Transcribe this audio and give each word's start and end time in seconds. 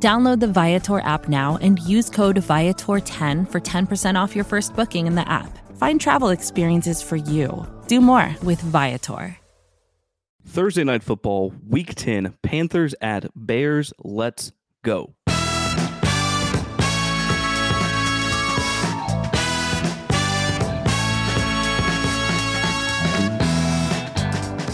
Download 0.00 0.38
the 0.38 0.46
Viator 0.46 1.00
app 1.00 1.28
now 1.28 1.58
and 1.60 1.80
use 1.80 2.08
code 2.08 2.36
Viator10 2.36 3.50
for 3.50 3.60
10% 3.60 4.14
off 4.14 4.36
your 4.36 4.44
first 4.44 4.76
booking 4.76 5.08
in 5.08 5.16
the 5.16 5.28
app. 5.28 5.58
Find 5.76 6.00
travel 6.00 6.28
experiences 6.28 7.02
for 7.02 7.16
you. 7.16 7.66
Do 7.88 8.00
more 8.00 8.36
with 8.42 8.60
Viator. 8.60 9.36
Thursday 10.46 10.84
night 10.84 11.02
football, 11.02 11.52
week 11.66 11.94
10, 11.94 12.34
Panthers 12.42 12.94
at 13.02 13.26
Bears. 13.34 13.92
Let's 14.02 14.52
go. 14.82 15.14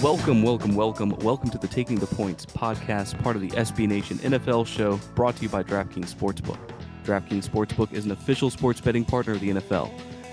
Welcome, 0.05 0.43
welcome, 0.43 0.75
welcome, 0.75 1.17
welcome 1.21 1.49
to 1.49 1.57
the 1.57 1.67
Taking 1.67 1.99
the 1.99 2.07
Points 2.07 2.45
podcast, 2.45 3.19
part 3.23 3.37
of 3.37 3.41
the 3.41 3.49
SB 3.49 3.89
Nation 3.89 4.19
NFL 4.19 4.67
show, 4.67 5.01
brought 5.15 5.35
to 5.37 5.45
you 5.45 5.49
by 5.49 5.63
DraftKings 5.63 6.15
Sportsbook. 6.15 6.59
DraftKings 7.05 7.49
Sportsbook 7.49 7.91
is 7.91 8.05
an 8.05 8.11
official 8.11 8.51
sports 8.51 8.83
betting 8.83 9.07
partner 9.07 9.33
of 9.33 9.41
the 9.41 9.49
NFL. 9.49 9.91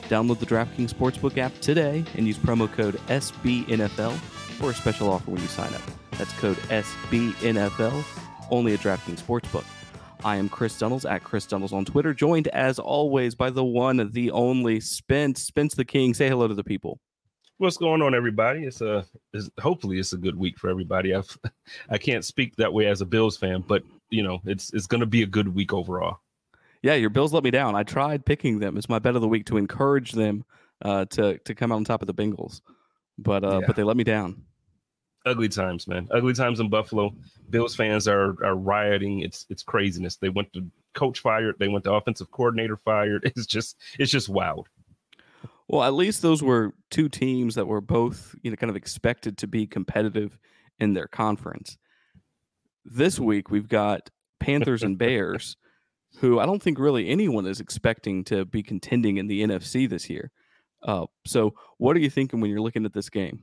Download 0.10 0.38
the 0.38 0.46
DraftKings 0.46 0.94
Sportsbook 0.94 1.38
app 1.38 1.58
today 1.62 2.04
and 2.16 2.28
use 2.28 2.38
promo 2.38 2.70
code 2.70 2.96
SBNFL 3.08 4.12
for 4.60 4.72
a 4.72 4.74
special 4.74 5.10
offer 5.10 5.32
when 5.32 5.42
you 5.42 5.48
sign 5.48 5.74
up. 5.74 5.82
That's 6.18 6.34
code 6.34 6.58
SBNFL, 6.58 8.04
only 8.52 8.74
at 8.74 8.82
DraftKings 8.82 9.24
Sportsbook. 9.24 9.64
I 10.26 10.36
am 10.36 10.50
Chris 10.50 10.78
Dunnells 10.78 11.10
at 11.10 11.24
Chris 11.24 11.48
Dunnells 11.48 11.72
on 11.72 11.86
Twitter, 11.86 12.14
joined 12.14 12.50
as 12.50 12.78
always 12.78 13.36
by 13.36 13.50
the 13.50 13.64
one, 13.64 14.10
the 14.12 14.32
only 14.32 14.82
Spence, 14.82 15.42
Spence 15.46 15.76
the 15.76 15.86
King. 15.86 16.14
Say 16.14 16.28
hello 16.28 16.50
to 16.50 16.56
the 16.56 16.66
people. 16.66 17.00
What's 17.62 17.78
going 17.78 18.02
on, 18.02 18.16
everybody? 18.16 18.64
It's 18.64 18.82
a 18.82 19.06
it's, 19.34 19.48
hopefully 19.60 20.00
it's 20.00 20.14
a 20.14 20.18
good 20.18 20.36
week 20.36 20.58
for 20.58 20.68
everybody. 20.68 21.14
I've 21.14 21.38
I 21.92 22.00
can't 22.00 22.26
speak 22.26 22.56
that 22.56 22.74
way 22.74 22.88
as 22.88 23.02
a 23.02 23.06
Bills 23.06 23.38
fan, 23.38 23.64
but 23.68 23.84
you 24.10 24.24
know 24.24 24.42
it's 24.46 24.74
it's 24.74 24.88
going 24.88 25.02
to 25.02 25.06
be 25.06 25.22
a 25.22 25.28
good 25.28 25.48
week 25.48 25.72
overall. 25.72 26.22
Yeah, 26.82 26.96
your 26.96 27.12
Bills 27.12 27.34
let 27.34 27.44
me 27.44 27.52
down. 27.52 27.76
I 27.76 27.84
tried 27.84 28.26
picking 28.26 28.58
them 28.58 28.80
as 28.80 28.90
my 28.90 28.98
bet 28.98 29.14
of 29.14 29.22
the 29.22 29.28
week 29.28 29.46
to 29.46 29.58
encourage 29.58 30.14
them 30.14 30.44
uh, 30.84 31.06
to 31.12 31.38
to 31.38 31.54
come 31.54 31.72
out 31.72 31.76
on 31.76 31.84
top 31.84 32.02
of 32.02 32.08
the 32.08 32.16
Bengals, 32.16 32.62
but 33.20 33.44
uh, 33.44 33.60
yeah. 33.60 33.68
but 33.68 33.76
they 33.76 33.84
let 33.84 33.96
me 33.96 34.04
down. 34.04 34.42
Ugly 35.28 35.50
times, 35.50 35.88
man. 35.88 36.08
Ugly 36.10 36.34
times 36.34 36.60
in 36.60 36.68
Buffalo. 36.68 37.14
Bills 37.52 37.76
fans 37.76 38.08
are 38.08 38.44
are 38.44 38.56
rioting. 38.56 39.20
It's 39.20 39.46
it's 39.52 39.62
craziness. 39.62 40.16
They 40.16 40.30
went 40.30 40.52
to 40.54 40.66
coach 40.96 41.20
fired. 41.20 41.58
They 41.60 41.68
went 41.68 41.84
to 41.84 41.94
offensive 41.94 42.32
coordinator 42.32 42.76
fired. 42.76 43.22
It's 43.36 43.46
just 43.46 43.78
it's 44.00 44.12
just 44.12 44.30
wild. 44.30 44.68
Well, 45.72 45.84
at 45.84 45.94
least 45.94 46.22
those 46.22 46.44
were 46.44 46.74
two 46.90 47.08
teams 47.08 47.56
that 47.56 47.66
were 47.66 47.80
both, 47.80 48.36
you 48.44 48.52
know, 48.52 48.58
kind 48.58 48.70
of 48.70 48.76
expected 48.76 49.38
to 49.38 49.48
be 49.48 49.66
competitive 49.66 50.38
in 50.80 50.94
their 50.94 51.08
conference. 51.08 51.78
This 52.84 53.18
week 53.18 53.50
we've 53.50 53.70
got 53.70 54.10
Panthers 54.42 54.84
and 54.84 54.98
Bears, 54.98 55.56
who 56.20 56.42
I 56.42 56.46
don't 56.46 56.62
think 56.62 56.78
really 56.78 57.08
anyone 57.08 57.46
is 57.46 57.62
expecting 57.62 58.26
to 58.26 58.44
be 58.44 58.62
contending 58.62 59.16
in 59.16 59.28
the 59.28 59.44
NFC 59.44 59.90
this 59.90 60.10
year. 60.10 60.30
Uh, 60.84 61.06
so, 61.26 61.54
what 61.78 61.96
are 61.96 62.02
you 62.02 62.10
thinking 62.10 62.42
when 62.42 62.50
you're 62.50 62.60
looking 62.60 62.84
at 62.84 62.92
this 62.92 63.10
game? 63.10 63.42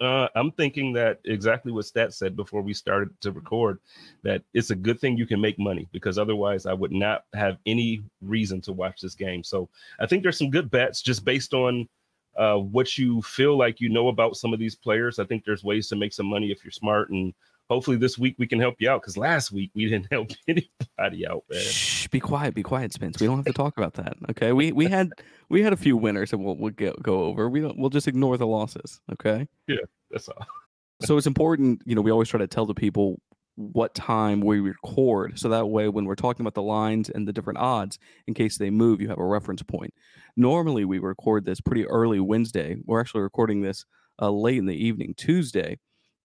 Uh, 0.00 0.28
I'm 0.36 0.52
thinking 0.52 0.92
that 0.92 1.18
exactly 1.24 1.72
what 1.72 1.84
Stat 1.84 2.14
said 2.14 2.36
before 2.36 2.62
we 2.62 2.72
started 2.72 3.20
to 3.20 3.32
record 3.32 3.80
that 4.22 4.42
it's 4.54 4.70
a 4.70 4.76
good 4.76 5.00
thing 5.00 5.16
you 5.16 5.26
can 5.26 5.40
make 5.40 5.58
money 5.58 5.88
because 5.92 6.18
otherwise 6.18 6.66
I 6.66 6.72
would 6.72 6.92
not 6.92 7.24
have 7.34 7.58
any 7.66 8.02
reason 8.22 8.60
to 8.62 8.72
watch 8.72 9.00
this 9.00 9.16
game. 9.16 9.42
So 9.42 9.68
I 9.98 10.06
think 10.06 10.22
there's 10.22 10.38
some 10.38 10.50
good 10.50 10.70
bets 10.70 11.02
just 11.02 11.24
based 11.24 11.52
on 11.52 11.88
uh, 12.36 12.58
what 12.58 12.96
you 12.96 13.20
feel 13.22 13.58
like 13.58 13.80
you 13.80 13.88
know 13.88 14.06
about 14.06 14.36
some 14.36 14.52
of 14.52 14.60
these 14.60 14.76
players. 14.76 15.18
I 15.18 15.24
think 15.24 15.44
there's 15.44 15.64
ways 15.64 15.88
to 15.88 15.96
make 15.96 16.12
some 16.12 16.26
money 16.26 16.52
if 16.52 16.64
you're 16.64 16.70
smart 16.70 17.10
and 17.10 17.34
hopefully 17.68 17.96
this 17.96 18.18
week 18.18 18.34
we 18.38 18.46
can 18.46 18.58
help 18.58 18.76
you 18.78 18.90
out 18.90 19.02
because 19.02 19.16
last 19.16 19.52
week 19.52 19.70
we 19.74 19.88
didn't 19.88 20.08
help 20.12 20.30
anybody 20.46 21.26
out. 21.26 21.44
Man. 21.50 21.60
Shh, 21.60 22.08
be 22.08 22.20
quiet, 22.20 22.54
be 22.54 22.62
quiet, 22.62 22.92
Spence. 22.92 23.20
We 23.20 23.26
don't 23.26 23.36
have 23.36 23.46
to 23.46 23.52
talk 23.52 23.76
about 23.76 23.94
that. 23.94 24.16
Okay, 24.30 24.52
we 24.52 24.72
we 24.72 24.86
had 24.86 25.10
we 25.48 25.62
had 25.62 25.72
a 25.72 25.76
few 25.76 25.96
winners 25.96 26.30
that 26.30 26.38
we'll 26.38 26.56
we'll 26.56 26.72
get, 26.72 27.00
go 27.02 27.24
over. 27.24 27.48
We 27.48 27.60
don't 27.60 27.78
we'll 27.78 27.90
just 27.90 28.08
ignore 28.08 28.36
the 28.36 28.46
losses. 28.46 29.00
Okay. 29.12 29.46
Yeah, 29.66 29.76
that's 30.10 30.28
all. 30.28 30.46
so 31.02 31.16
it's 31.16 31.26
important, 31.26 31.82
you 31.84 31.94
know. 31.94 32.02
We 32.02 32.10
always 32.10 32.28
try 32.28 32.38
to 32.38 32.46
tell 32.46 32.66
the 32.66 32.74
people 32.74 33.20
what 33.58 33.92
time 33.92 34.40
we 34.40 34.60
record 34.60 35.36
so 35.36 35.48
that 35.48 35.66
way 35.66 35.88
when 35.88 36.04
we're 36.04 36.14
talking 36.14 36.44
about 36.44 36.54
the 36.54 36.62
lines 36.62 37.10
and 37.10 37.26
the 37.26 37.32
different 37.32 37.58
odds 37.58 37.98
in 38.28 38.32
case 38.34 38.56
they 38.56 38.70
move 38.70 39.00
you 39.00 39.08
have 39.08 39.18
a 39.18 39.24
reference 39.24 39.64
point 39.64 39.92
normally 40.36 40.84
we 40.84 41.00
record 41.00 41.44
this 41.44 41.60
pretty 41.60 41.84
early 41.88 42.20
wednesday 42.20 42.76
we're 42.84 43.00
actually 43.00 43.20
recording 43.20 43.60
this 43.60 43.84
uh, 44.22 44.30
late 44.30 44.58
in 44.58 44.66
the 44.66 44.76
evening 44.76 45.12
tuesday 45.16 45.76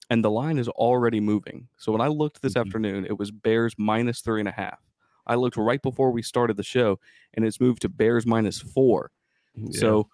and 0.09 0.23
the 0.23 0.31
line 0.31 0.57
is 0.57 0.67
already 0.69 1.19
moving. 1.19 1.67
So 1.77 1.91
when 1.91 2.01
I 2.01 2.07
looked 2.07 2.41
this 2.41 2.53
mm-hmm. 2.53 2.67
afternoon, 2.67 3.05
it 3.05 3.17
was 3.17 3.31
Bears 3.31 3.75
minus 3.77 4.21
three 4.21 4.39
and 4.41 4.49
a 4.49 4.53
half. 4.53 4.79
I 5.25 5.35
looked 5.35 5.57
right 5.57 5.81
before 5.81 6.11
we 6.11 6.21
started 6.21 6.57
the 6.57 6.63
show, 6.63 6.99
and 7.33 7.45
it's 7.45 7.61
moved 7.61 7.81
to 7.83 7.89
Bears 7.89 8.25
minus 8.25 8.59
four. 8.59 9.11
Yeah. 9.55 9.79
So, 9.79 10.09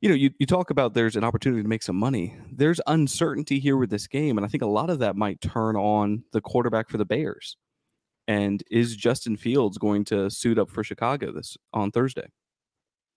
you 0.00 0.08
know, 0.08 0.14
you, 0.14 0.30
you 0.38 0.46
talk 0.46 0.70
about 0.70 0.94
there's 0.94 1.16
an 1.16 1.24
opportunity 1.24 1.62
to 1.62 1.68
make 1.68 1.82
some 1.82 1.96
money. 1.96 2.36
There's 2.52 2.80
uncertainty 2.86 3.58
here 3.58 3.76
with 3.76 3.90
this 3.90 4.06
game, 4.06 4.38
and 4.38 4.44
I 4.44 4.48
think 4.48 4.62
a 4.62 4.66
lot 4.66 4.90
of 4.90 5.00
that 5.00 5.16
might 5.16 5.40
turn 5.40 5.76
on 5.76 6.22
the 6.32 6.40
quarterback 6.40 6.88
for 6.88 6.98
the 6.98 7.04
Bears. 7.04 7.56
And 8.28 8.62
is 8.70 8.96
Justin 8.96 9.36
Fields 9.36 9.78
going 9.78 10.04
to 10.06 10.30
suit 10.30 10.58
up 10.58 10.70
for 10.70 10.84
Chicago 10.84 11.32
this 11.32 11.56
on 11.72 11.90
Thursday? 11.90 12.28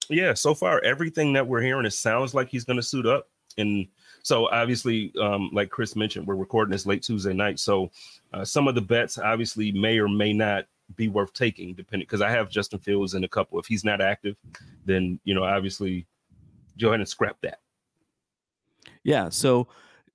Yeah, 0.09 0.34
so 0.34 0.56
far 0.56 0.81
everything 0.84 1.34
that 1.34 1.48
we're 1.48 1.62
hearing, 1.62 1.86
it 1.86 1.94
sounds 1.94 2.34
like 2.34 2.50
he's 2.50 2.64
going 2.64 2.78
to 2.78 2.84
suit 2.84 3.06
up. 3.06 3.28
And 3.58 3.88
so 4.24 4.50
obviously, 4.50 5.13
um, 5.22 5.50
like 5.53 5.69
Chris 5.69 5.96
mentioned, 5.96 6.28
we're 6.28 6.35
recording 6.35 6.72
this 6.72 6.85
late 6.85 7.03
Tuesday 7.03 7.34
night. 7.34 7.59
So 7.59 7.90
uh, 8.34 8.46
some 8.46 8.68
of 8.68 8.75
the 8.75 8.81
bets 8.81 9.18
obviously 9.18 9.72
may 9.72 10.00
or 10.00 10.07
may 10.07 10.34
not 10.34 10.66
be 10.96 11.07
worth 11.07 11.34
taking, 11.34 11.74
depending 11.74 12.06
because 12.06 12.22
I 12.22 12.30
have 12.30 12.50
Justin 12.50 12.80
Fields 12.80 13.13
in 13.13 13.24
a 13.24 13.28
couple. 13.28 13.59
If 13.59 13.66
he's 13.66 13.84
not 13.84 14.02
active, 14.02 14.35
then 14.85 15.19
you 15.24 15.35
know 15.35 15.44
obviously 15.44 16.06
go 16.80 16.88
ahead 16.90 17.00
and 17.00 17.09
scrap 17.09 17.38
that. 17.41 17.59
Yeah. 19.03 19.30
So 19.30 19.68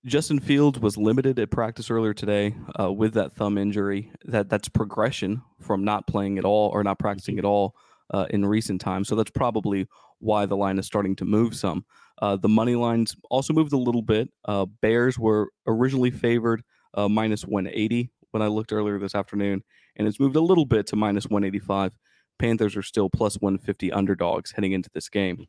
Justin 0.04 0.40
Fields 0.40 0.78
was 0.78 0.96
limited 0.96 1.38
at 1.38 1.50
practice 1.50 1.90
earlier 1.90 2.12
today 2.12 2.54
uh, 2.78 2.92
with 2.92 3.14
that 3.14 3.34
thumb 3.34 3.56
injury. 3.56 4.10
That 4.24 4.48
that's 4.48 4.68
progression 4.68 5.42
from 5.60 5.84
not 5.84 6.06
playing 6.06 6.38
at 6.38 6.44
all 6.44 6.70
or 6.70 6.82
not 6.82 6.98
practicing 6.98 7.38
at 7.38 7.44
all 7.44 7.74
uh, 8.12 8.26
in 8.30 8.44
recent 8.44 8.80
times. 8.80 9.08
So 9.08 9.14
that's 9.14 9.30
probably 9.30 9.86
why 10.18 10.46
the 10.46 10.56
line 10.56 10.78
is 10.78 10.86
starting 10.86 11.16
to 11.16 11.24
move 11.24 11.54
some. 11.54 11.84
Uh, 12.20 12.36
the 12.36 12.48
money 12.48 12.74
lines 12.74 13.16
also 13.30 13.52
moved 13.52 13.72
a 13.72 13.78
little 13.78 14.02
bit. 14.02 14.30
Uh, 14.44 14.66
Bears 14.66 15.18
were 15.18 15.50
originally 15.66 16.10
favored 16.10 16.62
uh, 16.94 17.08
minus 17.08 17.44
180 17.44 18.10
when 18.30 18.42
I 18.42 18.46
looked 18.46 18.72
earlier 18.72 18.98
this 18.98 19.14
afternoon, 19.14 19.62
and 19.96 20.08
it's 20.08 20.20
moved 20.20 20.36
a 20.36 20.40
little 20.40 20.66
bit 20.66 20.86
to 20.88 20.96
minus 20.96 21.24
185. 21.24 21.92
Panthers 22.38 22.76
are 22.76 22.82
still 22.82 23.08
plus 23.10 23.36
150 23.36 23.92
underdogs 23.92 24.52
heading 24.52 24.72
into 24.72 24.90
this 24.92 25.08
game. 25.08 25.46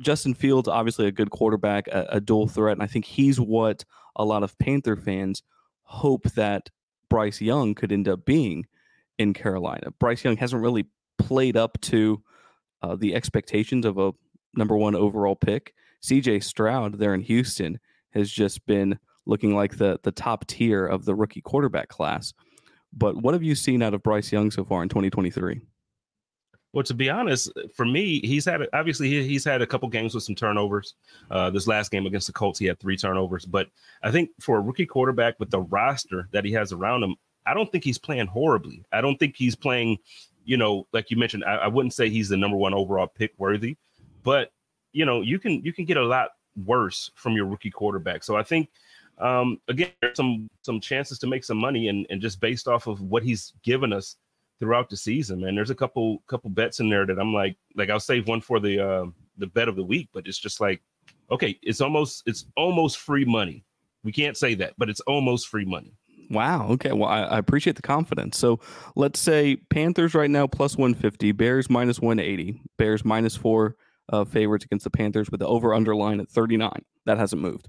Justin 0.00 0.34
Fields, 0.34 0.68
obviously 0.68 1.06
a 1.06 1.12
good 1.12 1.30
quarterback, 1.30 1.88
a, 1.88 2.06
a 2.10 2.20
dual 2.20 2.48
threat, 2.48 2.74
and 2.74 2.82
I 2.82 2.86
think 2.86 3.04
he's 3.04 3.40
what 3.40 3.84
a 4.14 4.24
lot 4.24 4.42
of 4.42 4.58
Panther 4.58 4.96
fans 4.96 5.42
hope 5.82 6.24
that 6.32 6.70
Bryce 7.08 7.40
Young 7.40 7.74
could 7.74 7.92
end 7.92 8.08
up 8.08 8.24
being 8.24 8.66
in 9.18 9.32
Carolina. 9.32 9.90
Bryce 9.98 10.24
Young 10.24 10.36
hasn't 10.36 10.62
really 10.62 10.86
played 11.18 11.56
up 11.56 11.80
to 11.82 12.22
uh, 12.82 12.96
the 12.96 13.14
expectations 13.14 13.84
of 13.84 13.98
a 13.98 14.12
number 14.54 14.76
one 14.76 14.94
overall 14.94 15.36
pick. 15.36 15.74
CJ 16.02 16.42
Stroud 16.42 16.98
there 16.98 17.14
in 17.14 17.20
Houston 17.22 17.78
has 18.10 18.30
just 18.30 18.64
been 18.66 18.98
looking 19.26 19.54
like 19.54 19.76
the 19.76 19.98
the 20.02 20.12
top 20.12 20.46
tier 20.46 20.86
of 20.86 21.04
the 21.04 21.14
rookie 21.14 21.40
quarterback 21.40 21.88
class. 21.88 22.32
But 22.92 23.16
what 23.16 23.34
have 23.34 23.42
you 23.42 23.54
seen 23.54 23.82
out 23.82 23.94
of 23.94 24.02
Bryce 24.02 24.32
Young 24.32 24.50
so 24.50 24.64
far 24.64 24.82
in 24.82 24.88
2023? 24.88 25.60
Well, 26.72 26.84
to 26.84 26.94
be 26.94 27.08
honest, 27.08 27.50
for 27.74 27.86
me, 27.86 28.20
he's 28.20 28.44
had 28.44 28.60
obviously 28.72 29.08
he's 29.26 29.44
had 29.44 29.62
a 29.62 29.66
couple 29.66 29.88
games 29.88 30.14
with 30.14 30.24
some 30.24 30.34
turnovers. 30.34 30.94
Uh, 31.30 31.48
this 31.50 31.66
last 31.66 31.90
game 31.90 32.06
against 32.06 32.26
the 32.26 32.32
Colts, 32.32 32.58
he 32.58 32.66
had 32.66 32.78
three 32.78 32.96
turnovers. 32.96 33.46
But 33.46 33.68
I 34.02 34.10
think 34.10 34.30
for 34.40 34.58
a 34.58 34.60
rookie 34.60 34.86
quarterback 34.86 35.40
with 35.40 35.50
the 35.50 35.60
roster 35.60 36.28
that 36.32 36.44
he 36.44 36.52
has 36.52 36.72
around 36.72 37.02
him, 37.02 37.16
I 37.46 37.54
don't 37.54 37.70
think 37.70 37.84
he's 37.84 37.98
playing 37.98 38.26
horribly. 38.26 38.84
I 38.92 39.00
don't 39.00 39.16
think 39.16 39.36
he's 39.36 39.54
playing, 39.54 39.98
you 40.46 40.56
know, 40.56 40.86
like 40.92 41.10
you 41.10 41.18
mentioned. 41.18 41.44
I, 41.44 41.56
I 41.56 41.66
wouldn't 41.66 41.92
say 41.92 42.08
he's 42.08 42.30
the 42.30 42.36
number 42.36 42.56
one 42.56 42.72
overall 42.72 43.08
pick 43.08 43.32
worthy, 43.36 43.76
but 44.22 44.52
you 44.92 45.04
know 45.04 45.20
you 45.20 45.38
can 45.38 45.62
you 45.62 45.72
can 45.72 45.84
get 45.84 45.98
a 45.98 46.06
lot 46.06 46.30
worse 46.64 47.10
from 47.14 47.34
your 47.34 47.44
rookie 47.44 47.70
quarterback. 47.70 48.24
So 48.24 48.36
I 48.36 48.42
think 48.42 48.70
um, 49.18 49.60
again, 49.68 49.90
some 50.14 50.48
some 50.62 50.80
chances 50.80 51.18
to 51.20 51.26
make 51.26 51.44
some 51.44 51.58
money, 51.58 51.88
and 51.88 52.06
and 52.10 52.20
just 52.20 52.40
based 52.40 52.68
off 52.68 52.86
of 52.86 53.00
what 53.00 53.22
he's 53.22 53.52
given 53.62 53.92
us 53.92 54.16
throughout 54.58 54.88
the 54.88 54.96
season, 54.96 55.40
man. 55.40 55.54
There's 55.54 55.70
a 55.70 55.74
couple 55.74 56.22
couple 56.26 56.50
bets 56.50 56.80
in 56.80 56.88
there 56.88 57.06
that 57.06 57.18
I'm 57.18 57.32
like, 57.32 57.56
like 57.74 57.90
I'll 57.90 58.00
save 58.00 58.28
one 58.28 58.40
for 58.40 58.60
the 58.60 58.80
uh, 58.80 59.06
the 59.38 59.46
bet 59.46 59.68
of 59.68 59.76
the 59.76 59.84
week, 59.84 60.08
but 60.12 60.26
it's 60.26 60.38
just 60.38 60.60
like, 60.60 60.82
okay, 61.30 61.58
it's 61.62 61.80
almost 61.80 62.22
it's 62.26 62.46
almost 62.56 62.98
free 62.98 63.24
money. 63.24 63.64
We 64.04 64.12
can't 64.12 64.36
say 64.36 64.54
that, 64.54 64.74
but 64.78 64.88
it's 64.88 65.00
almost 65.00 65.48
free 65.48 65.64
money. 65.64 65.92
Wow. 66.30 66.68
Okay. 66.70 66.92
Well, 66.92 67.08
I, 67.08 67.22
I, 67.22 67.38
appreciate 67.38 67.76
the 67.76 67.82
confidence. 67.82 68.36
So 68.38 68.60
let's 68.96 69.20
say 69.20 69.56
Panthers 69.70 70.14
right 70.14 70.30
now 70.30 70.46
plus 70.46 70.76
150, 70.76 71.32
Bears 71.32 71.70
minus 71.70 72.00
180, 72.00 72.60
Bears 72.78 73.04
minus 73.04 73.36
four 73.36 73.76
uh, 74.08 74.24
favorites 74.24 74.64
against 74.64 74.84
the 74.84 74.90
Panthers 74.90 75.30
with 75.30 75.40
the 75.40 75.46
over 75.46 75.74
underline 75.74 76.20
at 76.20 76.28
39. 76.28 76.70
That 77.04 77.18
hasn't 77.18 77.42
moved. 77.42 77.68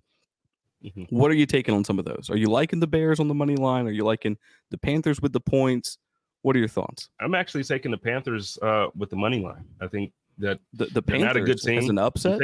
Mm-hmm. 0.84 1.16
What 1.16 1.32
are 1.32 1.36
you 1.36 1.46
taking 1.46 1.74
on 1.74 1.84
some 1.84 2.00
of 2.00 2.06
those? 2.06 2.30
Are 2.30 2.38
you 2.38 2.48
liking 2.48 2.80
the 2.80 2.88
Bears 2.88 3.20
on 3.20 3.28
the 3.28 3.34
money 3.34 3.56
line? 3.56 3.88
Are 3.88 3.92
you 3.92 4.04
liking 4.04 4.38
the 4.70 4.78
Panthers 4.78 5.22
with 5.22 5.34
the 5.34 5.40
points? 5.40 5.98
What 6.44 6.56
are 6.56 6.60
your 6.60 6.68
thoughts? 6.68 7.10
I'm 7.20 7.36
actually 7.36 7.64
taking 7.64 7.92
the 7.92 7.98
Panthers 7.98 8.58
uh, 8.62 8.88
with 8.96 9.10
the 9.10 9.16
money 9.16 9.40
line. 9.40 9.66
I 9.82 9.88
think 9.88 10.14
that 10.38 10.60
the, 10.74 10.86
the 10.86 11.02
Panthers 11.02 11.26
not 11.26 11.38
a 11.38 11.42
good 11.42 11.60
team. 11.60 11.80
As 11.80 11.90
an 11.90 11.98
upset. 11.98 12.40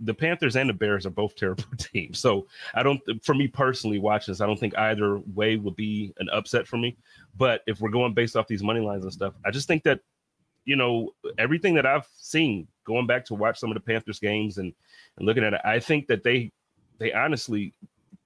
The 0.00 0.14
Panthers 0.14 0.56
and 0.56 0.68
the 0.68 0.74
Bears 0.74 1.06
are 1.06 1.10
both 1.10 1.34
terrible 1.34 1.64
teams. 1.78 2.18
So 2.18 2.46
I 2.74 2.82
don't, 2.82 3.00
for 3.22 3.34
me 3.34 3.48
personally, 3.48 3.98
watching 3.98 4.32
this, 4.32 4.40
I 4.40 4.46
don't 4.46 4.58
think 4.58 4.76
either 4.78 5.18
way 5.34 5.56
would 5.56 5.76
be 5.76 6.12
an 6.18 6.28
upset 6.30 6.66
for 6.66 6.76
me. 6.76 6.96
But 7.36 7.62
if 7.66 7.80
we're 7.80 7.90
going 7.90 8.14
based 8.14 8.36
off 8.36 8.46
these 8.46 8.62
money 8.62 8.80
lines 8.80 9.04
and 9.04 9.12
stuff, 9.12 9.34
I 9.44 9.50
just 9.50 9.66
think 9.66 9.82
that, 9.84 10.00
you 10.64 10.76
know, 10.76 11.10
everything 11.38 11.74
that 11.74 11.86
I've 11.86 12.06
seen 12.14 12.68
going 12.84 13.06
back 13.06 13.24
to 13.26 13.34
watch 13.34 13.58
some 13.58 13.70
of 13.70 13.74
the 13.74 13.80
Panthers 13.80 14.18
games 14.18 14.58
and 14.58 14.72
and 15.16 15.26
looking 15.26 15.44
at 15.44 15.54
it, 15.54 15.60
I 15.64 15.78
think 15.80 16.06
that 16.08 16.22
they 16.22 16.52
they 16.98 17.12
honestly, 17.12 17.72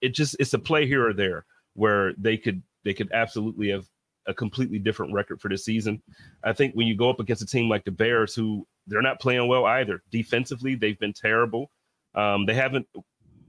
it 0.01 0.11
just 0.11 0.37
it's 0.41 0.55
a 0.55 0.59
play 0.59 0.87
here 0.87 1.07
or 1.07 1.13
there 1.13 1.45
where 1.75 2.13
they 2.19 2.37
could 2.37 2.63
they 2.85 2.95
could 2.95 3.11
absolutely 3.13 3.71
have 3.71 3.87
a 4.27 4.35
completely 4.35 4.79
different 4.79 5.13
record 5.13 5.41
for 5.41 5.49
this 5.49 5.65
season. 5.65 6.03
I 6.45 6.53
think 6.53 6.75
when 6.75 6.87
you 6.87 6.97
go 6.97 7.11
up 7.11 7.21
against 7.21 7.43
a 7.43 7.47
team 7.47 7.69
like 7.69 7.85
the 7.85 7.91
Bears, 7.91 8.35
who 8.35 8.67
they're 8.87 9.03
not 9.03 9.21
playing 9.21 9.49
well 9.49 9.65
either 9.65 10.03
defensively, 10.11 10.75
they've 10.75 10.99
been 10.99 11.13
terrible. 11.13 11.71
Um, 12.15 12.47
they 12.47 12.55
haven't. 12.55 12.87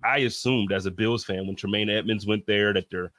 I 0.04 0.20
assumed 0.20 0.72
as 0.72 0.86
a 0.86 0.92
Bills 0.92 1.24
fan 1.24 1.48
when 1.48 1.56
Tremaine 1.56 1.90
Edmunds 1.90 2.28
went 2.28 2.46
there 2.46 2.74
that 2.74 2.90
they're, 2.92 3.12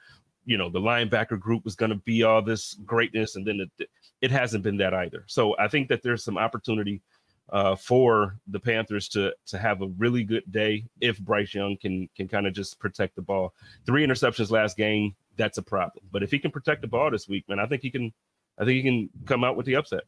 you 0.45 0.57
know, 0.57 0.69
the 0.69 0.79
linebacker 0.79 1.39
group 1.39 1.65
was 1.65 1.75
going 1.75 1.89
to 1.89 1.97
be 1.97 2.23
all 2.23 2.41
this 2.41 2.75
greatness, 2.85 3.35
and 3.35 3.45
then 3.45 3.67
it, 3.77 3.89
it 4.21 4.31
hasn't 4.31 4.63
been 4.63 4.77
that 4.77 4.93
either. 4.93 5.23
So 5.27 5.55
I 5.57 5.67
think 5.67 5.89
that 5.89 6.03
there's 6.03 6.23
some 6.23 6.37
opportunity 6.37 7.01
uh, 7.51 7.75
for 7.75 8.37
the 8.47 8.59
Panthers 8.59 9.07
to 9.09 9.33
to 9.47 9.57
have 9.57 9.81
a 9.81 9.87
really 9.97 10.23
good 10.23 10.43
day 10.51 10.85
if 11.01 11.19
Bryce 11.19 11.53
Young 11.53 11.77
can 11.77 12.09
can 12.15 12.27
kind 12.27 12.47
of 12.47 12.53
just 12.53 12.79
protect 12.79 13.15
the 13.15 13.21
ball. 13.21 13.53
Three 13.85 14.05
interceptions 14.05 14.51
last 14.51 14.77
game, 14.77 15.15
that's 15.37 15.57
a 15.57 15.63
problem. 15.63 16.05
But 16.11 16.23
if 16.23 16.31
he 16.31 16.39
can 16.39 16.51
protect 16.51 16.81
the 16.81 16.87
ball 16.87 17.11
this 17.11 17.27
week, 17.27 17.45
man, 17.47 17.59
I 17.59 17.65
think 17.65 17.81
he 17.81 17.91
can. 17.91 18.13
I 18.57 18.63
think 18.63 18.75
he 18.77 18.83
can 18.83 19.09
come 19.25 19.43
out 19.43 19.57
with 19.57 19.65
the 19.65 19.75
upset. 19.75 20.03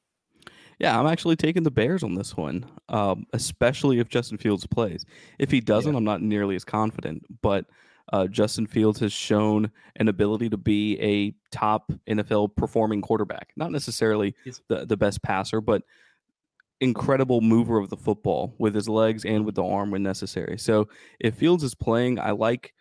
Yeah, 0.79 0.99
I'm 0.99 1.07
actually 1.07 1.35
taking 1.35 1.63
the 1.63 1.71
Bears 1.71 2.03
on 2.03 2.13
this 2.13 2.37
one, 2.37 2.65
um, 2.89 3.25
especially 3.33 3.99
if 3.99 4.09
Justin 4.09 4.37
Fields 4.37 4.67
plays. 4.67 5.05
If 5.39 5.49
he 5.49 5.59
doesn't, 5.59 5.93
yeah. 5.93 5.97
I'm 5.97 6.03
not 6.03 6.21
nearly 6.21 6.55
as 6.55 6.63
confident. 6.63 7.25
But 7.41 7.65
uh, 8.13 8.27
Justin 8.27 8.67
Fields 8.67 8.99
has 8.99 9.11
shown 9.11 9.71
an 9.97 10.07
ability 10.07 10.49
to 10.49 10.57
be 10.57 10.99
a 10.99 11.33
top 11.51 11.91
NFL 12.07 12.55
performing 12.55 13.01
quarterback. 13.01 13.51
Not 13.55 13.71
necessarily 13.71 14.35
the, 14.67 14.85
the 14.85 14.97
best 14.97 15.21
passer, 15.23 15.61
but 15.61 15.81
incredible 16.79 17.41
mover 17.41 17.79
of 17.79 17.89
the 17.89 17.97
football 17.97 18.53
with 18.59 18.75
his 18.75 18.87
legs 18.87 19.25
and 19.25 19.45
with 19.45 19.55
the 19.55 19.63
arm 19.63 19.91
when 19.91 20.03
necessary. 20.03 20.57
So 20.57 20.87
if 21.19 21.35
Fields 21.35 21.63
is 21.63 21.75
playing, 21.75 22.19
I 22.19 22.31
like 22.31 22.73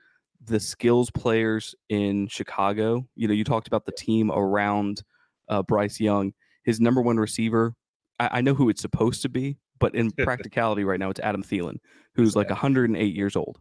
the 0.45 0.61
skills 0.61 1.11
players 1.11 1.75
in 1.89 2.29
Chicago. 2.29 3.09
You 3.17 3.27
know, 3.27 3.35
you 3.35 3.43
talked 3.43 3.67
about 3.67 3.87
the 3.87 3.93
team 3.93 4.31
around 4.31 5.03
uh, 5.49 5.63
Bryce 5.63 5.99
Young. 5.99 6.35
His 6.63 6.81
number 6.81 7.01
one 7.01 7.17
receiver, 7.17 7.75
I, 8.19 8.29
I, 8.33 8.41
know 8.41 8.55
who 8.55 8.69
it's 8.69 8.83
supposed 8.83 9.23
to 9.23 9.29
be, 9.29 9.59
but 9.79 9.95
in 9.95 10.11
practicality 10.19 10.85
right 10.85 11.01
now, 11.01 11.11
it's 11.11 11.21
Adam 11.21 11.43
Thielen, 11.43 11.79
who's 12.15 12.37
like 12.37 12.49
108 12.49 13.15
years 13.15 13.37
old. 13.37 13.59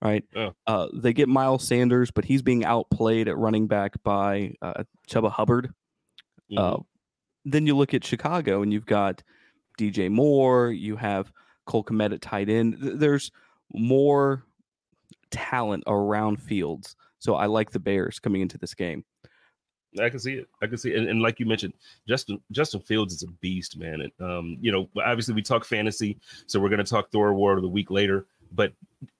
Right. 0.00 0.24
Oh. 0.34 0.52
Uh, 0.66 0.88
they 0.92 1.12
get 1.12 1.28
Miles 1.28 1.66
Sanders, 1.66 2.10
but 2.10 2.24
he's 2.24 2.42
being 2.42 2.64
outplayed 2.64 3.28
at 3.28 3.36
running 3.38 3.68
back 3.68 4.02
by 4.02 4.54
uh, 4.60 4.82
Chuba 5.08 5.30
Hubbard. 5.30 5.72
Mm-hmm. 6.50 6.58
Uh, 6.58 6.78
then 7.44 7.66
you 7.66 7.76
look 7.76 7.94
at 7.94 8.04
Chicago, 8.04 8.62
and 8.62 8.72
you've 8.72 8.86
got 8.86 9.22
DJ 9.78 10.10
Moore, 10.10 10.70
you 10.72 10.96
have 10.96 11.32
Cole 11.66 11.84
Kmet 11.84 12.12
at 12.12 12.20
tight 12.20 12.48
end. 12.48 12.76
There's 12.80 13.30
more 13.72 14.44
talent 15.30 15.84
around 15.86 16.42
Fields. 16.42 16.96
So 17.18 17.34
I 17.34 17.46
like 17.46 17.70
the 17.70 17.80
Bears 17.80 18.18
coming 18.18 18.42
into 18.42 18.58
this 18.58 18.74
game. 18.74 19.04
I 20.00 20.08
can 20.08 20.18
see 20.18 20.34
it. 20.34 20.48
I 20.62 20.66
can 20.66 20.78
see 20.78 20.92
it. 20.92 20.98
And, 20.98 21.08
and, 21.08 21.20
like 21.20 21.38
you 21.38 21.46
mentioned, 21.46 21.74
Justin 22.08 22.40
Justin 22.50 22.80
Fields 22.80 23.14
is 23.14 23.22
a 23.22 23.28
beast, 23.40 23.76
man. 23.76 24.00
And 24.02 24.12
um, 24.20 24.56
you 24.60 24.72
know, 24.72 24.88
obviously 25.04 25.34
we 25.34 25.42
talk 25.42 25.64
fantasy, 25.64 26.18
so 26.46 26.60
we're 26.60 26.70
gonna 26.70 26.84
talk 26.84 27.10
Thor 27.10 27.28
Award 27.28 27.58
of 27.58 27.62
the 27.62 27.68
week 27.68 27.90
later. 27.90 28.26
But 28.52 28.72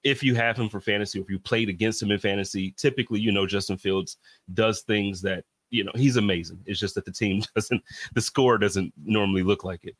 if 0.03 0.23
you 0.23 0.35
have 0.35 0.57
him 0.57 0.69
for 0.69 0.79
fantasy, 0.79 1.19
or 1.19 1.23
if 1.23 1.29
you 1.29 1.39
played 1.39 1.69
against 1.69 2.01
him 2.01 2.11
in 2.11 2.19
fantasy, 2.19 2.73
typically 2.77 3.19
you 3.19 3.31
know 3.31 3.45
Justin 3.45 3.77
Fields 3.77 4.17
does 4.53 4.81
things 4.81 5.21
that 5.21 5.45
you 5.69 5.83
know 5.83 5.91
he's 5.95 6.17
amazing. 6.17 6.59
It's 6.65 6.79
just 6.79 6.95
that 6.95 7.05
the 7.05 7.11
team 7.11 7.43
doesn't 7.55 7.83
the 8.13 8.21
score 8.21 8.57
doesn't 8.57 8.93
normally 9.03 9.43
look 9.43 9.63
like 9.63 9.85
it. 9.85 9.95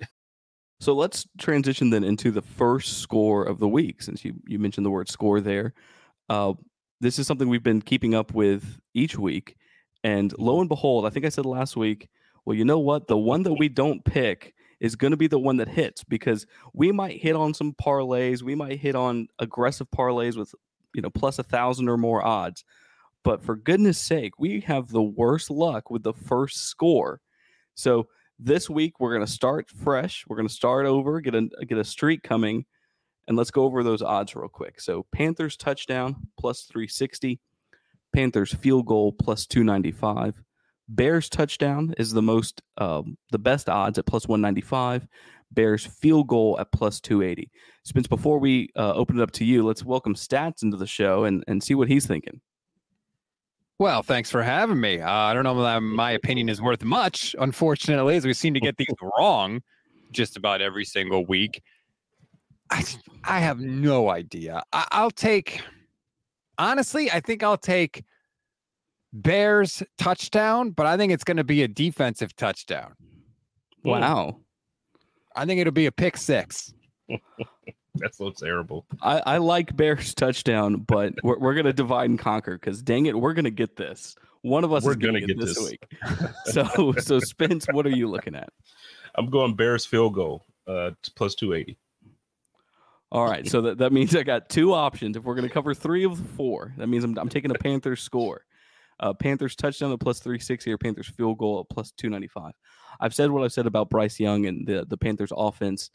So 0.79 0.93
let's 0.93 1.25
transition 1.37 1.91
then 1.91 2.03
into 2.03 2.29
the 2.29 2.41
first 2.41 2.97
score 2.97 3.45
of 3.45 3.59
the 3.59 3.69
week, 3.69 4.01
since 4.01 4.25
you, 4.25 4.33
you 4.45 4.59
mentioned 4.59 4.85
the 4.85 4.91
word 4.91 5.07
score 5.07 5.39
there. 5.39 5.73
Uh, 6.27 6.53
this 6.99 7.19
is 7.19 7.25
something 7.25 7.47
we've 7.47 7.63
been 7.63 7.81
keeping 7.81 8.13
up 8.13 8.33
with 8.33 8.81
each 8.93 9.17
week. 9.17 9.55
And 10.03 10.33
lo 10.37 10.59
and 10.59 10.69
behold, 10.69 11.05
I 11.05 11.09
think 11.09 11.25
I 11.25 11.29
said 11.29 11.45
last 11.45 11.75
week, 11.77 12.09
well, 12.45 12.57
you 12.57 12.65
know 12.65 12.79
what? 12.79 13.07
The 13.07 13.17
one 13.17 13.43
that 13.43 13.53
we 13.53 13.69
don't 13.69 14.03
pick 14.03 14.53
is 14.79 14.95
going 14.95 15.11
to 15.11 15.17
be 15.17 15.27
the 15.27 15.39
one 15.39 15.57
that 15.57 15.69
hits 15.69 16.03
because 16.03 16.45
we 16.73 16.91
might 16.91 17.21
hit 17.21 17.35
on 17.35 17.53
some 17.53 17.73
parlays. 17.73 18.41
We 18.41 18.55
might 18.55 18.79
hit 18.79 18.95
on 18.95 19.27
aggressive 19.39 19.87
parlays 19.89 20.35
with, 20.35 20.53
you 20.93 21.01
know, 21.01 21.09
plus 21.09 21.39
a 21.39 21.43
thousand 21.43 21.87
or 21.87 21.97
more 21.97 22.25
odds. 22.25 22.65
But 23.23 23.41
for 23.41 23.55
goodness 23.55 23.97
sake, 23.97 24.37
we 24.37 24.59
have 24.61 24.89
the 24.89 25.01
worst 25.01 25.49
luck 25.49 25.89
with 25.89 26.03
the 26.03 26.13
first 26.13 26.65
score. 26.65 27.21
So 27.75 28.09
this 28.37 28.69
week 28.69 28.99
we're 28.99 29.13
going 29.13 29.25
to 29.25 29.31
start 29.31 29.69
fresh. 29.69 30.25
We're 30.27 30.35
going 30.35 30.49
to 30.49 30.53
start 30.53 30.85
over, 30.85 31.21
get 31.21 31.35
a 31.35 31.47
get 31.65 31.77
a 31.77 31.83
streak 31.85 32.21
coming, 32.23 32.65
and 33.27 33.37
let's 33.37 33.51
go 33.51 33.63
over 33.63 33.83
those 33.83 34.01
odds 34.01 34.35
real 34.35 34.49
quick. 34.49 34.81
So 34.81 35.05
Panthers 35.13 35.55
touchdown 35.55 36.27
plus 36.37 36.63
360, 36.63 37.39
Panthers 38.13 38.53
field 38.53 38.85
goal 38.85 39.11
plus 39.11 39.45
295, 39.45 40.41
Bears 40.89 41.29
touchdown 41.29 41.93
is 41.97 42.11
the 42.11 42.21
most 42.21 42.61
um, 42.77 43.17
the 43.31 43.39
best 43.39 43.69
odds 43.69 43.97
at 43.97 44.05
plus 44.05 44.27
195. 44.27 45.07
Bears 45.51 45.85
field 45.85 46.27
goal 46.27 46.57
at 46.59 46.71
plus 46.71 46.99
280. 46.99 47.49
Spence, 47.83 48.07
before 48.07 48.39
we 48.39 48.69
uh, 48.75 48.93
open 48.93 49.19
it 49.19 49.23
up 49.23 49.31
to 49.31 49.45
you, 49.45 49.63
let's 49.63 49.85
welcome 49.85 50.15
Stats 50.15 50.63
into 50.63 50.77
the 50.77 50.87
show 50.87 51.25
and, 51.25 51.43
and 51.47 51.63
see 51.63 51.75
what 51.75 51.87
he's 51.87 52.07
thinking. 52.07 52.41
Well, 53.77 54.01
thanks 54.01 54.31
for 54.31 54.41
having 54.41 54.79
me. 54.79 54.99
Uh, 54.99 55.11
I 55.11 55.33
don't 55.33 55.43
know 55.43 55.61
that 55.61 55.81
my 55.81 56.11
opinion 56.11 56.49
is 56.49 56.61
worth 56.61 56.83
much, 56.83 57.35
unfortunately, 57.39 58.15
as 58.15 58.25
we 58.25 58.33
seem 58.33 58.53
to 58.55 58.59
get 58.59 58.77
these 58.77 58.87
wrong 59.17 59.61
just 60.11 60.37
about 60.37 60.61
every 60.61 60.85
single 60.85 61.25
week. 61.25 61.61
I, 62.71 62.83
I 63.23 63.39
have 63.39 63.59
no 63.59 64.09
idea. 64.09 64.63
I, 64.73 64.87
I'll 64.91 65.11
take, 65.11 65.61
honestly, 66.57 67.11
I 67.11 67.19
think 67.19 67.43
I'll 67.43 67.57
take 67.57 68.03
Bears 69.13 69.83
touchdown, 69.97 70.71
but 70.71 70.85
I 70.85 70.97
think 70.97 71.13
it's 71.13 71.23
going 71.23 71.37
to 71.37 71.43
be 71.43 71.63
a 71.63 71.67
defensive 71.67 72.35
touchdown. 72.35 72.95
Wow. 73.83 74.37
I 75.35 75.45
think 75.45 75.61
it'll 75.61 75.71
be 75.71 75.85
a 75.85 75.91
pick 75.91 76.17
six. 76.17 76.73
That's 77.95 78.17
so 78.17 78.31
terrible. 78.31 78.85
I, 79.01 79.21
I 79.25 79.37
like 79.37 79.75
Bears 79.75 80.15
touchdown, 80.15 80.77
but 80.77 81.13
we're, 81.23 81.37
we're 81.37 81.53
gonna 81.53 81.73
divide 81.73 82.09
and 82.09 82.17
conquer 82.17 82.53
because 82.53 82.81
dang 82.81 83.05
it, 83.05 83.17
we're 83.17 83.33
gonna 83.33 83.51
get 83.51 83.75
this. 83.75 84.15
One 84.41 84.63
of 84.63 84.73
us 84.73 84.83
we're 84.83 84.91
is 84.91 84.97
gonna, 84.97 85.19
gonna 85.19 85.27
get, 85.27 85.39
get, 85.39 85.45
this, 85.45 85.57
this. 85.57 85.69
week. 85.69 85.85
so 86.45 86.93
so 86.93 87.19
Spence, 87.19 87.67
what 87.71 87.85
are 87.85 87.91
you 87.91 88.09
looking 88.09 88.35
at? 88.35 88.49
I'm 89.15 89.29
going 89.29 89.55
Bears 89.55 89.85
field 89.85 90.15
goal, 90.15 90.45
uh, 90.67 90.91
plus 91.15 91.35
two 91.35 91.53
eighty. 91.53 91.77
All 93.11 93.25
right, 93.25 93.47
so 93.47 93.61
that, 93.61 93.77
that 93.77 93.93
means 93.93 94.15
I 94.15 94.23
got 94.23 94.49
two 94.49 94.73
options. 94.73 95.15
If 95.15 95.23
we're 95.23 95.35
going 95.35 95.47
to 95.47 95.53
cover 95.53 95.75
three 95.75 96.03
of 96.03 96.17
the 96.17 96.27
four, 96.29 96.73
that 96.77 96.87
means 96.87 97.03
I'm, 97.03 97.15
I'm 97.19 97.29
taking 97.29 97.51
a 97.51 97.53
Panthers 97.53 98.01
score. 98.01 98.43
Uh, 99.03 99.13
Panthers 99.13 99.53
touchdown 99.53 99.91
at 99.91 99.99
plus 99.99 100.19
360 100.19 100.71
or 100.71 100.77
Panthers 100.77 101.09
field 101.09 101.37
goal 101.37 101.59
at 101.59 101.73
plus 101.73 101.91
295. 101.91 102.53
I've 103.01 103.13
said 103.13 103.29
what 103.29 103.43
I've 103.43 103.51
said 103.51 103.67
about 103.67 103.89
Bryce 103.89 104.17
Young 104.17 104.45
and 104.45 104.65
the, 104.65 104.85
the 104.87 104.95
Panthers 104.95 105.33
offense. 105.35 105.91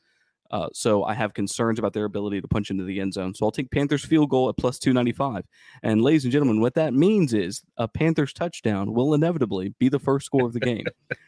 Uh, 0.50 0.68
so 0.74 1.04
I 1.04 1.14
have 1.14 1.32
concerns 1.32 1.78
about 1.78 1.94
their 1.94 2.04
ability 2.04 2.42
to 2.42 2.48
punch 2.48 2.70
into 2.70 2.84
the 2.84 3.00
end 3.00 3.14
zone. 3.14 3.34
So 3.34 3.46
I'll 3.46 3.50
take 3.50 3.70
Panthers 3.70 4.04
field 4.04 4.28
goal 4.28 4.50
at 4.50 4.58
plus 4.58 4.78
295. 4.78 5.44
And 5.82 6.02
ladies 6.02 6.24
and 6.24 6.32
gentlemen, 6.32 6.60
what 6.60 6.74
that 6.74 6.92
means 6.92 7.32
is 7.32 7.62
a 7.78 7.88
Panthers 7.88 8.34
touchdown 8.34 8.92
will 8.92 9.14
inevitably 9.14 9.74
be 9.78 9.88
the 9.88 9.98
first 9.98 10.26
score 10.26 10.44
of 10.44 10.52
the 10.52 10.60
game. 10.60 10.84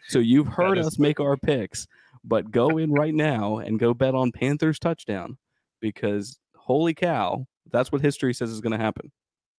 so 0.08 0.18
you've 0.18 0.48
heard 0.48 0.76
us 0.76 0.98
make 0.98 1.18
our 1.18 1.38
picks, 1.38 1.86
but 2.22 2.50
go 2.50 2.76
in 2.76 2.92
right 2.92 3.14
now 3.14 3.56
and 3.56 3.80
go 3.80 3.94
bet 3.94 4.14
on 4.14 4.32
Panthers 4.32 4.78
touchdown 4.78 5.38
because 5.80 6.38
holy 6.56 6.92
cow, 6.92 7.46
that's 7.70 7.90
what 7.90 8.02
history 8.02 8.34
says 8.34 8.50
is 8.50 8.60
going 8.60 8.78
to 8.78 8.84
happen. 8.84 9.10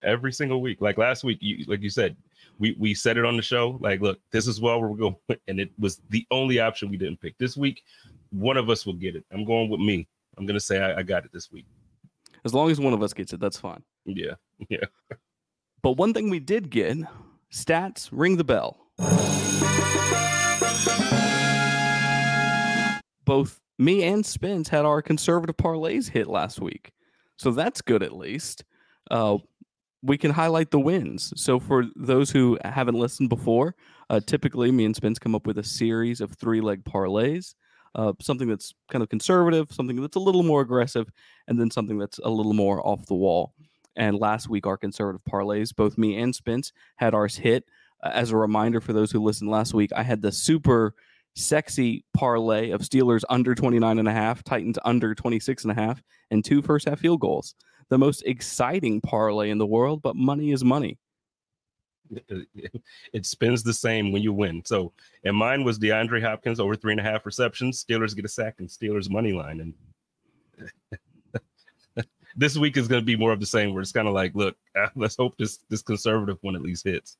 Every 0.03 0.31
single 0.31 0.61
week. 0.61 0.81
Like 0.81 0.97
last 0.97 1.23
week, 1.23 1.37
you 1.41 1.65
like 1.67 1.81
you 1.81 1.89
said, 1.89 2.15
we 2.59 2.75
we 2.79 2.93
said 2.93 3.17
it 3.17 3.25
on 3.25 3.35
the 3.35 3.43
show. 3.43 3.77
Like, 3.81 4.01
look, 4.01 4.19
this 4.31 4.47
is 4.47 4.61
where 4.61 4.77
we're 4.77 4.95
going, 4.95 5.15
and 5.47 5.59
it 5.59 5.71
was 5.79 6.01
the 6.09 6.25
only 6.31 6.59
option 6.59 6.89
we 6.89 6.97
didn't 6.97 7.19
pick 7.19 7.37
this 7.37 7.57
week. 7.57 7.83
One 8.31 8.57
of 8.57 8.69
us 8.69 8.85
will 8.85 8.93
get 8.93 9.15
it. 9.15 9.25
I'm 9.31 9.45
going 9.45 9.69
with 9.69 9.79
me. 9.79 10.07
I'm 10.37 10.45
gonna 10.45 10.59
say 10.59 10.79
I, 10.79 10.99
I 10.99 11.03
got 11.03 11.25
it 11.25 11.31
this 11.33 11.51
week. 11.51 11.65
As 12.45 12.53
long 12.53 12.71
as 12.71 12.79
one 12.79 12.93
of 12.93 13.03
us 13.03 13.13
gets 13.13 13.33
it, 13.33 13.39
that's 13.39 13.59
fine. 13.59 13.83
Yeah, 14.05 14.35
yeah. 14.69 14.85
But 15.81 15.93
one 15.93 16.13
thing 16.13 16.29
we 16.29 16.39
did 16.39 16.69
get 16.69 16.97
stats 17.51 18.09
ring 18.11 18.37
the 18.37 18.43
bell. 18.43 18.77
Both 23.25 23.59
me 23.77 24.03
and 24.03 24.25
Spence 24.25 24.69
had 24.69 24.85
our 24.85 25.01
conservative 25.01 25.57
parlays 25.57 26.09
hit 26.09 26.27
last 26.27 26.59
week. 26.61 26.91
So 27.37 27.51
that's 27.51 27.81
good 27.81 28.03
at 28.03 28.15
least. 28.15 28.63
Uh, 29.09 29.39
we 30.03 30.17
can 30.17 30.31
highlight 30.31 30.71
the 30.71 30.79
wins. 30.79 31.33
So 31.35 31.59
for 31.59 31.85
those 31.95 32.31
who 32.31 32.57
haven't 32.63 32.95
listened 32.95 33.29
before, 33.29 33.75
uh, 34.09 34.19
typically 34.19 34.71
me 34.71 34.85
and 34.85 34.95
Spence 34.95 35.19
come 35.19 35.35
up 35.35 35.45
with 35.45 35.57
a 35.57 35.63
series 35.63 36.21
of 36.21 36.31
three 36.33 36.61
leg 36.61 36.83
parlays. 36.83 37.55
Uh, 37.93 38.13
something 38.21 38.47
that's 38.47 38.73
kind 38.89 39.03
of 39.03 39.09
conservative, 39.09 39.67
something 39.71 39.99
that's 39.99 40.15
a 40.15 40.19
little 40.19 40.43
more 40.43 40.61
aggressive, 40.61 41.11
and 41.47 41.59
then 41.59 41.69
something 41.69 41.97
that's 41.97 42.19
a 42.19 42.29
little 42.29 42.53
more 42.53 42.85
off 42.87 43.05
the 43.05 43.13
wall. 43.13 43.53
And 43.97 44.17
last 44.17 44.49
week, 44.49 44.65
our 44.65 44.77
conservative 44.77 45.21
parlays, 45.29 45.75
both 45.75 45.97
me 45.97 46.17
and 46.17 46.33
Spence 46.33 46.71
had 46.95 47.13
ours 47.13 47.35
hit. 47.35 47.65
Uh, 48.01 48.11
as 48.13 48.31
a 48.31 48.37
reminder 48.37 48.79
for 48.79 48.93
those 48.93 49.11
who 49.11 49.21
listened 49.21 49.51
last 49.51 49.73
week, 49.73 49.91
I 49.93 50.03
had 50.03 50.21
the 50.21 50.31
super 50.31 50.95
sexy 51.35 52.05
parlay 52.13 52.71
of 52.71 52.81
Steelers 52.81 53.23
under 53.29 53.53
29 53.55 53.99
and 53.99 54.07
a 54.07 54.13
half, 54.13 54.43
Titans 54.43 54.79
under 54.85 55.13
26 55.13 55.63
and 55.63 55.71
a 55.71 55.75
half, 55.75 56.01
and 56.29 56.43
two 56.43 56.61
first 56.61 56.87
half 56.87 56.99
field 56.99 57.19
goals. 57.19 57.55
The 57.91 57.97
most 57.97 58.23
exciting 58.25 59.01
parlay 59.01 59.49
in 59.49 59.57
the 59.57 59.65
world, 59.65 60.01
but 60.01 60.15
money 60.15 60.53
is 60.53 60.63
money. 60.63 60.97
It 63.13 63.25
spins 63.25 63.63
the 63.63 63.73
same 63.73 64.13
when 64.13 64.21
you 64.21 64.31
win. 64.31 64.63
So, 64.65 64.93
and 65.25 65.35
mine 65.35 65.65
was 65.65 65.77
DeAndre 65.77 66.21
Hopkins 66.21 66.61
over 66.61 66.75
three 66.75 66.93
and 66.93 67.01
a 67.01 67.03
half 67.03 67.25
receptions. 67.25 67.83
Steelers 67.83 68.15
get 68.15 68.23
a 68.23 68.29
sack 68.29 68.55
and 68.59 68.69
Steelers 68.69 69.09
money 69.09 69.33
line. 69.33 69.73
And 70.95 72.05
this 72.37 72.57
week 72.57 72.77
is 72.77 72.87
going 72.87 73.01
to 73.01 73.05
be 73.05 73.17
more 73.17 73.33
of 73.33 73.41
the 73.41 73.45
same. 73.45 73.73
Where 73.73 73.81
it's 73.81 73.91
kind 73.91 74.07
of 74.07 74.13
like, 74.13 74.35
look, 74.35 74.55
let's 74.95 75.17
hope 75.17 75.37
this 75.37 75.57
this 75.69 75.81
conservative 75.81 76.37
one 76.41 76.55
at 76.55 76.61
least 76.61 76.85
hits. 76.85 77.17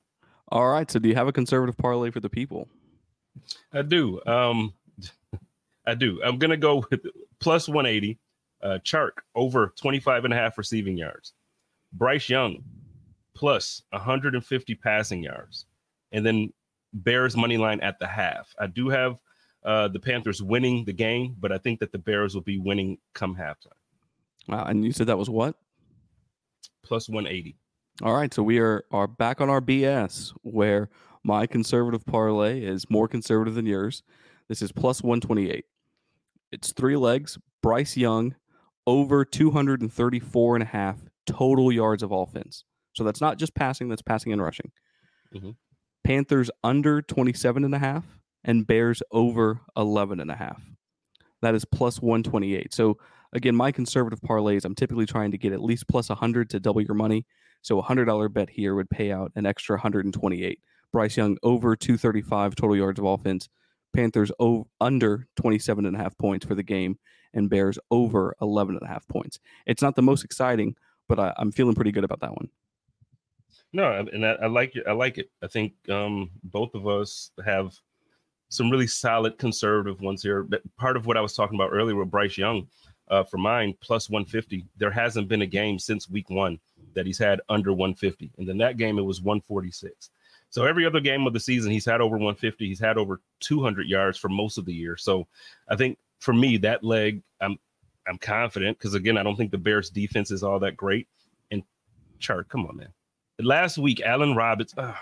All 0.49 0.69
right. 0.69 0.89
So, 0.89 0.99
do 0.99 1.09
you 1.09 1.15
have 1.15 1.27
a 1.27 1.33
conservative 1.33 1.77
parlay 1.77 2.11
for 2.11 2.21
the 2.21 2.29
people? 2.29 2.69
I 3.73 3.81
do. 3.81 4.21
Um, 4.25 4.73
I 5.85 5.95
do. 5.95 6.21
I'm 6.23 6.37
gonna 6.37 6.55
go 6.55 6.85
with 6.89 7.05
plus 7.39 7.67
180. 7.67 8.17
Uh, 8.63 8.77
Chark 8.83 9.11
over 9.35 9.73
25 9.79 10.25
and 10.25 10.33
a 10.33 10.37
half 10.37 10.57
receiving 10.57 10.97
yards. 10.97 11.33
Bryce 11.93 12.29
Young 12.29 12.63
plus 13.35 13.81
150 13.91 14.75
passing 14.75 15.23
yards, 15.23 15.65
and 16.11 16.25
then 16.25 16.51
Bears 16.93 17.35
money 17.37 17.57
line 17.57 17.79
at 17.81 17.99
the 17.99 18.07
half. 18.07 18.53
I 18.59 18.67
do 18.67 18.89
have 18.89 19.17
uh, 19.63 19.87
the 19.87 19.99
Panthers 19.99 20.41
winning 20.41 20.85
the 20.85 20.93
game, 20.93 21.35
but 21.39 21.51
I 21.51 21.57
think 21.57 21.79
that 21.79 21.91
the 21.91 21.97
Bears 21.97 22.35
will 22.35 22.41
be 22.41 22.57
winning 22.57 22.97
come 23.13 23.35
halftime. 23.35 23.67
Wow. 24.47 24.65
And 24.65 24.83
you 24.83 24.91
said 24.91 25.07
that 25.07 25.17
was 25.17 25.29
what? 25.29 25.55
Plus 26.83 27.07
180. 27.07 27.55
All 28.03 28.13
right. 28.13 28.33
So 28.33 28.41
we 28.43 28.59
are 28.59 28.83
are 28.91 29.07
back 29.07 29.39
on 29.39 29.49
our 29.49 29.61
BS 29.61 30.33
where 30.41 30.89
my 31.23 31.45
conservative 31.45 32.05
parlay 32.05 32.63
is 32.63 32.89
more 32.89 33.07
conservative 33.07 33.53
than 33.53 33.65
yours. 33.65 34.03
This 34.47 34.61
is 34.61 34.71
plus 34.71 35.03
128. 35.03 35.63
It's 36.51 36.73
three 36.73 36.97
legs. 36.97 37.37
Bryce 37.61 37.95
Young 37.95 38.35
over 38.87 39.23
234 39.25 40.55
and 40.55 40.63
a 40.63 40.67
half 40.67 40.97
total 41.25 41.71
yards 41.71 42.03
of 42.03 42.11
offense. 42.11 42.63
So 42.93 43.03
that's 43.03 43.21
not 43.21 43.37
just 43.37 43.55
passing, 43.55 43.89
that's 43.89 44.01
passing 44.01 44.31
and 44.33 44.41
rushing. 44.41 44.71
Mhm. 45.33 45.55
Panthers 46.03 46.49
under 46.63 47.01
27 47.01 47.63
and 47.63 47.75
a 47.75 47.79
half 47.79 48.19
and 48.43 48.65
Bears 48.65 49.01
over 49.11 49.61
11 49.77 50.19
and 50.19 50.31
a 50.31 50.35
half. 50.35 50.61
That 51.41 51.55
is 51.55 51.65
plus 51.65 52.01
128. 52.01 52.73
So 52.73 52.97
again, 53.33 53.55
my 53.55 53.71
conservative 53.71 54.19
parlays, 54.21 54.65
I'm 54.65 54.75
typically 54.75 55.05
trying 55.05 55.31
to 55.31 55.37
get 55.37 55.53
at 55.53 55.61
least 55.61 55.87
plus 55.87 56.09
100 56.09 56.49
to 56.49 56.59
double 56.59 56.81
your 56.81 56.95
money. 56.95 57.25
So 57.61 57.77
a 57.79 57.83
$100 57.83 58.27
bet 58.29 58.49
here 58.49 58.75
would 58.75 58.89
pay 58.89 59.11
out 59.11 59.31
an 59.35 59.45
extra 59.45 59.75
128. 59.77 60.59
Bryce 60.91 61.15
Young 61.15 61.37
over 61.43 61.75
235 61.75 62.55
total 62.55 62.75
yards 62.75 62.99
of 62.99 63.05
offense. 63.05 63.47
Panthers 63.93 64.31
over, 64.39 64.65
under 64.79 65.27
27 65.35 65.85
and 65.85 65.95
a 65.95 65.99
half 65.99 66.17
points 66.17 66.45
for 66.45 66.55
the 66.55 66.63
game 66.63 66.97
and 67.33 67.49
Bears 67.49 67.79
over 67.89 68.35
11 68.41 68.75
and 68.75 68.83
a 68.83 68.87
half 68.87 69.07
points. 69.07 69.39
It's 69.65 69.81
not 69.81 69.95
the 69.95 70.01
most 70.01 70.23
exciting, 70.23 70.75
but 71.07 71.19
I, 71.19 71.33
I'm 71.37 71.51
feeling 71.51 71.75
pretty 71.75 71.91
good 71.91 72.03
about 72.03 72.21
that 72.21 72.31
one. 72.31 72.49
No, 73.73 73.91
and 73.91 74.25
I, 74.25 74.31
I 74.33 74.47
like 74.47 74.75
it. 74.75 74.83
I 74.87 74.91
like 74.91 75.17
it. 75.17 75.29
I 75.41 75.47
think 75.47 75.73
um, 75.89 76.29
both 76.43 76.73
of 76.75 76.87
us 76.87 77.31
have 77.45 77.73
some 78.49 78.69
really 78.69 78.87
solid 78.87 79.37
conservative 79.37 80.01
ones 80.01 80.21
here. 80.21 80.43
But 80.43 80.61
part 80.75 80.97
of 80.97 81.05
what 81.05 81.15
I 81.15 81.21
was 81.21 81.33
talking 81.33 81.55
about 81.55 81.71
earlier 81.71 81.95
with 81.95 82.11
Bryce 82.11 82.37
Young, 82.37 82.67
uh, 83.11 83.23
for 83.23 83.37
mine, 83.37 83.75
plus 83.81 84.09
150. 84.09 84.65
There 84.77 84.89
hasn't 84.89 85.27
been 85.27 85.41
a 85.41 85.47
game 85.47 85.77
since 85.77 86.09
week 86.09 86.29
one 86.29 86.59
that 86.93 87.05
he's 87.05 87.19
had 87.19 87.41
under 87.49 87.71
150. 87.71 88.31
And 88.37 88.47
then 88.47 88.57
that 88.59 88.77
game, 88.77 88.97
it 88.97 89.03
was 89.03 89.21
146. 89.21 90.09
So 90.49 90.65
every 90.65 90.85
other 90.85 91.01
game 91.01 91.27
of 91.27 91.33
the 91.33 91.39
season, 91.39 91.71
he's 91.71 91.85
had 91.85 92.01
over 92.01 92.15
150. 92.15 92.65
He's 92.65 92.79
had 92.79 92.97
over 92.97 93.21
200 93.41 93.87
yards 93.87 94.17
for 94.17 94.29
most 94.29 94.57
of 94.57 94.65
the 94.65 94.73
year. 94.73 94.97
So 94.97 95.27
I 95.69 95.75
think 95.75 95.97
for 96.21 96.33
me, 96.33 96.57
that 96.57 96.83
leg, 96.83 97.21
I'm 97.41 97.57
I'm 98.07 98.17
confident 98.17 98.77
because 98.77 98.93
again, 98.93 99.17
I 99.17 99.23
don't 99.23 99.35
think 99.35 99.51
the 99.51 99.57
Bears 99.57 99.89
defense 99.89 100.31
is 100.31 100.43
all 100.43 100.59
that 100.59 100.77
great. 100.77 101.07
And 101.51 101.63
Chark, 102.19 102.47
come 102.47 102.65
on, 102.65 102.77
man. 102.77 102.93
Last 103.39 103.77
week, 103.77 104.01
Allen 104.01 104.35
Robinson, 104.35 104.79
ugh, 104.79 104.95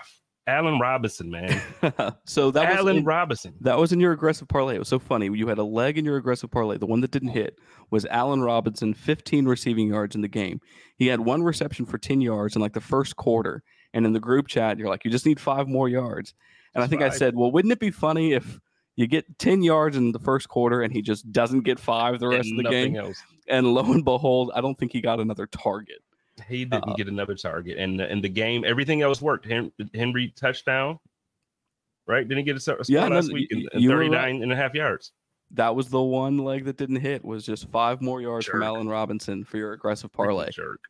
Allen 0.46 0.78
Robinson, 0.78 1.30
man, 1.30 1.60
so 2.24 2.50
that 2.50 2.70
was 2.70 2.78
Allen 2.78 2.96
in- 2.98 3.04
Robinson. 3.04 3.54
That 3.60 3.78
was 3.78 3.92
in 3.92 4.00
your 4.00 4.12
aggressive 4.12 4.48
parlay. 4.48 4.76
It 4.76 4.78
was 4.78 4.88
so 4.88 4.98
funny. 4.98 5.26
You 5.26 5.46
had 5.46 5.58
a 5.58 5.64
leg 5.64 5.98
in 5.98 6.04
your 6.04 6.16
aggressive 6.16 6.50
parlay. 6.50 6.78
The 6.78 6.86
one 6.86 7.00
that 7.02 7.10
didn't 7.10 7.28
hit 7.28 7.58
was 7.90 8.06
Allen 8.06 8.40
Robinson, 8.42 8.94
15 8.94 9.46
receiving 9.46 9.88
yards 9.88 10.14
in 10.14 10.22
the 10.22 10.28
game. 10.28 10.60
He 10.96 11.06
had 11.06 11.20
one 11.20 11.42
reception 11.42 11.84
for 11.84 11.98
10 11.98 12.20
yards 12.20 12.56
in 12.56 12.62
like 12.62 12.72
the 12.72 12.80
first 12.80 13.16
quarter. 13.16 13.62
And 13.92 14.06
in 14.06 14.12
the 14.12 14.20
group 14.20 14.46
chat, 14.46 14.78
you're 14.78 14.88
like, 14.88 15.04
you 15.04 15.10
just 15.10 15.26
need 15.26 15.40
five 15.40 15.68
more 15.68 15.88
yards. 15.88 16.32
And 16.74 16.84
I 16.84 16.86
think 16.86 17.02
I 17.02 17.08
said, 17.08 17.34
well, 17.34 17.50
wouldn't 17.50 17.72
it 17.72 17.80
be 17.80 17.90
funny 17.90 18.32
if 18.32 18.60
you 19.00 19.06
get 19.06 19.38
10 19.38 19.62
yards 19.62 19.96
in 19.96 20.12
the 20.12 20.18
first 20.18 20.48
quarter 20.48 20.82
and 20.82 20.92
he 20.92 21.00
just 21.02 21.30
doesn't 21.32 21.60
get 21.62 21.78
five 21.80 22.20
the 22.20 22.28
rest 22.28 22.48
and 22.50 22.58
of 22.60 22.64
the 22.64 22.70
game? 22.70 22.96
else. 22.96 23.16
And 23.48 23.74
lo 23.74 23.82
and 23.92 24.04
behold, 24.04 24.52
I 24.54 24.60
don't 24.60 24.78
think 24.78 24.92
he 24.92 25.00
got 25.00 25.18
another 25.20 25.46
target. 25.46 25.98
He 26.48 26.64
didn't 26.64 26.88
Uh, 26.90 26.94
get 26.94 27.08
another 27.08 27.34
target, 27.34 27.76
and 27.78 28.00
in 28.00 28.20
the 28.22 28.28
game, 28.28 28.64
everything 28.64 29.02
else 29.02 29.20
worked. 29.20 29.44
Hen- 29.46 29.72
Henry 29.94 30.32
touchdown, 30.36 30.98
right? 32.06 32.26
Didn't 32.26 32.44
get 32.44 32.56
a 32.56 32.60
score 32.60 32.78
Yeah, 32.88 33.08
no, 33.08 33.16
last 33.16 33.32
week 33.32 33.48
y- 33.52 33.62
in, 33.72 33.86
were 33.88 33.96
39 33.96 34.42
and 34.42 34.52
a 34.52 34.56
half 34.56 34.72
yards. 34.74 35.12
That 35.50 35.74
was 35.74 35.88
the 35.88 36.00
one 36.00 36.38
leg 36.38 36.64
that 36.66 36.76
didn't 36.76 36.96
hit 37.00 37.24
was 37.24 37.44
just 37.44 37.68
five 37.70 38.00
more 38.00 38.20
yards 38.22 38.46
from 38.46 38.60
Jerk. 38.60 38.66
Allen 38.66 38.88
Robinson 38.88 39.44
for 39.44 39.56
your 39.58 39.72
aggressive 39.72 40.12
parlay. 40.12 40.50
jerk. 40.50 40.80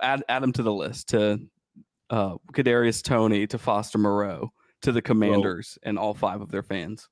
add 0.00 0.24
add 0.28 0.42
him 0.42 0.52
to 0.54 0.62
the 0.62 0.72
list 0.72 1.08
to 1.10 1.38
uh 2.08 2.36
Kadarius 2.52 3.02
Toney 3.02 3.46
to 3.48 3.58
Foster 3.58 3.98
Moreau 3.98 4.52
to 4.82 4.90
the 4.92 5.02
Commanders 5.02 5.78
and 5.82 5.98
all 5.98 6.14
five 6.14 6.40
of 6.40 6.50
their 6.50 6.62
fans. 6.62 7.08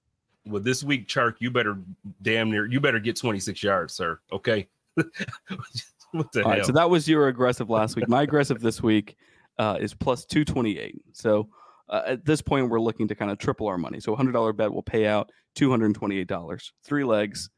Well, 0.48 0.62
this 0.62 0.82
week, 0.82 1.08
Chark, 1.08 1.34
you 1.40 1.50
better 1.50 1.76
damn 2.22 2.50
near, 2.50 2.66
you 2.66 2.80
better 2.80 2.98
get 2.98 3.16
26 3.16 3.62
yards, 3.62 3.94
sir. 3.94 4.18
Okay. 4.32 4.68
what 4.94 6.32
the 6.32 6.42
All 6.42 6.50
hell? 6.50 6.58
right, 6.58 6.66
so 6.66 6.72
that 6.72 6.88
was 6.88 7.08
your 7.08 7.28
aggressive 7.28 7.70
last 7.70 7.96
week. 7.96 8.08
My 8.08 8.22
aggressive 8.22 8.60
this 8.60 8.82
week 8.82 9.16
uh, 9.58 9.76
is 9.80 9.94
plus 9.94 10.24
two 10.24 10.44
twenty 10.44 10.78
eight. 10.78 11.00
So 11.12 11.48
uh, 11.88 12.02
at 12.06 12.24
this 12.24 12.42
point, 12.42 12.68
we're 12.68 12.80
looking 12.80 13.06
to 13.08 13.14
kind 13.14 13.30
of 13.30 13.38
triple 13.38 13.66
our 13.68 13.78
money. 13.78 14.00
So 14.00 14.12
a 14.12 14.16
hundred 14.16 14.32
dollar 14.32 14.52
bet 14.52 14.72
will 14.72 14.82
pay 14.82 15.06
out 15.06 15.30
two 15.54 15.70
hundred 15.70 15.94
twenty 15.94 16.18
eight 16.18 16.26
dollars. 16.28 16.72
Three 16.84 17.04
legs. 17.04 17.50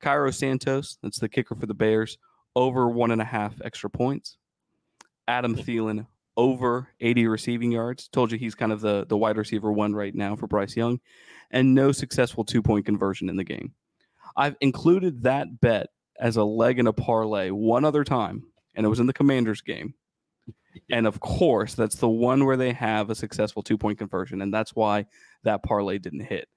Cairo 0.00 0.30
Santos, 0.30 0.98
that's 1.02 1.18
the 1.18 1.28
kicker 1.28 1.54
for 1.54 1.64
the 1.64 1.72
Bears, 1.72 2.18
over 2.54 2.88
one 2.90 3.10
and 3.10 3.22
a 3.22 3.24
half 3.24 3.54
extra 3.64 3.88
points. 3.88 4.36
Adam 5.28 5.56
Thielen 5.56 6.06
over 6.36 6.88
80 7.00 7.26
receiving 7.26 7.72
yards. 7.72 8.08
Told 8.08 8.32
you 8.32 8.38
he's 8.38 8.54
kind 8.54 8.72
of 8.72 8.80
the, 8.80 9.06
the 9.06 9.16
wide 9.16 9.36
receiver 9.36 9.72
one 9.72 9.94
right 9.94 10.14
now 10.14 10.36
for 10.36 10.46
Bryce 10.46 10.76
Young, 10.76 11.00
and 11.50 11.74
no 11.74 11.92
successful 11.92 12.44
two 12.44 12.62
point 12.62 12.86
conversion 12.86 13.28
in 13.28 13.36
the 13.36 13.44
game. 13.44 13.72
I've 14.36 14.56
included 14.60 15.22
that 15.22 15.60
bet 15.60 15.88
as 16.18 16.36
a 16.36 16.44
leg 16.44 16.78
in 16.78 16.86
a 16.86 16.92
parlay 16.92 17.50
one 17.50 17.84
other 17.84 18.04
time, 18.04 18.44
and 18.74 18.84
it 18.84 18.88
was 18.88 19.00
in 19.00 19.06
the 19.06 19.12
Commanders 19.12 19.60
game. 19.60 19.94
And 20.90 21.06
of 21.06 21.20
course, 21.20 21.74
that's 21.74 21.96
the 21.96 22.08
one 22.08 22.44
where 22.44 22.56
they 22.56 22.72
have 22.72 23.10
a 23.10 23.14
successful 23.14 23.62
two 23.62 23.78
point 23.78 23.98
conversion, 23.98 24.42
and 24.42 24.52
that's 24.52 24.74
why 24.74 25.06
that 25.44 25.62
parlay 25.62 25.98
didn't 25.98 26.20
hit. 26.20 26.48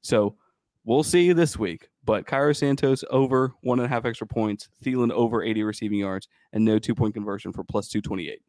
So 0.00 0.36
we'll 0.84 1.02
see 1.02 1.24
you 1.24 1.34
this 1.34 1.58
week. 1.58 1.88
But 2.04 2.26
Cairo 2.26 2.52
Santos 2.52 3.04
over 3.10 3.52
one 3.62 3.80
and 3.80 3.86
a 3.86 3.88
half 3.88 4.04
extra 4.04 4.26
points, 4.26 4.68
Thielen 4.82 5.10
over 5.10 5.42
80 5.42 5.64
receiving 5.64 5.98
yards, 5.98 6.28
and 6.52 6.64
no 6.64 6.78
two 6.78 6.94
point 6.94 7.14
conversion 7.14 7.52
for 7.52 7.64
plus 7.64 7.88
228. 7.88 8.40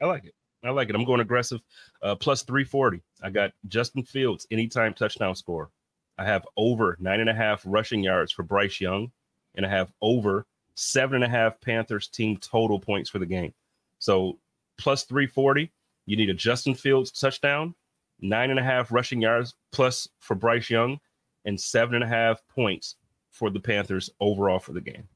I 0.00 0.06
like 0.06 0.24
it. 0.24 0.34
I 0.64 0.70
like 0.70 0.88
it. 0.88 0.94
I'm 0.94 1.04
going 1.04 1.20
aggressive. 1.20 1.60
Uh, 2.02 2.14
plus 2.14 2.42
340. 2.42 3.02
I 3.22 3.30
got 3.30 3.52
Justin 3.68 4.02
Fields, 4.02 4.46
anytime 4.50 4.94
touchdown 4.94 5.36
score. 5.36 5.70
I 6.18 6.24
have 6.24 6.46
over 6.56 6.96
nine 6.98 7.20
and 7.20 7.30
a 7.30 7.34
half 7.34 7.62
rushing 7.66 8.02
yards 8.02 8.32
for 8.32 8.42
Bryce 8.42 8.80
Young, 8.80 9.12
and 9.54 9.66
I 9.66 9.68
have 9.68 9.92
over 10.00 10.46
seven 10.74 11.16
and 11.16 11.24
a 11.24 11.28
half 11.28 11.60
Panthers 11.60 12.08
team 12.08 12.36
total 12.38 12.80
points 12.80 13.10
for 13.10 13.18
the 13.18 13.26
game. 13.26 13.52
So 13.98 14.38
plus 14.78 15.04
340. 15.04 15.70
You 16.06 16.16
need 16.16 16.30
a 16.30 16.34
Justin 16.34 16.74
Fields 16.74 17.10
touchdown, 17.10 17.74
nine 18.20 18.50
and 18.50 18.60
a 18.60 18.62
half 18.62 18.92
rushing 18.92 19.20
yards 19.20 19.54
plus 19.72 20.08
for 20.20 20.34
Bryce 20.34 20.70
Young, 20.70 21.00
and 21.44 21.60
seven 21.60 21.96
and 21.96 22.04
a 22.04 22.08
half 22.08 22.46
points 22.48 22.96
for 23.30 23.50
the 23.50 23.60
Panthers 23.60 24.10
overall 24.20 24.58
for 24.58 24.72
the 24.72 24.80
game. 24.80 25.08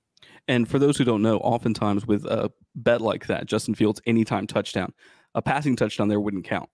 And 0.49 0.68
for 0.68 0.78
those 0.78 0.97
who 0.97 1.04
don't 1.04 1.23
know, 1.23 1.38
oftentimes 1.38 2.06
with 2.06 2.25
a 2.25 2.50
bet 2.75 3.00
like 3.00 3.26
that, 3.26 3.47
Justin 3.47 3.75
Fields 3.75 4.00
anytime 4.06 4.47
touchdown, 4.47 4.92
a 5.35 5.42
passing 5.42 5.76
touchdown 5.76 6.09
there 6.09 6.20
wouldn't 6.20 6.44
count. 6.44 6.68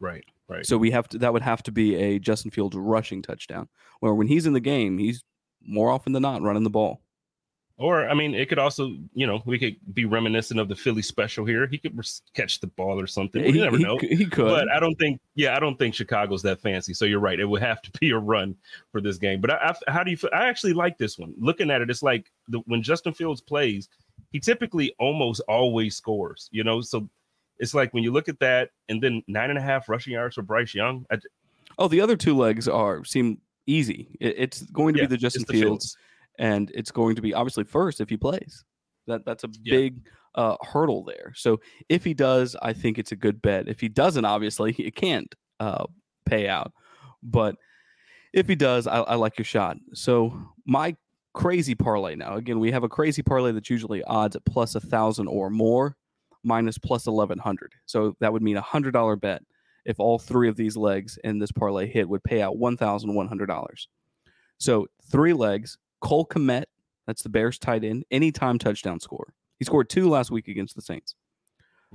Right, 0.00 0.24
right. 0.48 0.66
So 0.66 0.78
we 0.78 0.90
have 0.90 1.08
to 1.08 1.18
that 1.18 1.32
would 1.32 1.42
have 1.42 1.62
to 1.64 1.72
be 1.72 1.94
a 1.96 2.18
Justin 2.18 2.50
Fields 2.50 2.76
rushing 2.76 3.22
touchdown. 3.22 3.68
Where 4.00 4.14
when 4.14 4.26
he's 4.26 4.46
in 4.46 4.54
the 4.54 4.60
game, 4.60 4.98
he's 4.98 5.22
more 5.62 5.90
often 5.90 6.12
than 6.12 6.22
not 6.22 6.42
running 6.42 6.64
the 6.64 6.70
ball. 6.70 7.02
Or 7.80 8.06
I 8.10 8.12
mean, 8.12 8.34
it 8.34 8.50
could 8.50 8.58
also, 8.58 8.94
you 9.14 9.26
know, 9.26 9.42
we 9.46 9.58
could 9.58 9.76
be 9.94 10.04
reminiscent 10.04 10.60
of 10.60 10.68
the 10.68 10.76
Philly 10.76 11.00
special 11.00 11.46
here. 11.46 11.66
He 11.66 11.78
could 11.78 11.98
catch 12.34 12.60
the 12.60 12.66
ball 12.66 13.00
or 13.00 13.06
something. 13.06 13.42
You 13.42 13.62
never 13.62 13.78
he 13.78 13.82
know. 13.82 13.96
He 13.96 14.26
could. 14.26 14.44
But 14.44 14.70
I 14.70 14.78
don't 14.78 14.94
think, 14.96 15.18
yeah, 15.34 15.56
I 15.56 15.60
don't 15.60 15.78
think 15.78 15.94
Chicago's 15.94 16.42
that 16.42 16.60
fancy. 16.60 16.92
So 16.92 17.06
you're 17.06 17.20
right. 17.20 17.40
It 17.40 17.46
would 17.46 17.62
have 17.62 17.80
to 17.80 17.90
be 17.98 18.10
a 18.10 18.18
run 18.18 18.54
for 18.92 19.00
this 19.00 19.16
game. 19.16 19.40
But 19.40 19.52
I, 19.52 19.74
I, 19.88 19.90
how 19.90 20.04
do 20.04 20.10
you? 20.10 20.18
feel? 20.18 20.28
I 20.34 20.46
actually 20.46 20.74
like 20.74 20.98
this 20.98 21.18
one. 21.18 21.32
Looking 21.38 21.70
at 21.70 21.80
it, 21.80 21.88
it's 21.88 22.02
like 22.02 22.30
the, 22.48 22.58
when 22.66 22.82
Justin 22.82 23.14
Fields 23.14 23.40
plays, 23.40 23.88
he 24.30 24.40
typically 24.40 24.94
almost 24.98 25.40
always 25.48 25.96
scores. 25.96 26.50
You 26.52 26.64
know, 26.64 26.82
so 26.82 27.08
it's 27.58 27.72
like 27.72 27.94
when 27.94 28.04
you 28.04 28.12
look 28.12 28.28
at 28.28 28.38
that, 28.40 28.72
and 28.90 29.02
then 29.02 29.22
nine 29.26 29.48
and 29.48 29.58
a 29.58 29.62
half 29.62 29.88
rushing 29.88 30.12
yards 30.12 30.34
for 30.34 30.42
Bryce 30.42 30.74
Young. 30.74 31.06
I, 31.10 31.16
oh, 31.78 31.88
the 31.88 32.02
other 32.02 32.16
two 32.16 32.36
legs 32.36 32.68
are 32.68 33.04
seem 33.06 33.38
easy. 33.66 34.18
It, 34.20 34.34
it's 34.36 34.62
going 34.64 34.92
to 34.96 35.00
yeah, 35.00 35.06
be 35.06 35.14
the 35.14 35.16
Justin 35.16 35.44
the 35.46 35.54
Fields, 35.54 35.96
and 36.40 36.72
it's 36.74 36.90
going 36.90 37.14
to 37.14 37.22
be 37.22 37.32
obviously 37.34 37.62
first 37.62 38.00
if 38.00 38.08
he 38.08 38.16
plays. 38.16 38.64
That 39.06 39.24
that's 39.24 39.44
a 39.44 39.48
Yeah. 39.62 39.76
big 39.76 40.08
uh, 40.34 40.56
hurdle 40.62 41.04
there. 41.04 41.32
So 41.36 41.60
if 41.88 42.02
he 42.04 42.14
does, 42.14 42.56
I 42.62 42.72
think 42.72 42.98
it's 42.98 43.12
a 43.12 43.16
good 43.16 43.40
bet. 43.42 43.68
If 43.68 43.80
he 43.80 43.88
doesn't, 43.88 44.24
obviously 44.24 44.72
it 44.78 44.96
can't 44.96 45.32
uh, 45.60 45.84
pay 46.24 46.48
out. 46.48 46.72
But 47.22 47.56
if 48.32 48.48
he 48.48 48.54
does, 48.54 48.86
I, 48.86 49.00
I 49.00 49.14
like 49.16 49.38
your 49.38 49.44
shot. 49.44 49.76
So 49.94 50.32
my 50.66 50.96
crazy 51.34 51.74
parlay 51.74 52.14
now. 52.16 52.34
Again, 52.36 52.58
we 52.58 52.70
have 52.72 52.84
a 52.84 52.88
crazy 52.88 53.22
parlay 53.22 53.52
that's 53.52 53.70
usually 53.70 54.02
odds 54.04 54.34
at 54.36 54.44
plus 54.44 54.74
a 54.74 54.80
thousand 54.80 55.28
or 55.28 55.50
more, 55.50 55.96
minus 56.42 56.78
plus 56.78 57.06
eleven 57.06 57.38
hundred. 57.38 57.72
So 57.86 58.16
that 58.20 58.32
would 58.32 58.42
mean 58.42 58.56
a 58.56 58.60
hundred 58.62 58.92
dollar 58.92 59.16
bet 59.16 59.42
if 59.84 59.98
all 59.98 60.18
three 60.18 60.48
of 60.48 60.56
these 60.56 60.76
legs 60.76 61.18
in 61.24 61.38
this 61.38 61.52
parlay 61.52 61.86
hit 61.86 62.08
would 62.08 62.22
pay 62.24 62.40
out 62.40 62.56
one 62.56 62.76
thousand 62.76 63.14
one 63.14 63.28
hundred 63.28 63.46
dollars. 63.46 63.88
So 64.58 64.86
three 65.10 65.32
legs, 65.32 65.76
Cole 66.00 66.26
Kmet, 66.26 66.64
that's 67.06 67.22
the 67.22 67.28
Bears 67.28 67.58
tight 67.58 67.84
end, 67.84 68.04
anytime 68.10 68.58
touchdown 68.58 69.00
score. 69.00 69.32
He 69.58 69.64
scored 69.64 69.88
two 69.88 70.08
last 70.08 70.30
week 70.30 70.48
against 70.48 70.74
the 70.74 70.82
Saints. 70.82 71.14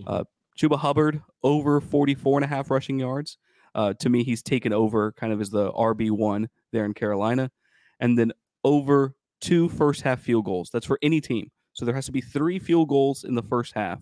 Uh, 0.05 0.23
Chuba 0.57 0.77
Hubbard 0.77 1.21
over 1.43 1.81
44 1.81 2.39
and 2.39 2.45
a 2.45 2.47
half 2.47 2.69
rushing 2.69 2.99
yards. 2.99 3.37
Uh, 3.73 3.93
to 3.93 4.09
me, 4.09 4.23
he's 4.23 4.41
taken 4.41 4.71
over 4.71 5.11
kind 5.13 5.33
of 5.33 5.41
as 5.41 5.49
the 5.49 5.71
RB1 5.73 6.47
there 6.71 6.85
in 6.85 6.93
Carolina. 6.93 7.51
And 7.99 8.17
then 8.17 8.31
over 8.63 9.15
two 9.41 9.69
first 9.69 10.01
half 10.01 10.21
field 10.21 10.45
goals. 10.45 10.69
That's 10.71 10.85
for 10.85 10.99
any 11.01 11.21
team. 11.21 11.51
So 11.73 11.85
there 11.85 11.95
has 11.95 12.05
to 12.05 12.11
be 12.11 12.21
three 12.21 12.57
field 12.57 12.87
goals 12.87 13.23
in 13.25 13.35
the 13.35 13.43
first 13.43 13.73
half, 13.73 13.99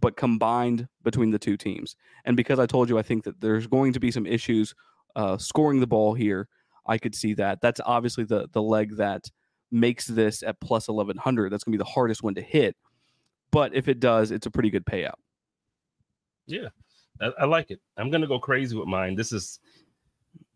but 0.00 0.16
combined 0.16 0.88
between 1.02 1.30
the 1.30 1.38
two 1.38 1.56
teams. 1.56 1.96
And 2.24 2.36
because 2.36 2.58
I 2.58 2.66
told 2.66 2.90
you, 2.90 2.98
I 2.98 3.02
think 3.02 3.24
that 3.24 3.40
there's 3.40 3.66
going 3.66 3.94
to 3.94 4.00
be 4.00 4.10
some 4.10 4.26
issues 4.26 4.74
uh, 5.16 5.38
scoring 5.38 5.80
the 5.80 5.86
ball 5.86 6.14
here. 6.14 6.48
I 6.86 6.98
could 6.98 7.14
see 7.14 7.34
that. 7.34 7.60
That's 7.60 7.80
obviously 7.84 8.24
the 8.24 8.48
the 8.52 8.62
leg 8.62 8.96
that 8.96 9.30
makes 9.70 10.06
this 10.06 10.42
at 10.42 10.60
plus 10.60 10.88
1100. 10.88 11.50
That's 11.50 11.64
going 11.64 11.72
to 11.72 11.78
be 11.78 11.82
the 11.82 11.90
hardest 11.90 12.22
one 12.22 12.34
to 12.34 12.40
hit. 12.40 12.76
But 13.50 13.74
if 13.74 13.88
it 13.88 14.00
does, 14.00 14.30
it's 14.30 14.46
a 14.46 14.50
pretty 14.50 14.70
good 14.70 14.84
payout. 14.84 15.14
Yeah, 16.46 16.68
I, 17.20 17.30
I 17.40 17.44
like 17.44 17.70
it. 17.70 17.80
I'm 17.96 18.10
gonna 18.10 18.26
go 18.26 18.38
crazy 18.38 18.76
with 18.76 18.88
mine. 18.88 19.14
This 19.14 19.32
is, 19.32 19.60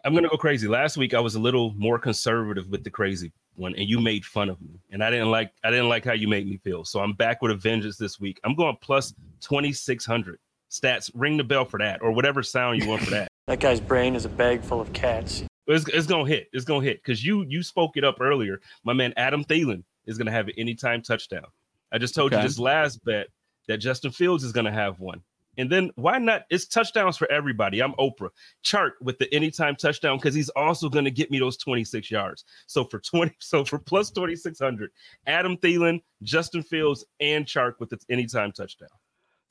I'm 0.04 0.14
gonna 0.14 0.28
go 0.28 0.36
crazy. 0.36 0.68
Last 0.68 0.96
week 0.96 1.14
I 1.14 1.20
was 1.20 1.34
a 1.34 1.40
little 1.40 1.72
more 1.74 1.98
conservative 1.98 2.68
with 2.68 2.84
the 2.84 2.90
crazy 2.90 3.32
one, 3.54 3.74
and 3.76 3.88
you 3.88 4.00
made 4.00 4.24
fun 4.24 4.48
of 4.48 4.60
me, 4.60 4.80
and 4.90 5.02
I 5.02 5.10
didn't 5.10 5.30
like, 5.30 5.52
I 5.62 5.70
didn't 5.70 5.88
like 5.88 6.04
how 6.04 6.12
you 6.12 6.28
made 6.28 6.48
me 6.48 6.56
feel. 6.58 6.84
So 6.84 7.00
I'm 7.00 7.12
back 7.12 7.42
with 7.42 7.52
a 7.52 7.56
vengeance 7.56 7.96
this 7.96 8.18
week. 8.18 8.40
I'm 8.44 8.54
going 8.54 8.76
plus 8.80 9.14
2600 9.40 10.38
stats. 10.70 11.10
Ring 11.14 11.36
the 11.36 11.44
bell 11.44 11.64
for 11.64 11.78
that, 11.78 12.02
or 12.02 12.12
whatever 12.12 12.42
sound 12.42 12.82
you 12.82 12.88
want 12.88 13.02
for 13.02 13.10
that. 13.10 13.28
That 13.46 13.60
guy's 13.60 13.80
brain 13.80 14.16
is 14.16 14.24
a 14.24 14.30
bag 14.30 14.62
full 14.62 14.80
of 14.80 14.92
cats. 14.92 15.44
It's, 15.66 15.88
it's 15.88 16.06
gonna 16.06 16.26
hit. 16.28 16.48
It's 16.52 16.64
gonna 16.64 16.84
hit 16.84 17.02
because 17.02 17.24
you 17.24 17.44
you 17.48 17.62
spoke 17.62 17.96
it 17.96 18.04
up 18.04 18.20
earlier. 18.20 18.60
My 18.84 18.92
man 18.92 19.12
Adam 19.16 19.44
Thielen 19.44 19.82
is 20.06 20.18
gonna 20.18 20.30
have 20.30 20.48
an 20.48 20.54
anytime 20.58 21.02
touchdown. 21.02 21.46
I 21.92 21.98
just 21.98 22.14
told 22.14 22.32
Okay. 22.32 22.42
you 22.42 22.48
this 22.48 22.58
last 22.58 23.04
bet 23.04 23.28
that 23.68 23.78
Justin 23.78 24.10
Fields 24.10 24.44
is 24.44 24.52
gonna 24.52 24.72
have 24.72 25.00
one. 25.00 25.22
And 25.56 25.70
then 25.70 25.90
why 25.94 26.18
not? 26.18 26.42
It's 26.50 26.66
touchdowns 26.66 27.16
for 27.16 27.30
everybody. 27.30 27.80
I'm 27.80 27.92
Oprah. 27.92 28.30
Chark 28.64 28.90
with 29.00 29.18
the 29.18 29.32
anytime 29.32 29.76
touchdown 29.76 30.18
because 30.18 30.34
he's 30.34 30.48
also 30.50 30.88
going 30.88 31.04
to 31.04 31.12
get 31.12 31.30
me 31.30 31.38
those 31.38 31.56
26 31.58 32.10
yards. 32.10 32.44
So 32.66 32.82
for 32.84 32.98
20, 32.98 33.32
so 33.38 33.64
for 33.64 33.78
plus 33.78 34.10
2600, 34.10 34.90
Adam 35.28 35.56
Thielen, 35.58 36.02
Justin 36.24 36.64
Fields, 36.64 37.04
and 37.20 37.46
Chark 37.46 37.74
with 37.78 37.90
the 37.90 37.98
anytime 38.10 38.50
touchdown. 38.50 38.88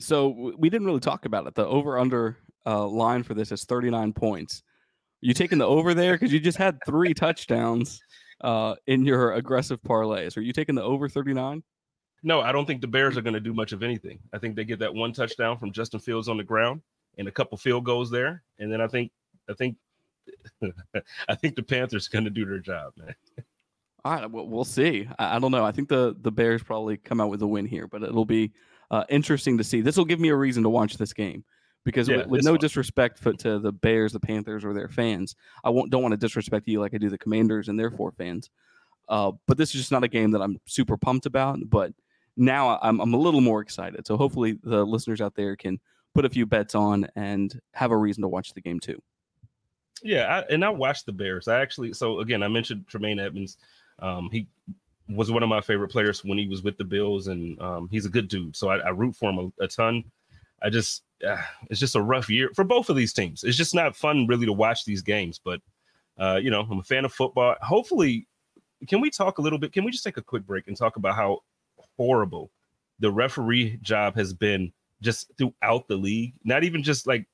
So 0.01 0.53
we 0.57 0.69
didn't 0.69 0.87
really 0.87 0.99
talk 0.99 1.23
about 1.23 1.47
it. 1.47 1.55
The 1.55 1.65
over 1.65 1.97
under 1.97 2.37
uh, 2.65 2.85
line 2.85 3.23
for 3.23 3.33
this 3.33 3.53
is 3.53 3.63
39 3.63 4.11
points. 4.11 4.61
You 5.23 5.33
taking 5.33 5.57
the 5.57 5.65
over 5.65 5.93
there 5.93 6.15
because 6.15 6.33
you 6.33 6.39
just 6.41 6.57
had 6.57 6.79
three 6.85 7.13
touchdowns 7.13 8.01
uh, 8.41 8.75
in 8.87 9.05
your 9.05 9.33
aggressive 9.33 9.81
parlays. 9.81 10.35
Are 10.35 10.41
you 10.41 10.51
taking 10.51 10.75
the 10.75 10.83
over 10.83 11.07
39? 11.07 11.63
No, 12.23 12.41
I 12.41 12.51
don't 12.51 12.65
think 12.65 12.81
the 12.81 12.87
Bears 12.87 13.15
are 13.15 13.21
going 13.21 13.33
to 13.33 13.39
do 13.39 13.53
much 13.53 13.71
of 13.71 13.83
anything. 13.83 14.19
I 14.33 14.37
think 14.37 14.57
they 14.57 14.65
get 14.65 14.79
that 14.79 14.93
one 14.93 15.13
touchdown 15.13 15.57
from 15.57 15.71
Justin 15.71 16.01
Fields 16.01 16.27
on 16.27 16.35
the 16.35 16.43
ground 16.43 16.81
and 17.17 17.29
a 17.29 17.31
couple 17.31 17.57
field 17.57 17.85
goals 17.85 18.11
there, 18.11 18.43
and 18.59 18.71
then 18.71 18.81
I 18.81 18.87
think 18.87 19.13
I 19.49 19.53
think 19.53 19.77
I 21.29 21.35
think 21.35 21.55
the 21.55 21.63
Panthers 21.63 22.07
are 22.07 22.11
going 22.11 22.25
to 22.25 22.29
do 22.29 22.45
their 22.45 22.59
job, 22.59 22.91
man. 22.97 23.15
All 24.03 24.13
right, 24.13 24.29
well, 24.29 24.45
we'll 24.45 24.65
see. 24.65 25.07
I, 25.17 25.37
I 25.37 25.39
don't 25.39 25.51
know. 25.51 25.63
I 25.63 25.71
think 25.71 25.87
the 25.87 26.17
the 26.19 26.31
Bears 26.31 26.63
probably 26.63 26.97
come 26.97 27.21
out 27.21 27.29
with 27.29 27.41
a 27.41 27.47
win 27.47 27.65
here, 27.65 27.87
but 27.87 28.03
it'll 28.03 28.25
be 28.25 28.51
uh, 28.91 29.05
interesting 29.07 29.57
to 29.57 29.63
see. 29.63 29.79
This 29.79 29.95
will 29.95 30.03
give 30.03 30.19
me 30.19 30.29
a 30.29 30.35
reason 30.35 30.63
to 30.63 30.69
watch 30.69 30.97
this 30.97 31.13
game 31.13 31.45
because 31.83 32.07
Yeah, 32.07 32.17
with, 32.17 32.27
with 32.27 32.43
no 32.43 32.51
one. 32.51 32.59
disrespect 32.59 33.19
for, 33.19 33.33
to 33.33 33.59
the 33.59 33.71
Bears, 33.71 34.13
the 34.13 34.19
Panthers, 34.19 34.63
or 34.63 34.73
their 34.73 34.89
fans, 34.89 35.35
I 35.63 35.69
won't 35.69 35.91
don't 35.91 36.01
want 36.01 36.13
to 36.13 36.17
disrespect 36.17 36.67
you 36.67 36.79
like 36.79 36.93
I 36.93 36.97
do 36.97 37.09
the 37.09 37.17
Commanders 37.17 37.69
and 37.69 37.79
their 37.79 37.91
four 37.91 38.11
fans. 38.11 38.49
Uh, 39.09 39.33
but 39.47 39.57
this 39.57 39.69
is 39.69 39.81
just 39.81 39.91
not 39.91 40.03
a 40.03 40.07
game 40.07 40.31
that 40.31 40.41
I'm 40.41 40.59
super 40.65 40.97
pumped 40.97 41.25
about. 41.25 41.59
But 41.65 41.93
now 42.37 42.79
I'm 42.81 42.99
I'm 42.99 43.13
a 43.13 43.17
little 43.17 43.41
more 43.41 43.61
excited. 43.61 44.07
So 44.07 44.17
hopefully 44.17 44.59
the 44.63 44.85
listeners 44.85 45.21
out 45.21 45.35
there 45.35 45.55
can 45.55 45.79
put 46.13 46.25
a 46.25 46.29
few 46.29 46.45
bets 46.45 46.75
on 46.75 47.07
and 47.15 47.59
have 47.73 47.91
a 47.91 47.97
reason 47.97 48.21
to 48.21 48.27
watch 48.27 48.53
the 48.53 48.61
game 48.61 48.79
too. 48.79 49.01
Yeah, 50.03 50.25
I, 50.25 50.53
and 50.53 50.65
I 50.65 50.69
watched 50.69 51.05
the 51.05 51.13
Bears. 51.13 51.47
I 51.47 51.61
actually, 51.61 51.93
so 51.93 52.19
again, 52.19 52.43
I 52.43 52.47
mentioned 52.49 52.87
Tremaine 52.87 53.19
Edmunds. 53.19 53.57
Um, 53.99 54.29
he 54.31 54.47
was 55.07 55.31
one 55.31 55.43
of 55.43 55.49
my 55.49 55.61
favorite 55.61 55.89
players 55.89 56.23
when 56.23 56.37
he 56.37 56.47
was 56.47 56.61
with 56.61 56.77
the 56.77 56.83
Bills, 56.83 57.27
and 57.27 57.59
um, 57.61 57.87
he's 57.89 58.05
a 58.05 58.09
good 58.09 58.27
dude. 58.27 58.55
So 58.55 58.69
I, 58.69 58.77
I 58.79 58.89
root 58.89 59.15
for 59.15 59.29
him 59.29 59.39
a, 59.39 59.63
a 59.63 59.67
ton. 59.67 60.03
I 60.63 60.69
just, 60.69 61.03
uh, 61.27 61.41
it's 61.69 61.79
just 61.79 61.95
a 61.95 62.01
rough 62.01 62.29
year 62.29 62.49
for 62.55 62.63
both 62.63 62.89
of 62.89 62.95
these 62.95 63.13
teams. 63.13 63.43
It's 63.43 63.57
just 63.57 63.75
not 63.75 63.95
fun 63.95 64.27
really 64.27 64.45
to 64.45 64.53
watch 64.53 64.85
these 64.85 65.01
games. 65.01 65.39
But 65.43 65.61
uh, 66.17 66.39
you 66.41 66.49
know, 66.51 66.61
I'm 66.69 66.79
a 66.79 66.83
fan 66.83 67.05
of 67.05 67.13
football. 67.13 67.55
Hopefully, 67.61 68.27
can 68.87 69.01
we 69.01 69.09
talk 69.09 69.37
a 69.37 69.41
little 69.41 69.59
bit? 69.59 69.73
Can 69.73 69.83
we 69.83 69.91
just 69.91 70.03
take 70.03 70.17
a 70.17 70.21
quick 70.21 70.45
break 70.45 70.67
and 70.67 70.77
talk 70.77 70.95
about 70.95 71.15
how 71.15 71.39
horrible 71.97 72.51
the 72.99 73.11
referee 73.11 73.77
job 73.81 74.15
has 74.15 74.33
been 74.33 74.71
just 75.01 75.31
throughout 75.37 75.87
the 75.87 75.95
league? 75.95 76.33
Not 76.43 76.63
even 76.63 76.83
just 76.83 77.07
like 77.07 77.25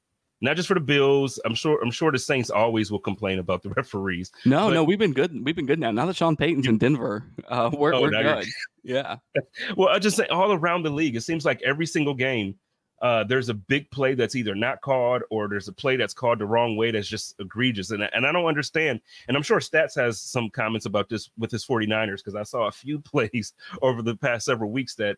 not 0.42 0.56
just 0.56 0.68
for 0.70 0.74
the 0.76 0.80
Bills. 0.80 1.40
I'm 1.44 1.54
sure. 1.56 1.82
I'm 1.84 1.92
sure 1.92 2.12
the 2.12 2.18
Saints 2.20 2.50
always 2.50 2.92
will 2.92 3.00
complain 3.00 3.40
about 3.40 3.62
the 3.64 3.70
referees. 3.76 4.32
No, 4.46 4.68
But- 4.70 4.74
no, 4.76 4.84
we've 4.84 5.00
been 5.00 5.14
good. 5.14 5.44
We've 5.44 5.56
been 5.56 5.66
good 5.66 5.80
now. 5.80 5.92
Now 5.92 6.06
that 6.06 6.16
Sean 6.16 6.36
Payton's 6.38 6.66
in 6.68 6.78
Denver, 6.78 7.26
uh, 7.50 7.70
we're, 7.74 7.94
Oh, 7.94 8.02
we're 8.02 8.12
good. 8.12 8.46
Yeah. 8.84 9.18
Well, 9.76 9.90
I 9.90 10.00
just 10.00 10.16
say 10.16 10.26
all 10.28 10.54
around 10.54 10.84
the 10.84 10.90
league, 10.90 11.16
it 11.18 11.22
seems 11.22 11.44
like 11.46 11.62
every 11.64 11.86
single 11.86 12.14
game, 12.14 12.56
uh, 13.02 13.24
there's 13.24 13.50
a 13.50 13.54
big 13.54 13.90
play 13.92 14.14
that's 14.14 14.36
either 14.36 14.56
not 14.56 14.82
called 14.82 15.22
or 15.30 15.48
there's 15.48 15.68
a 15.68 15.74
play 15.74 15.96
that's 15.96 16.14
called 16.14 16.40
the 16.40 16.46
wrong 16.46 16.76
way 16.76 16.92
that's 16.92 17.08
just 17.08 17.36
egregious. 17.40 17.92
And, 17.92 18.04
and 18.14 18.26
I 18.26 18.32
don't 18.32 18.46
understand. 18.46 19.00
And 19.28 19.38
I'm 19.38 19.44
sure 19.44 19.60
Stats 19.60 19.96
has 19.96 20.20
some 20.20 20.50
comments 20.50 20.86
about 20.86 21.08
this 21.08 21.30
with 21.38 21.52
his 21.52 21.66
49ers 21.66 22.18
because 22.18 22.36
I 22.36 22.44
saw 22.44 22.68
a 22.68 22.72
few 22.72 23.00
plays 23.00 23.54
over 23.82 24.02
the 24.02 24.16
past 24.16 24.46
several 24.46 24.72
weeks 24.72 24.96
that 24.96 25.18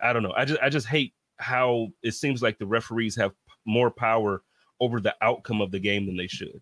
I 0.00 0.12
don't 0.12 0.22
know. 0.22 0.32
I 0.36 0.44
just 0.44 0.60
I 0.62 0.68
just 0.68 0.86
hate 0.86 1.12
how 1.38 1.88
it 2.02 2.12
seems 2.12 2.42
like 2.42 2.58
the 2.58 2.66
referees 2.66 3.16
have 3.16 3.32
more 3.66 3.90
power 3.90 4.42
over 4.80 5.00
the 5.00 5.14
outcome 5.20 5.60
of 5.60 5.70
the 5.70 5.78
game 5.78 6.06
than 6.06 6.16
they 6.16 6.26
should. 6.26 6.60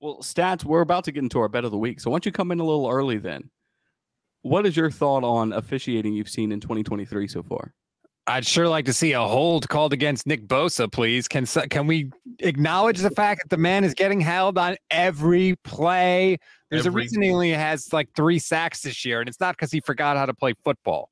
Well, 0.00 0.18
stats, 0.18 0.64
we're 0.64 0.82
about 0.82 1.04
to 1.04 1.12
get 1.12 1.22
into 1.22 1.38
our 1.38 1.48
bet 1.48 1.64
of 1.64 1.70
the 1.70 1.78
week. 1.78 2.00
So 2.00 2.10
why 2.10 2.16
don't 2.16 2.26
you 2.26 2.32
come 2.32 2.50
in 2.50 2.60
a 2.60 2.64
little 2.64 2.90
early 2.90 3.16
then? 3.16 3.50
What 4.42 4.66
is 4.66 4.76
your 4.76 4.90
thought 4.90 5.24
on 5.24 5.54
officiating 5.54 6.12
you've 6.12 6.28
seen 6.28 6.52
in 6.52 6.60
2023 6.60 7.26
so 7.26 7.42
far? 7.42 7.72
I'd 8.26 8.46
sure 8.46 8.68
like 8.68 8.86
to 8.86 8.92
see 8.94 9.12
a 9.12 9.20
hold 9.20 9.68
called 9.68 9.92
against 9.92 10.26
Nick 10.26 10.46
Bosa, 10.46 10.90
please. 10.90 11.28
Can 11.28 11.44
can 11.46 11.86
we 11.86 12.10
acknowledge 12.38 12.98
the 13.00 13.10
fact 13.10 13.42
that 13.42 13.50
the 13.50 13.58
man 13.60 13.84
is 13.84 13.92
getting 13.92 14.20
held 14.20 14.56
on 14.56 14.76
every 14.90 15.56
play? 15.64 16.38
There's 16.70 16.86
Every- 16.86 17.02
a 17.02 17.04
reason 17.04 17.22
he 17.22 17.30
only 17.30 17.50
has 17.50 17.92
like 17.92 18.08
three 18.16 18.38
sacks 18.38 18.80
this 18.80 19.04
year, 19.04 19.20
and 19.20 19.28
it's 19.28 19.40
not 19.40 19.56
because 19.56 19.70
he 19.70 19.80
forgot 19.80 20.16
how 20.16 20.24
to 20.26 20.32
play 20.34 20.54
football. 20.64 21.10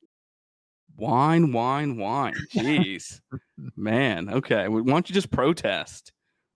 Whine, 0.95 1.51
whine, 1.51 1.97
whine. 1.97 2.33
Jeez. 2.53 3.19
Man, 3.75 4.29
okay. 4.29 4.67
Why 4.67 4.81
don't 4.81 5.07
you 5.09 5.13
just 5.13 5.31
protest 5.31 6.11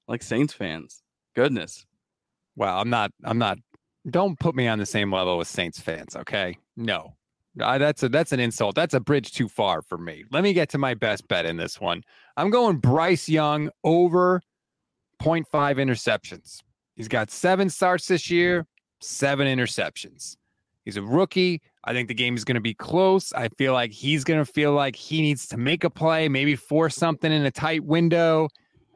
like 0.08 0.22
Saints 0.24 0.54
fans? 0.54 1.02
Goodness. 1.36 1.86
Well, 2.56 2.80
I'm 2.80 2.89
not. 2.89 3.12
I'm 3.24 3.38
not. 3.38 3.60
Don't 4.10 4.39
put 4.39 4.56
me 4.56 4.67
on 4.67 4.80
the 4.80 4.86
same 4.86 5.12
level 5.13 5.38
with 5.38 5.48
Saints 5.48 5.80
fans. 5.80 6.15
Okay. 6.15 6.58
No, 6.76 7.15
That's 7.58 8.04
a 8.04 8.10
that's 8.10 8.32
an 8.32 8.39
insult. 8.39 8.76
That's 8.76 8.93
a 8.93 9.00
bridge 9.00 9.34
too 9.34 9.48
far 9.48 9.82
for 9.82 9.98
me. 9.98 10.24
Let 10.32 10.43
me 10.43 10.54
get 10.54 10.70
to 10.70 10.78
my 10.78 10.93
best 10.93 11.28
bet 11.28 11.46
in 11.46 11.58
this 11.58 11.80
one. 11.82 12.04
I'm 12.36 12.50
going 12.50 12.78
Bryce 12.78 13.28
Young 13.28 13.70
over 13.84 14.41
0.5 15.22 15.46
interceptions. 15.52 16.60
He's 16.96 17.08
got 17.08 17.32
seven 17.32 17.70
starts 17.70 18.08
this 18.08 18.30
year, 18.30 18.65
seven 19.02 19.48
interceptions. 19.48 20.38
He's 20.86 20.98
a 20.98 21.02
rookie. 21.02 21.62
I 21.84 21.93
think 21.93 22.08
the 22.08 22.13
game 22.13 22.36
is 22.36 22.46
going 22.46 22.56
to 22.56 22.62
be 22.62 22.74
close. 22.74 23.34
I 23.34 23.50
feel 23.50 23.74
like 23.74 23.91
he's 23.91 24.24
going 24.24 24.43
to 24.43 24.50
feel 24.50 24.74
like 24.74 24.96
he 24.96 25.22
needs 25.22 25.48
to 25.48 25.58
make 25.58 25.84
a 25.84 25.89
play, 25.89 26.30
maybe 26.30 26.56
force 26.56 26.96
something 26.96 27.32
in 27.32 27.46
a 27.46 27.52
tight 27.52 27.84
window. 27.84 28.48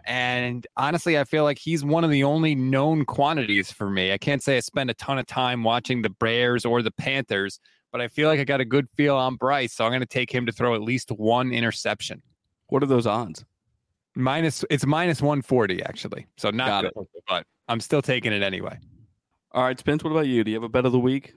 And 0.05 0.65
honestly, 0.77 1.19
I 1.19 1.25
feel 1.25 1.43
like 1.43 1.59
he's 1.59 1.83
one 1.83 2.03
of 2.03 2.09
the 2.09 2.23
only 2.23 2.55
known 2.55 3.05
quantities 3.05 3.71
for 3.71 3.89
me. 3.89 4.13
I 4.13 4.17
can't 4.17 4.41
say 4.41 4.57
I 4.57 4.61
spend 4.61 4.89
a 4.89 4.93
ton 4.93 5.19
of 5.19 5.27
time 5.27 5.63
watching 5.63 6.01
the 6.01 6.09
Bears 6.09 6.65
or 6.65 6.81
the 6.81 6.91
Panthers, 6.91 7.59
but 7.91 8.01
I 8.01 8.07
feel 8.07 8.29
like 8.29 8.39
I 8.39 8.43
got 8.43 8.61
a 8.61 8.65
good 8.65 8.87
feel 8.95 9.15
on 9.15 9.35
Bryce. 9.35 9.73
So 9.73 9.85
I'm 9.85 9.91
going 9.91 10.01
to 10.01 10.05
take 10.05 10.33
him 10.33 10.45
to 10.45 10.51
throw 10.51 10.75
at 10.75 10.81
least 10.81 11.11
one 11.11 11.51
interception. 11.51 12.21
What 12.67 12.83
are 12.83 12.87
those 12.87 13.07
odds? 13.07 13.43
Minus, 14.15 14.65
it's 14.69 14.85
minus 14.85 15.21
140, 15.21 15.83
actually. 15.83 16.27
So 16.37 16.49
not 16.49 16.83
good, 16.83 17.07
but 17.27 17.45
I'm 17.67 17.79
still 17.79 18.01
taking 18.01 18.33
it 18.33 18.43
anyway. 18.43 18.77
All 19.53 19.63
right, 19.63 19.77
Spence, 19.77 20.03
what 20.03 20.11
about 20.11 20.27
you? 20.27 20.43
Do 20.43 20.51
you 20.51 20.55
have 20.55 20.63
a 20.63 20.69
bet 20.69 20.85
of 20.85 20.91
the 20.91 20.99
week? 20.99 21.33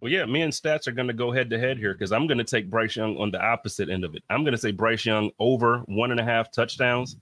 Well, 0.00 0.12
yeah, 0.12 0.24
me 0.26 0.42
and 0.42 0.52
Stats 0.52 0.86
are 0.86 0.92
going 0.92 1.08
to 1.08 1.14
go 1.14 1.30
head 1.30 1.48
to 1.50 1.58
head 1.58 1.78
here 1.78 1.92
because 1.92 2.12
I'm 2.12 2.26
going 2.26 2.38
to 2.38 2.44
take 2.44 2.70
Bryce 2.70 2.96
Young 2.96 3.16
on 3.16 3.30
the 3.30 3.40
opposite 3.40 3.88
end 3.88 4.04
of 4.04 4.14
it. 4.14 4.22
I'm 4.30 4.44
going 4.44 4.52
to 4.52 4.58
say 4.58 4.70
Bryce 4.70 5.06
Young 5.06 5.30
over 5.38 5.78
one 5.86 6.10
and 6.10 6.20
a 6.20 6.24
half 6.24 6.50
touchdowns. 6.50 7.16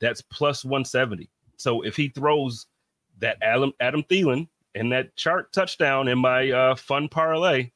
That's 0.00 0.22
plus 0.22 0.64
170. 0.64 1.28
So 1.56 1.82
if 1.82 1.96
he 1.96 2.08
throws 2.08 2.66
that 3.18 3.36
Adam, 3.42 3.72
Adam 3.80 4.02
Thielen 4.04 4.48
and 4.74 4.92
that 4.92 5.14
Chark 5.16 5.50
touchdown 5.52 6.08
in 6.08 6.18
my 6.18 6.50
uh, 6.50 6.74
fun 6.76 7.08
parlay, 7.08 7.70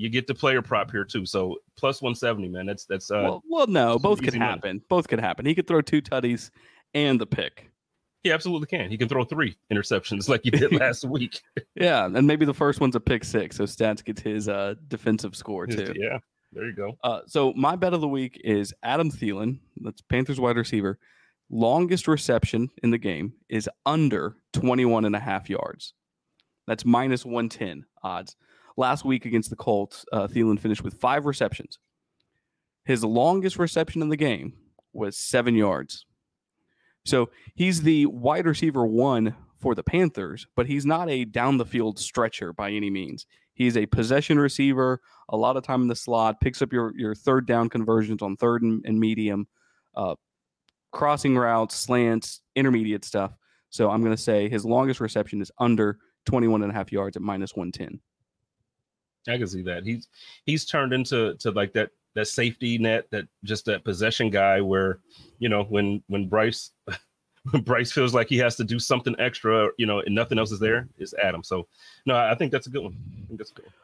you 0.00 0.08
get 0.08 0.26
the 0.26 0.34
player 0.34 0.62
prop 0.62 0.90
here 0.90 1.04
too. 1.04 1.26
So 1.26 1.56
plus 1.76 2.00
170, 2.00 2.48
man. 2.48 2.64
That's 2.64 2.86
that's 2.86 3.10
uh 3.10 3.20
well, 3.22 3.42
well, 3.48 3.66
no, 3.66 3.98
both 3.98 4.20
could 4.20 4.28
easy 4.28 4.38
money. 4.38 4.50
happen. 4.50 4.82
Both 4.88 5.08
could 5.08 5.20
happen. 5.20 5.44
He 5.44 5.54
could 5.54 5.66
throw 5.66 5.82
two 5.82 6.00
tutties 6.00 6.50
and 6.94 7.20
the 7.20 7.26
pick. 7.26 7.70
he 8.22 8.32
absolutely 8.32 8.66
can. 8.66 8.90
He 8.90 8.96
can 8.96 9.08
throw 9.08 9.24
three 9.24 9.56
interceptions 9.70 10.28
like 10.32 10.40
he 10.42 10.50
did 10.50 10.72
last 10.80 11.04
week. 11.04 11.42
Yeah, 11.74 12.06
and 12.06 12.26
maybe 12.26 12.46
the 12.46 12.54
first 12.54 12.80
one's 12.80 12.96
a 12.96 13.00
pick 13.00 13.24
six, 13.24 13.56
so 13.56 13.64
Stats 13.64 14.02
gets 14.02 14.22
his 14.22 14.48
uh, 14.48 14.74
defensive 14.88 15.36
score 15.36 15.66
too. 15.66 15.92
yeah, 15.94 16.18
there 16.52 16.64
you 16.64 16.74
go. 16.74 16.96
Uh, 17.04 17.20
so 17.26 17.52
my 17.54 17.76
bet 17.76 17.92
of 17.92 18.00
the 18.00 18.08
week 18.08 18.40
is 18.42 18.72
Adam 18.82 19.10
Thielen. 19.10 19.58
That's 19.82 20.00
Panthers 20.00 20.40
wide 20.40 20.56
receiver. 20.56 20.98
Longest 21.50 22.08
reception 22.08 22.70
in 22.82 22.90
the 22.90 22.98
game 22.98 23.34
is 23.48 23.68
under 23.84 24.36
21 24.54 25.04
and 25.04 25.14
a 25.16 25.20
half 25.20 25.50
yards. 25.50 25.92
That's 26.66 26.84
minus 26.84 27.24
110 27.26 27.84
odds. 28.04 28.36
Last 28.76 29.04
week 29.04 29.24
against 29.24 29.50
the 29.50 29.56
Colts, 29.56 30.04
uh, 30.12 30.26
Thielen 30.26 30.58
finished 30.58 30.82
with 30.82 30.94
five 30.94 31.26
receptions. 31.26 31.78
His 32.84 33.04
longest 33.04 33.58
reception 33.58 34.02
in 34.02 34.08
the 34.08 34.16
game 34.16 34.54
was 34.92 35.16
seven 35.16 35.54
yards. 35.54 36.06
So 37.04 37.30
he's 37.54 37.82
the 37.82 38.06
wide 38.06 38.46
receiver 38.46 38.86
one 38.86 39.34
for 39.58 39.74
the 39.74 39.82
Panthers, 39.82 40.46
but 40.56 40.66
he's 40.66 40.86
not 40.86 41.08
a 41.10 41.24
down 41.24 41.58
the 41.58 41.66
field 41.66 41.98
stretcher 41.98 42.52
by 42.52 42.70
any 42.70 42.90
means. 42.90 43.26
He's 43.52 43.76
a 43.76 43.86
possession 43.86 44.38
receiver, 44.38 45.00
a 45.28 45.36
lot 45.36 45.56
of 45.56 45.62
time 45.64 45.82
in 45.82 45.88
the 45.88 45.96
slot, 45.96 46.40
picks 46.40 46.62
up 46.62 46.72
your, 46.72 46.92
your 46.96 47.14
third 47.14 47.46
down 47.46 47.68
conversions 47.68 48.22
on 48.22 48.36
third 48.36 48.62
and, 48.62 48.82
and 48.86 48.98
medium, 48.98 49.46
uh, 49.94 50.14
crossing 50.92 51.36
routes, 51.36 51.76
slants, 51.76 52.40
intermediate 52.56 53.04
stuff. 53.04 53.32
So 53.68 53.90
I'm 53.90 54.02
going 54.02 54.16
to 54.16 54.22
say 54.22 54.48
his 54.48 54.64
longest 54.64 55.00
reception 55.00 55.40
is 55.40 55.52
under 55.58 55.98
21 56.26 56.62
and 56.62 56.72
a 56.72 56.74
half 56.74 56.90
yards 56.90 57.16
at 57.16 57.22
minus 57.22 57.54
110. 57.54 58.00
I 59.28 59.38
can 59.38 59.46
see 59.46 59.62
that. 59.62 59.84
He's 59.84 60.08
he's 60.46 60.64
turned 60.64 60.92
into 60.92 61.34
to 61.36 61.50
like 61.50 61.72
that 61.74 61.90
that 62.14 62.26
safety 62.26 62.78
net, 62.78 63.06
that 63.10 63.26
just 63.44 63.64
that 63.66 63.84
possession 63.84 64.30
guy 64.30 64.60
where, 64.60 64.98
you 65.38 65.48
know, 65.48 65.64
when 65.64 66.02
when 66.08 66.28
Bryce 66.28 66.70
when 67.50 67.62
Bryce 67.62 67.92
feels 67.92 68.14
like 68.14 68.28
he 68.28 68.38
has 68.38 68.56
to 68.56 68.64
do 68.64 68.78
something 68.78 69.14
extra, 69.18 69.68
you 69.78 69.86
know, 69.86 70.00
and 70.00 70.14
nothing 70.14 70.38
else 70.38 70.52
is 70.52 70.58
there, 70.58 70.88
it's 70.98 71.14
Adam. 71.22 71.42
So 71.42 71.68
no, 72.06 72.16
I 72.16 72.34
think 72.34 72.52
that's 72.52 72.66
a 72.66 72.70
good 72.70 72.82
one. 72.82 72.96
I 73.22 73.26
think 73.26 73.38
that's 73.38 73.52
good 73.52 73.66
one. 73.66 73.74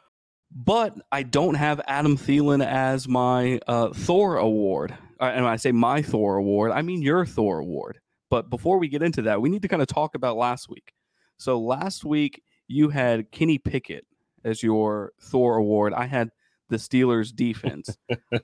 But 0.55 0.95
I 1.11 1.23
don't 1.23 1.55
have 1.55 1.81
Adam 1.87 2.17
Thielen 2.17 2.65
as 2.65 3.07
my 3.07 3.59
uh, 3.67 3.89
Thor 3.93 4.37
award. 4.37 4.95
Uh, 5.19 5.31
And 5.33 5.43
when 5.43 5.53
I 5.53 5.57
say 5.57 5.71
my 5.71 6.01
Thor 6.01 6.37
award, 6.37 6.71
I 6.71 6.81
mean 6.81 7.01
your 7.01 7.25
Thor 7.25 7.59
award. 7.59 7.99
But 8.29 8.49
before 8.49 8.77
we 8.77 8.87
get 8.87 9.03
into 9.03 9.21
that, 9.23 9.41
we 9.41 9.49
need 9.49 9.61
to 9.61 9.67
kind 9.67 9.81
of 9.81 9.87
talk 9.87 10.15
about 10.15 10.37
last 10.37 10.69
week. 10.69 10.93
So 11.37 11.59
last 11.59 12.03
week 12.03 12.43
you 12.67 12.89
had 12.89 13.31
Kenny 13.31 13.57
Pickett 13.57 14.05
as 14.47 14.63
your 14.63 15.11
Thor 15.21 15.57
award. 15.57 15.93
I 15.93 16.05
had 16.05 16.31
the 16.69 16.77
Steelers 16.77 17.35
defense. 17.35 17.97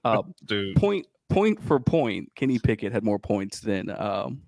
uh, 0.04 0.24
point 0.76 1.08
point 1.30 1.62
for 1.64 1.80
point, 1.80 2.32
Kenny 2.36 2.60
Pickett 2.60 2.92
had 2.92 3.04
more 3.04 3.20
points 3.20 3.60
than 3.62 3.90
um, 3.90 4.44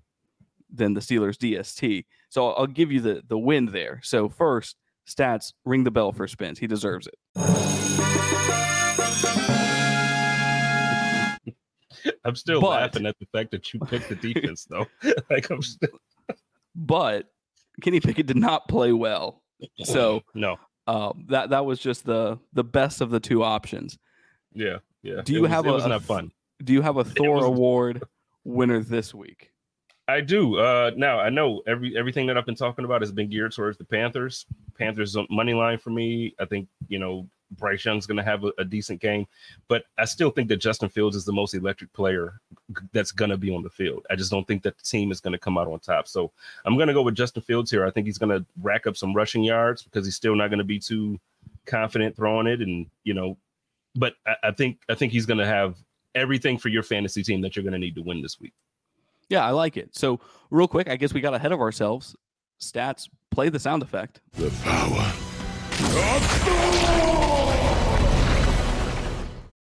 than 0.74 0.94
the 0.94 1.02
Steelers 1.02 1.38
DST. 1.38 2.06
So 2.30 2.48
I'll, 2.50 2.56
I'll 2.60 2.68
give 2.68 2.92
you 2.92 3.00
the 3.02 3.24
the 3.28 3.38
win 3.38 3.68
there. 3.68 4.00
So 4.04 4.30
first, 4.30 4.76
stats 5.08 5.54
ring 5.66 5.84
the 5.84 5.92
bell 5.92 6.12
for 6.12 6.28
Spence. 6.28 6.60
He 6.60 6.68
deserves 6.68 7.08
it. 7.08 7.16
I'm 12.24 12.36
still 12.36 12.62
But- 12.62 12.70
laughing 12.70 13.06
at 13.06 13.18
the 13.20 13.28
fact 13.32 13.52
that 13.52 13.74
you 13.74 13.80
picked 13.80 14.10
the 14.10 14.16
defense 14.16 14.66
though. 14.70 14.86
like 15.30 15.50
I'm 15.50 15.62
still 15.62 16.00
But 16.76 17.28
Kenny 17.82 18.00
Pickett 18.00 18.28
did 18.28 18.38
not 18.38 18.68
play 18.68 18.94
well. 18.94 19.42
So 19.84 20.22
no. 20.34 20.58
Uh, 20.88 21.14
that 21.28 21.50
that 21.50 21.66
was 21.66 21.80
just 21.80 22.06
the 22.06 22.40
the 22.54 22.64
best 22.64 23.02
of 23.02 23.10
the 23.10 23.20
two 23.20 23.44
options. 23.44 23.98
Yeah. 24.54 24.78
Yeah. 25.04 25.22
Do 25.24 25.34
you 25.34 25.42
was- 25.44 25.52
have 25.52 25.66
a- 25.66 25.72
was 25.74 25.86
a 25.86 25.90
not 25.90 26.02
fun. 26.04 26.32
Do 26.64 26.74
you 26.74 26.82
have 26.82 26.98
a 26.98 27.04
Thor 27.04 27.44
Award 27.44 28.04
winner 28.44 28.80
this 28.82 29.14
week? 29.14 29.52
I 30.08 30.22
do. 30.22 30.58
Uh 30.60 30.92
now 30.96 31.20
I 31.20 31.30
know 31.30 31.62
every 31.68 31.98
everything 31.98 32.28
that 32.28 32.38
I've 32.38 32.46
been 32.46 32.56
talking 32.56 32.86
about 32.86 33.02
has 33.02 33.12
been 33.12 33.30
geared 33.30 33.54
towards 33.54 33.78
the 33.78 33.84
Panthers. 33.86 34.46
Panthers 34.78 35.16
on 35.16 35.26
money 35.30 35.54
line 35.54 35.80
for 35.80 35.90
me. 35.90 36.34
I 36.40 36.46
think, 36.46 36.68
you 36.88 37.00
know, 37.00 37.28
Bryce 37.52 37.86
Young's 37.86 38.06
gonna 38.06 38.24
have 38.24 38.44
a, 38.44 38.52
a 38.58 38.66
decent 38.66 39.02
game, 39.02 39.28
but 39.68 39.86
I 39.98 40.06
still 40.06 40.30
think 40.32 40.50
that 40.50 40.58
Justin 40.58 40.90
Fields 40.90 41.16
is 41.16 41.26
the 41.26 41.34
most 41.34 41.54
electric 41.54 41.92
player 41.94 42.40
that's 42.92 43.12
gonna 43.12 43.38
be 43.38 43.54
on 43.54 43.64
the 43.64 43.70
field. 43.70 44.06
I 44.10 44.16
just 44.16 44.32
don't 44.32 44.48
think 44.48 44.64
that 44.64 44.78
the 44.78 44.84
team 44.84 45.12
is 45.12 45.22
gonna 45.22 45.38
come 45.38 45.58
out 45.58 45.68
on 45.68 45.80
top. 45.80 46.08
So 46.08 46.32
I'm 46.66 46.78
gonna 46.78 46.94
go 46.94 47.02
with 47.02 47.16
Justin 47.16 47.44
Fields 47.44 47.72
here. 47.72 47.86
I 47.86 47.92
think 47.92 48.08
he's 48.08 48.18
gonna 48.18 48.46
rack 48.62 48.88
up 48.88 48.98
some 48.98 49.14
rushing 49.14 49.44
yards 49.44 49.84
because 49.84 50.06
he's 50.06 50.16
still 50.16 50.36
not 50.36 50.50
gonna 50.50 50.64
be 50.64 50.80
too 50.80 51.20
confident 51.66 52.16
throwing 52.16 52.48
it, 52.48 52.62
and 52.62 52.88
you 53.04 53.14
know, 53.14 53.38
but 53.96 54.16
I, 54.26 54.36
I 54.46 54.52
think 54.52 54.80
I 54.90 54.96
think 54.96 55.12
he's 55.12 55.26
gonna 55.26 55.46
have 55.46 55.78
everything 56.16 56.58
for 56.58 56.70
your 56.70 56.84
fantasy 56.84 57.24
team 57.24 57.42
that 57.42 57.56
you're 57.56 57.66
gonna 57.66 57.80
need 57.80 57.96
to 57.96 58.02
win 58.02 58.22
this 58.22 58.40
week. 58.40 58.54
Yeah, 59.30 59.46
I 59.46 59.52
like 59.52 59.78
it. 59.78 59.96
So 59.96 60.20
real 60.52 60.68
quick, 60.68 60.90
I 60.90 60.96
guess 60.96 61.14
we 61.14 61.22
got 61.22 61.34
ahead 61.34 61.52
of 61.52 61.60
ourselves. 61.60 62.16
Stats, 62.60 63.10
play 63.32 63.50
the 63.50 63.60
sound 63.60 63.84
effect. 63.84 64.22
The 64.34 64.50
power. 64.64 65.14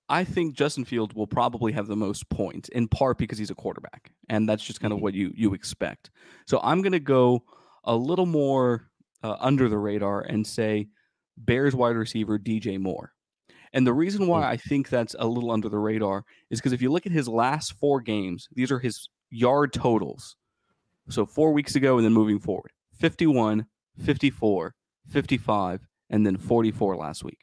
I 0.10 0.24
think 0.24 0.56
Justin 0.56 0.86
Fields 0.86 1.14
will 1.14 1.28
probably 1.28 1.72
have 1.74 1.88
the 1.88 1.96
most 1.96 2.28
points, 2.30 2.68
in 2.70 2.88
part 2.88 3.18
because 3.18 3.38
he's 3.38 3.52
a 3.52 3.56
quarterback, 3.56 4.12
and 4.28 4.50
that's 4.50 4.64
just 4.64 4.82
kind 4.82 4.92
of 4.92 5.00
Mhm. 5.00 5.04
what 5.04 5.14
you 5.14 5.32
you 5.36 5.54
expect. 5.54 6.10
So 6.48 6.60
I'm 6.64 6.82
going 6.82 6.94
to 6.94 7.00
go 7.00 7.44
a 7.84 7.96
little 7.96 8.26
more 8.26 8.90
uh, 9.22 9.36
under 9.40 9.68
the 9.70 9.78
radar 9.78 10.22
and 10.22 10.48
say 10.48 10.88
Bears 11.38 11.76
wide 11.76 11.96
receiver 11.98 12.38
DJ 12.40 12.78
Moore. 12.78 13.14
And 13.74 13.86
the 13.86 13.94
reason 13.94 14.28
why 14.28 14.50
I 14.50 14.56
think 14.58 14.90
that's 14.90 15.16
a 15.20 15.28
little 15.28 15.52
under 15.52 15.68
the 15.70 15.78
radar 15.78 16.24
is 16.50 16.60
because 16.60 16.72
if 16.74 16.82
you 16.82 16.90
look 16.92 17.06
at 17.06 17.12
his 17.12 17.28
last 17.28 17.74
four 17.74 18.00
games, 18.02 18.48
these 18.54 18.72
are 18.72 18.80
his 18.80 19.10
yard 19.30 19.74
totals. 19.74 20.36
So 21.10 21.26
four 21.26 21.52
weeks 21.54 21.76
ago 21.76 21.98
and 21.98 22.06
then 22.06 22.14
moving 22.14 22.40
forward 22.40 22.72
51, 22.94 23.66
54, 24.00 24.74
55, 25.10 25.82
and 26.10 26.26
then 26.26 26.38
44 26.38 26.96
last 26.96 27.24
week. 27.24 27.40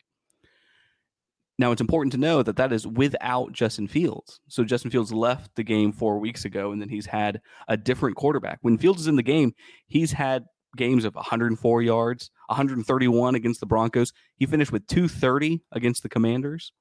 Now, 1.59 1.73
it's 1.73 1.81
important 1.81 2.13
to 2.13 2.19
know 2.19 2.43
that 2.43 2.57
that 2.57 2.73
is 2.73 2.87
without 2.87 3.53
Justin 3.53 3.89
Fields. 3.89 4.41
So, 4.49 4.63
Justin 4.63 4.91
Fields 4.91 5.13
left 5.13 5.55
the 5.57 5.63
game 5.63 5.91
four 5.91 6.19
weeks 6.19 6.45
ago, 6.45 6.73
and 6.73 6.81
then 6.81 6.91
he's 6.91 7.07
had 7.07 7.41
a 7.69 7.77
different 7.77 8.17
quarterback. 8.17 8.59
When 8.61 8.77
Fields 8.77 9.01
is 9.01 9.07
in 9.07 9.17
the 9.17 9.23
game, 9.23 9.55
he's 9.87 10.13
had 10.13 10.45
games 10.77 11.07
of 11.07 11.15
104 11.15 11.83
yards, 11.83 12.31
131 12.49 13.35
against 13.35 13.61
the 13.61 13.67
Broncos. 13.67 14.13
He 14.37 14.45
finished 14.45 14.73
with 14.73 14.87
230 14.87 15.63
against 15.73 16.03
the 16.03 16.11
Commanders. 16.11 16.73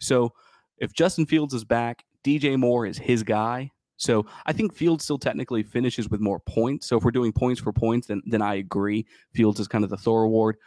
So, 0.00 0.32
if 0.76 0.92
Justin 0.92 1.24
Fields 1.24 1.54
is 1.54 1.64
back, 1.64 2.04
DJ 2.22 2.58
Moore 2.58 2.84
is 2.84 2.98
his 2.98 3.22
guy. 3.22 3.70
So, 3.96 4.26
I 4.44 4.52
think 4.52 4.74
Fields 4.74 5.02
still 5.02 5.18
technically 5.18 5.62
finishes 5.62 6.10
with 6.10 6.20
more 6.20 6.40
points. 6.40 6.86
So, 6.88 6.98
if 6.98 7.04
we're 7.04 7.10
doing 7.10 7.32
points 7.32 7.60
for 7.60 7.72
points, 7.72 8.06
then, 8.08 8.20
then 8.26 8.42
I 8.42 8.56
agree. 8.56 9.06
Fields 9.32 9.60
is 9.60 9.68
kind 9.68 9.82
of 9.84 9.88
the 9.88 9.96
Thor 9.96 10.24
Award 10.24 10.58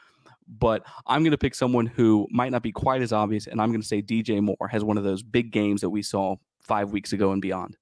but 0.47 0.83
I'm 1.07 1.21
going 1.21 1.31
to 1.31 1.37
pick 1.37 1.55
someone 1.55 1.85
who 1.85 2.27
might 2.31 2.51
not 2.51 2.63
be 2.63 2.71
quite 2.71 3.01
as 3.01 3.13
obvious, 3.13 3.47
and 3.47 3.61
I'm 3.61 3.69
going 3.69 3.81
to 3.81 3.87
say 3.87 4.01
DJ 4.01 4.41
Moore 4.41 4.67
has 4.69 4.83
one 4.83 4.97
of 4.97 5.03
those 5.03 5.23
big 5.23 5.51
games 5.51 5.81
that 5.81 5.89
we 5.89 6.01
saw 6.01 6.35
five 6.61 6.91
weeks 6.91 7.13
ago 7.13 7.31
and 7.31 7.41
beyond. 7.41 7.77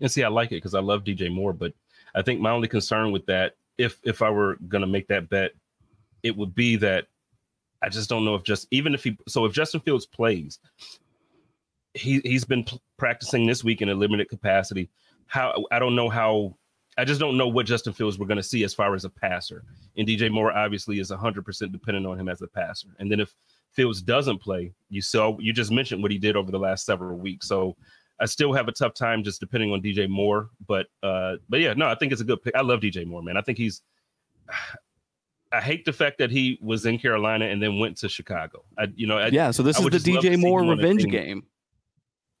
And 0.00 0.10
see, 0.10 0.24
I 0.24 0.28
like 0.28 0.48
it 0.52 0.56
because 0.56 0.74
I 0.74 0.80
love 0.80 1.04
DJ 1.04 1.32
Moore, 1.32 1.52
but 1.52 1.72
I 2.14 2.22
think 2.22 2.40
my 2.40 2.50
only 2.50 2.68
concern 2.68 3.12
with 3.12 3.26
that, 3.26 3.56
if 3.78 3.98
if 4.02 4.22
I 4.22 4.30
were 4.30 4.56
gonna 4.68 4.86
make 4.86 5.08
that 5.08 5.28
bet, 5.28 5.52
it 6.22 6.36
would 6.36 6.54
be 6.54 6.76
that 6.76 7.06
I 7.82 7.88
just 7.88 8.08
don't 8.08 8.24
know 8.24 8.34
if 8.34 8.42
just 8.42 8.66
even 8.70 8.94
if 8.94 9.04
he 9.04 9.16
so 9.28 9.44
if 9.44 9.52
Justin 9.52 9.80
Fields 9.80 10.06
plays, 10.06 10.58
he 11.94 12.20
he's 12.24 12.44
been 12.44 12.64
practicing 12.98 13.46
this 13.46 13.64
week 13.64 13.82
in 13.82 13.88
a 13.88 13.94
limited 13.94 14.28
capacity. 14.28 14.90
How 15.26 15.64
I 15.70 15.78
don't 15.78 15.96
know 15.96 16.08
how 16.08 16.56
I 17.00 17.04
just 17.04 17.18
don't 17.18 17.38
know 17.38 17.48
what 17.48 17.64
Justin 17.64 17.94
Fields 17.94 18.18
we're 18.18 18.26
going 18.26 18.36
to 18.36 18.42
see 18.42 18.62
as 18.62 18.74
far 18.74 18.94
as 18.94 19.06
a 19.06 19.08
passer. 19.08 19.64
And 19.96 20.06
DJ 20.06 20.30
Moore 20.30 20.52
obviously 20.52 21.00
is 21.00 21.10
100% 21.10 21.72
dependent 21.72 22.06
on 22.06 22.20
him 22.20 22.28
as 22.28 22.42
a 22.42 22.46
passer. 22.46 22.88
And 22.98 23.10
then 23.10 23.20
if 23.20 23.34
Fields 23.72 24.02
doesn't 24.02 24.38
play, 24.38 24.74
you 24.90 25.00
saw 25.00 25.38
you 25.38 25.54
just 25.54 25.70
mentioned 25.70 26.02
what 26.02 26.10
he 26.10 26.18
did 26.18 26.36
over 26.36 26.50
the 26.50 26.58
last 26.58 26.84
several 26.84 27.16
weeks. 27.16 27.48
So 27.48 27.74
I 28.20 28.26
still 28.26 28.52
have 28.52 28.68
a 28.68 28.72
tough 28.72 28.92
time 28.92 29.24
just 29.24 29.40
depending 29.40 29.72
on 29.72 29.80
DJ 29.80 30.10
Moore, 30.10 30.50
but 30.66 30.88
uh 31.02 31.36
but 31.48 31.60
yeah, 31.60 31.72
no, 31.72 31.86
I 31.88 31.94
think 31.94 32.12
it's 32.12 32.20
a 32.20 32.24
good 32.24 32.42
pick. 32.42 32.54
I 32.54 32.60
love 32.60 32.80
DJ 32.80 33.06
Moore, 33.06 33.22
man. 33.22 33.38
I 33.38 33.40
think 33.40 33.56
he's 33.56 33.80
I 35.52 35.60
hate 35.60 35.86
the 35.86 35.92
fact 35.92 36.18
that 36.18 36.30
he 36.30 36.58
was 36.60 36.84
in 36.84 36.98
Carolina 36.98 37.46
and 37.46 37.60
then 37.62 37.78
went 37.78 37.96
to 37.98 38.08
Chicago. 38.08 38.62
I, 38.78 38.86
you 38.94 39.08
know, 39.08 39.18
I, 39.18 39.28
yeah. 39.28 39.50
So 39.50 39.64
this 39.64 39.76
I 39.76 39.80
is 39.80 39.84
the 39.86 39.90
just 39.90 40.06
love 40.06 40.22
to 40.22 40.30
DJ 40.30 40.38
Moore 40.38 40.60
him 40.60 40.68
on 40.68 40.74
a 40.74 40.76
revenge 40.76 41.06
game. 41.06 41.44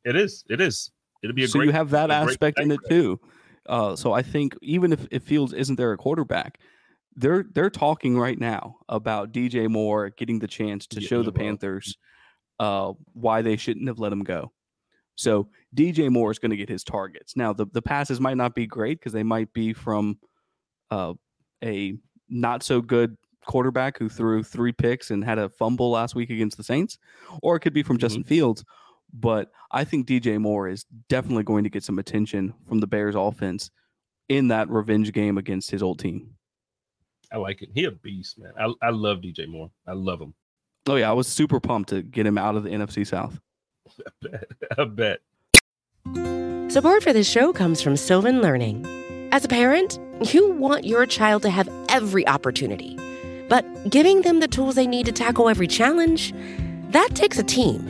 It 0.04 0.16
is. 0.16 0.44
It 0.48 0.60
is. 0.60 0.92
It'll 1.22 1.34
be 1.34 1.44
a 1.44 1.48
so 1.48 1.58
great. 1.58 1.66
you 1.66 1.72
have 1.72 1.90
that 1.90 2.10
aspect 2.10 2.60
in 2.60 2.70
it 2.70 2.80
too. 2.88 3.18
Uh, 3.68 3.94
so 3.96 4.12
I 4.12 4.22
think 4.22 4.56
even 4.62 4.92
if, 4.92 5.06
if 5.10 5.22
Fields 5.22 5.52
isn't 5.52 5.76
there 5.76 5.92
a 5.92 5.96
quarterback, 5.96 6.58
they're 7.16 7.44
they're 7.54 7.70
talking 7.70 8.18
right 8.18 8.38
now 8.38 8.76
about 8.88 9.32
DJ 9.32 9.68
Moore 9.68 10.10
getting 10.10 10.38
the 10.38 10.46
chance 10.46 10.86
to 10.88 10.96
Getting 10.96 11.08
show 11.08 11.22
the. 11.22 11.32
Panthers 11.32 11.96
uh, 12.58 12.92
why 13.12 13.42
they 13.42 13.56
shouldn't 13.56 13.88
have 13.88 13.98
let 13.98 14.12
him 14.12 14.22
go. 14.22 14.52
So 15.16 15.48
DJ 15.76 16.08
Moore 16.10 16.30
is 16.30 16.38
going 16.38 16.50
to 16.52 16.56
get 16.56 16.68
his 16.68 16.84
targets. 16.84 17.36
Now 17.36 17.52
the 17.52 17.66
the 17.72 17.82
passes 17.82 18.20
might 18.20 18.36
not 18.36 18.54
be 18.54 18.66
great 18.66 18.98
because 19.00 19.12
they 19.12 19.22
might 19.22 19.52
be 19.52 19.72
from 19.72 20.18
uh, 20.90 21.14
a 21.62 21.94
not 22.28 22.62
so 22.62 22.80
good 22.80 23.16
quarterback 23.46 23.98
who 23.98 24.08
threw 24.08 24.42
three 24.42 24.72
picks 24.72 25.10
and 25.10 25.24
had 25.24 25.38
a 25.38 25.48
fumble 25.48 25.90
last 25.90 26.14
week 26.14 26.30
against 26.30 26.56
the 26.56 26.64
Saints, 26.64 26.96
or 27.42 27.56
it 27.56 27.60
could 27.60 27.74
be 27.74 27.82
from 27.82 27.96
Mhm. 27.96 28.00
Justin 28.00 28.24
Fields. 28.24 28.64
But 29.12 29.50
I 29.70 29.84
think 29.84 30.06
DJ 30.06 30.38
Moore 30.38 30.68
is 30.68 30.84
definitely 31.08 31.44
going 31.44 31.64
to 31.64 31.70
get 31.70 31.84
some 31.84 31.98
attention 31.98 32.54
from 32.68 32.78
the 32.80 32.86
Bears 32.86 33.14
offense 33.14 33.70
in 34.28 34.48
that 34.48 34.68
revenge 34.70 35.12
game 35.12 35.38
against 35.38 35.70
his 35.70 35.82
old 35.82 35.98
team. 35.98 36.34
I 37.32 37.36
like 37.38 37.62
it. 37.62 37.70
He 37.74 37.84
a 37.84 37.90
beast, 37.90 38.38
man. 38.38 38.52
I, 38.58 38.72
I 38.86 38.90
love 38.90 39.18
DJ 39.18 39.46
Moore. 39.48 39.70
I 39.86 39.92
love 39.92 40.20
him. 40.20 40.34
Oh 40.86 40.96
yeah, 40.96 41.10
I 41.10 41.12
was 41.12 41.28
super 41.28 41.60
pumped 41.60 41.90
to 41.90 42.02
get 42.02 42.26
him 42.26 42.38
out 42.38 42.56
of 42.56 42.64
the 42.64 42.70
NFC 42.70 43.06
South. 43.06 43.40
I 44.06 44.10
bet. 44.22 44.44
I 44.78 44.84
bet. 44.84 45.20
Support 46.72 47.02
for 47.02 47.12
this 47.12 47.28
show 47.28 47.52
comes 47.52 47.82
from 47.82 47.96
Sylvan 47.96 48.40
Learning. 48.40 48.86
As 49.32 49.44
a 49.44 49.48
parent, 49.48 49.98
you 50.32 50.52
want 50.52 50.84
your 50.84 51.06
child 51.06 51.42
to 51.42 51.50
have 51.50 51.68
every 51.88 52.26
opportunity, 52.26 52.96
but 53.48 53.64
giving 53.90 54.22
them 54.22 54.40
the 54.40 54.48
tools 54.48 54.74
they 54.74 54.86
need 54.86 55.06
to 55.06 55.12
tackle 55.12 55.48
every 55.48 55.66
challenge, 55.66 56.32
that 56.90 57.10
takes 57.14 57.38
a 57.38 57.42
team. 57.42 57.89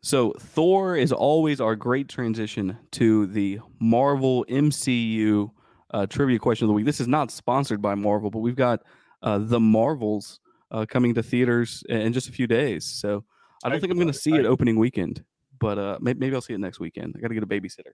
So 0.00 0.32
Thor 0.38 0.96
is 0.96 1.12
always 1.12 1.60
our 1.60 1.74
great 1.74 2.08
transition 2.08 2.76
to 2.92 3.26
the 3.26 3.60
Marvel 3.80 4.44
MCU 4.48 5.50
uh, 5.92 6.06
trivia 6.06 6.38
question 6.38 6.64
of 6.66 6.68
the 6.68 6.74
week. 6.74 6.86
This 6.86 7.00
is 7.00 7.08
not 7.08 7.30
sponsored 7.30 7.82
by 7.82 7.94
Marvel, 7.94 8.30
but 8.30 8.38
we've 8.38 8.56
got 8.56 8.82
uh, 9.22 9.38
the 9.38 9.58
Marvels 9.58 10.38
uh, 10.70 10.86
coming 10.88 11.14
to 11.14 11.22
theaters 11.22 11.82
in 11.88 12.00
in 12.00 12.12
just 12.12 12.28
a 12.28 12.32
few 12.32 12.46
days. 12.46 12.84
So 12.84 13.24
I 13.64 13.68
don't 13.68 13.74
Hype 13.76 13.80
think 13.82 13.90
I'm 13.92 13.96
going 13.98 14.06
to 14.08 14.16
it. 14.16 14.20
see 14.20 14.32
it 14.34 14.42
Hype. 14.42 14.46
opening 14.46 14.78
weekend, 14.78 15.24
but 15.58 15.78
uh, 15.78 15.98
may- 16.00 16.14
maybe 16.14 16.34
I'll 16.34 16.40
see 16.42 16.54
it 16.54 16.60
next 16.60 16.78
weekend. 16.78 17.14
I 17.16 17.20
got 17.20 17.28
to 17.28 17.34
get 17.34 17.42
a 17.42 17.46
babysitter. 17.46 17.92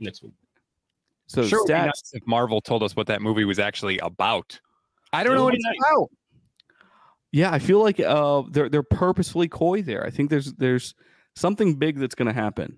Next 0.00 0.22
week. 0.22 0.32
So 1.28 1.46
sure, 1.46 1.60
would 1.60 1.68
be 1.68 1.72
stats. 1.74 1.84
nice 1.86 2.10
if 2.14 2.26
Marvel 2.26 2.60
told 2.60 2.82
us 2.82 2.96
what 2.96 3.06
that 3.06 3.22
movie 3.22 3.44
was 3.44 3.58
actually 3.60 3.98
about. 3.98 4.58
I 5.12 5.22
don't 5.22 5.34
It 5.34 5.36
know 5.36 5.44
what 5.44 5.54
it's 5.54 5.64
nice. 5.64 5.76
about. 5.92 6.08
Yeah, 7.30 7.52
I 7.52 7.58
feel 7.60 7.80
like 7.80 8.00
uh, 8.00 8.42
they're 8.50 8.68
they're 8.68 8.82
purposefully 8.82 9.48
coy 9.48 9.82
there. 9.82 10.04
I 10.04 10.10
think 10.10 10.28
there's 10.30 10.52
there's 10.54 10.94
something 11.36 11.74
big 11.74 11.98
that's 11.98 12.14
going 12.14 12.28
to 12.28 12.34
happen. 12.34 12.76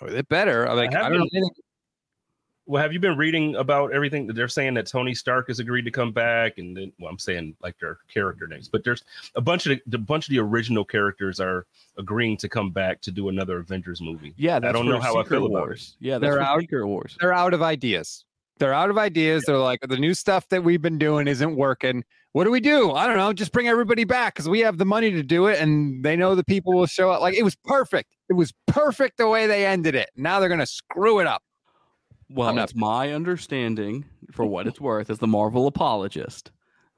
Oh, 0.00 0.06
It 0.06 0.28
better. 0.28 0.66
Like 0.74 0.92
have 0.92 1.06
I 1.06 1.08
don't 1.10 1.30
been- 1.32 1.42
Well, 2.66 2.82
have 2.82 2.92
you 2.94 2.98
been 2.98 3.16
reading 3.18 3.56
about 3.56 3.92
everything 3.92 4.26
that 4.26 4.32
they're 4.34 4.48
saying 4.48 4.74
that 4.74 4.86
Tony 4.86 5.14
Stark 5.14 5.48
has 5.48 5.60
agreed 5.60 5.84
to 5.84 5.90
come 5.90 6.12
back, 6.12 6.56
and 6.58 6.74
then 6.76 6.92
well, 6.98 7.10
I'm 7.10 7.18
saying 7.18 7.54
like 7.62 7.78
their 7.78 7.98
character 8.12 8.46
names, 8.46 8.68
but 8.68 8.82
there's 8.84 9.04
a 9.34 9.40
bunch 9.42 9.66
of 9.66 9.78
the, 9.86 9.96
a 9.96 10.00
bunch 10.00 10.26
of 10.26 10.30
the 10.32 10.38
original 10.40 10.84
characters 10.84 11.40
are 11.40 11.66
agreeing 11.98 12.36
to 12.38 12.48
come 12.48 12.70
back 12.70 13.00
to 13.02 13.10
do 13.10 13.28
another 13.28 13.58
Avengers 13.58 14.00
movie. 14.00 14.32
Yeah, 14.38 14.58
that's 14.60 14.72
don't 14.72 14.86
know 14.88 14.98
how 14.98 15.16
I 15.16 15.22
Secret 15.24 15.36
feel 15.40 15.46
about 15.46 15.58
it. 15.58 15.60
Wars. 15.66 15.96
Yeah, 16.00 16.18
They're 16.18 16.40
out. 16.40 16.60
Secret 16.60 16.86
Wars. 16.86 17.16
They're 17.20 17.34
out 17.34 17.52
of 17.52 17.60
ideas. 17.62 18.24
They're 18.58 18.72
out 18.74 18.88
of 18.88 18.96
ideas. 18.98 19.44
They're 19.46 19.58
like 19.58 19.80
the 19.82 19.98
new 19.98 20.14
stuff 20.14 20.48
that 20.48 20.64
we've 20.64 20.80
been 20.82 20.98
doing 20.98 21.28
isn't 21.28 21.54
working. 21.56 22.02
What 22.34 22.42
do 22.44 22.50
we 22.50 22.58
do? 22.58 22.90
I 22.90 23.06
don't 23.06 23.16
know. 23.16 23.32
Just 23.32 23.52
bring 23.52 23.68
everybody 23.68 24.02
back 24.02 24.34
because 24.34 24.48
we 24.48 24.58
have 24.60 24.76
the 24.76 24.84
money 24.84 25.12
to 25.12 25.22
do 25.22 25.46
it, 25.46 25.60
and 25.60 26.04
they 26.04 26.16
know 26.16 26.34
the 26.34 26.42
people 26.42 26.72
will 26.72 26.86
show 26.86 27.10
up. 27.12 27.20
Like 27.20 27.34
it 27.34 27.44
was 27.44 27.54
perfect. 27.54 28.16
It 28.28 28.32
was 28.32 28.52
perfect 28.66 29.18
the 29.18 29.28
way 29.28 29.46
they 29.46 29.64
ended 29.64 29.94
it. 29.94 30.10
Now 30.16 30.40
they're 30.40 30.48
gonna 30.48 30.66
screw 30.66 31.20
it 31.20 31.28
up. 31.28 31.42
Well, 32.28 32.48
I'm 32.48 32.56
not- 32.56 32.64
it's 32.64 32.74
my 32.74 33.12
understanding, 33.12 34.04
for 34.32 34.44
what 34.44 34.66
it's 34.66 34.80
worth, 34.80 35.10
as 35.10 35.20
the 35.20 35.28
Marvel 35.28 35.68
apologist, 35.68 36.50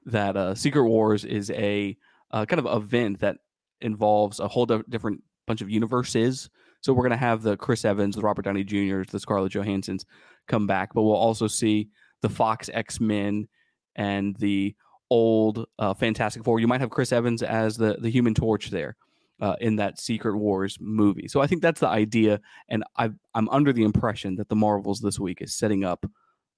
that 0.06 0.38
uh, 0.38 0.54
Secret 0.54 0.84
Wars 0.84 1.26
is 1.26 1.50
a 1.50 1.94
uh, 2.30 2.46
kind 2.46 2.64
of 2.66 2.82
event 2.82 3.20
that 3.20 3.36
involves 3.82 4.40
a 4.40 4.48
whole 4.48 4.64
di- 4.64 4.82
different 4.88 5.22
bunch 5.46 5.60
of 5.60 5.68
universes. 5.68 6.48
So 6.80 6.94
we're 6.94 7.02
going 7.02 7.10
to 7.10 7.16
have 7.18 7.42
the 7.42 7.56
Chris 7.58 7.84
Evans, 7.84 8.16
the 8.16 8.22
Robert 8.22 8.42
Downey 8.46 8.64
Jr.'s, 8.64 9.08
the 9.10 9.20
Scarlett 9.20 9.52
Johanssons 9.52 10.04
come 10.48 10.66
back, 10.66 10.94
but 10.94 11.02
we'll 11.02 11.14
also 11.14 11.46
see 11.46 11.88
the 12.22 12.28
Fox 12.30 12.70
X 12.72 13.00
Men 13.00 13.48
and 13.96 14.34
the 14.36 14.74
old 15.10 15.66
uh, 15.78 15.94
Fantastic 15.94 16.44
Four. 16.44 16.60
You 16.60 16.66
might 16.68 16.80
have 16.80 16.90
Chris 16.90 17.12
Evans 17.12 17.42
as 17.42 17.76
the 17.76 17.96
the 18.00 18.10
Human 18.10 18.34
Torch 18.34 18.70
there 18.70 18.96
uh, 19.40 19.56
in 19.60 19.76
that 19.76 19.98
Secret 20.00 20.36
Wars 20.36 20.78
movie. 20.80 21.28
So 21.28 21.40
I 21.40 21.46
think 21.46 21.62
that's 21.62 21.80
the 21.80 21.88
idea 21.88 22.40
and 22.68 22.84
i 22.96 23.10
I'm 23.34 23.48
under 23.50 23.72
the 23.72 23.84
impression 23.84 24.36
that 24.36 24.48
the 24.48 24.56
Marvels 24.56 25.00
this 25.00 25.20
week 25.20 25.42
is 25.42 25.54
setting 25.54 25.84
up 25.84 26.06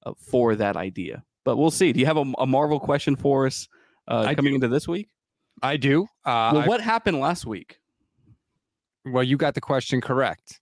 uh, 0.04 0.12
for 0.16 0.54
that 0.56 0.76
idea. 0.76 1.24
But 1.44 1.56
we'll 1.56 1.70
see. 1.70 1.92
Do 1.92 2.00
you 2.00 2.06
have 2.06 2.16
a, 2.18 2.32
a 2.38 2.46
Marvel 2.46 2.78
question 2.78 3.16
for 3.16 3.46
us 3.46 3.68
uh, 4.06 4.24
I 4.28 4.34
coming 4.34 4.54
into 4.54 4.68
this 4.68 4.87
week? 4.87 5.08
I 5.62 5.76
do. 5.76 6.04
Uh, 6.24 6.50
well, 6.52 6.62
I- 6.62 6.68
what 6.68 6.80
happened 6.80 7.18
last 7.20 7.46
week? 7.46 7.78
well, 9.04 9.22
you 9.24 9.37
got 9.37 9.54
the 9.54 9.61
question 9.61 10.00
correct. 10.00 10.61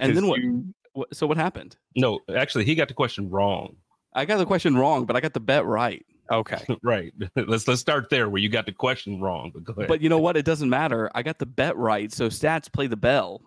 And 0.00 0.16
then 0.16 0.26
what? 0.26 0.40
you- 0.40 0.74
what? 0.92 1.14
So 1.14 1.26
what 1.26 1.36
happened? 1.36 1.76
No, 1.94 2.20
actually, 2.34 2.64
he 2.64 2.74
got 2.74 2.88
the 2.88 2.94
question 2.94 3.28
wrong. 3.28 3.76
I 4.14 4.24
got 4.24 4.38
the 4.38 4.46
question 4.46 4.76
wrong, 4.76 5.04
but 5.04 5.14
I 5.16 5.20
got 5.20 5.34
the 5.34 5.40
bet 5.40 5.66
right. 5.66 6.04
Okay. 6.30 6.64
right. 6.82 7.12
let's 7.36 7.66
let's 7.68 7.80
start 7.80 8.10
there 8.10 8.28
where 8.28 8.40
you 8.40 8.48
got 8.48 8.66
the 8.66 8.72
question 8.72 9.20
wrong. 9.20 9.50
But 9.52 9.64
go 9.64 9.72
ahead. 9.72 9.88
But 9.88 10.00
you 10.00 10.08
know 10.08 10.18
what? 10.18 10.36
It 10.36 10.44
doesn't 10.44 10.70
matter. 10.70 11.10
I 11.14 11.22
got 11.22 11.38
the 11.38 11.46
bet 11.46 11.76
right. 11.76 12.12
So 12.12 12.28
stats 12.28 12.72
play 12.72 12.86
the 12.86 12.96
bell. 12.96 13.42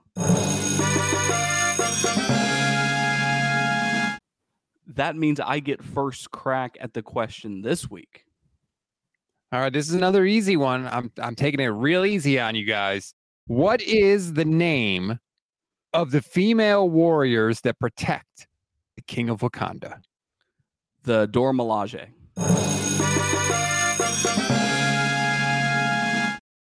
That 4.96 5.16
means 5.16 5.40
I 5.40 5.60
get 5.60 5.84
first 5.84 6.32
crack 6.32 6.76
at 6.82 6.94
the 6.94 7.02
question 7.02 7.62
this 7.62 7.90
week. 7.90 8.26
All 9.52 9.60
right, 9.60 9.74
this 9.74 9.88
is 9.88 9.96
another 9.96 10.26
easy 10.26 10.58
one. 10.58 10.86
I'm 10.88 11.12
I'm 11.20 11.36
taking 11.36 11.60
it 11.60 11.68
real 11.68 12.06
easy 12.06 12.40
on 12.40 12.56
you 12.56 12.66
guys. 12.66 13.14
What 13.48 13.82
is 13.82 14.34
the 14.34 14.46
name 14.46 15.18
of 15.94 16.12
the 16.12 16.22
female 16.22 16.90
warriors 16.90 17.62
that 17.62 17.80
protect 17.80 18.48
the 18.96 19.02
king 19.02 19.30
of 19.30 19.40
Wakanda? 19.40 20.02
The 21.04 21.28
Dora 21.28 21.54
Milaje. 21.54 22.10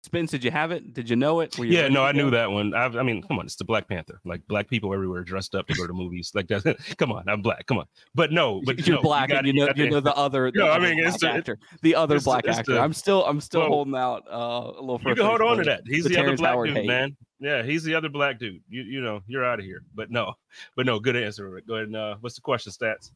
Spence, 0.02 0.30
did 0.30 0.42
you 0.42 0.50
have 0.50 0.70
it? 0.70 0.94
Did 0.94 1.10
you 1.10 1.16
know 1.16 1.40
it? 1.40 1.58
Were 1.58 1.66
you 1.66 1.76
Yeah, 1.76 1.88
no, 1.88 2.02
I 2.02 2.12
knew 2.12 2.30
that 2.30 2.50
one. 2.50 2.72
I, 2.72 2.86
I 2.86 3.02
mean, 3.02 3.20
come 3.22 3.38
on, 3.38 3.44
it's 3.44 3.56
the 3.56 3.64
Black 3.66 3.86
Panther. 3.86 4.18
Like 4.24 4.40
black 4.48 4.66
people 4.66 4.94
everywhere 4.94 5.22
dressed 5.22 5.54
up 5.54 5.66
to 5.66 5.74
go 5.74 5.86
to 5.86 5.92
movies. 5.92 6.30
Like 6.34 6.48
that. 6.48 6.76
come 6.96 7.12
on, 7.12 7.28
I'm 7.28 7.42
black. 7.42 7.66
Come 7.66 7.76
on. 7.76 7.84
But 8.14 8.32
no, 8.32 8.62
but 8.64 8.86
you're 8.86 8.96
no, 8.96 9.02
black, 9.02 9.28
gotta- 9.28 9.40
and 9.40 9.46
you 9.48 9.52
know 9.52 9.66
gotta 9.66 9.84
you 9.84 9.90
know 9.90 10.00
the 10.00 10.16
other. 10.16 10.50
The 10.50 10.60
No, 10.60 10.66
I 10.68 10.76
other 10.76 10.88
mean, 10.88 10.98
it's 11.00 11.18
black 11.18 11.32
the- 11.32 11.38
actor, 11.38 11.58
the 11.82 11.94
other 11.94 12.16
it's 12.16 12.24
black 12.24 12.46
it's 12.46 12.56
actor. 12.56 12.72
the- 12.72 12.80
I'm 12.80 12.94
still, 12.94 13.22
I'm 13.26 13.38
still 13.38 13.60
well, 13.60 13.68
holding 13.68 13.96
out 13.96 14.24
uh, 14.32 14.34
a 14.78 14.80
little. 14.80 14.94
You 14.94 14.98
further 15.10 15.14
can 15.16 15.26
hold 15.26 15.42
on 15.42 15.56
to 15.58 15.64
that. 15.64 15.82
He's 15.86 16.04
the 16.04 16.10
the, 16.10 16.20
other 16.20 16.36
black 16.38 16.52
Howard 16.52 16.68
dude, 16.68 16.76
hate. 16.78 16.86
man. 16.86 17.14
Yeah, 17.38 17.62
he's 17.62 17.84
the 17.84 17.94
other 17.94 18.08
black 18.08 18.38
dude. 18.38 18.62
You 18.70 18.82
you 18.84 19.02
know, 19.02 19.20
you're 19.26 19.44
out 19.44 19.58
of 19.58 19.66
here. 19.66 19.82
But 19.94 20.10
no, 20.10 20.32
but 20.74 20.86
no, 20.86 20.98
good 21.00 21.16
answer. 21.16 21.50
Rick. 21.50 21.66
Go 21.66 21.74
ahead. 21.74 21.88
And, 21.88 21.96
uh, 21.96 22.16
what's 22.20 22.34
the 22.34 22.40
question, 22.40 22.72
stats? 22.72 23.10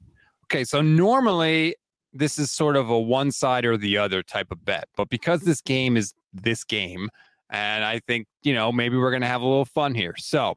Okay, 0.44 0.64
so 0.64 0.82
normally 0.82 1.74
this 2.12 2.38
is 2.38 2.50
sort 2.50 2.76
of 2.76 2.90
a 2.90 2.98
one 2.98 3.30
side 3.30 3.64
or 3.64 3.76
the 3.76 3.98
other 3.98 4.22
type 4.22 4.50
of 4.50 4.64
bet, 4.64 4.88
but 4.96 5.08
because 5.08 5.42
this 5.42 5.60
game 5.60 5.96
is 5.96 6.14
this 6.32 6.64
game, 6.64 7.08
and 7.50 7.84
I 7.84 8.00
think, 8.00 8.26
you 8.42 8.54
know, 8.54 8.72
maybe 8.72 8.96
we're 8.96 9.10
going 9.10 9.22
to 9.22 9.28
have 9.28 9.42
a 9.42 9.46
little 9.46 9.64
fun 9.64 9.94
here. 9.94 10.14
So 10.16 10.56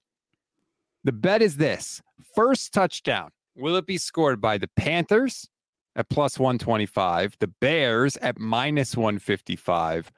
the 1.04 1.12
bet 1.12 1.41
is 1.41 1.58
this 1.58 2.02
first 2.36 2.74
touchdown, 2.74 3.32
will 3.56 3.76
it 3.76 3.86
be 3.86 3.98
scored 3.98 4.41
by 4.41 4.58
the 4.58 4.70
Panthers 4.76 5.50
at 5.96 6.10
plus 6.10 6.38
125, 6.39 7.38
the 7.39 7.48
Bears 7.48 8.18
at 8.18 8.39
minus 8.39 8.98
155, 8.98 10.12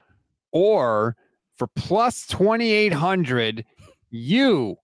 or 0.52 1.16
for 1.56 1.68
plus 1.68 2.26
2800, 2.28 3.66
you, 4.10 4.78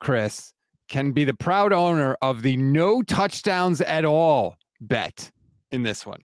Chris, 0.00 0.52
can 0.88 1.12
be 1.12 1.24
the 1.24 1.34
proud 1.34 1.72
owner 1.72 2.16
of 2.22 2.42
the 2.42 2.56
no 2.56 3.02
touchdowns 3.02 3.80
at 3.80 4.04
all 4.04 4.56
bet 4.80 5.30
in 5.72 5.82
this 5.82 6.04
one. 6.06 6.20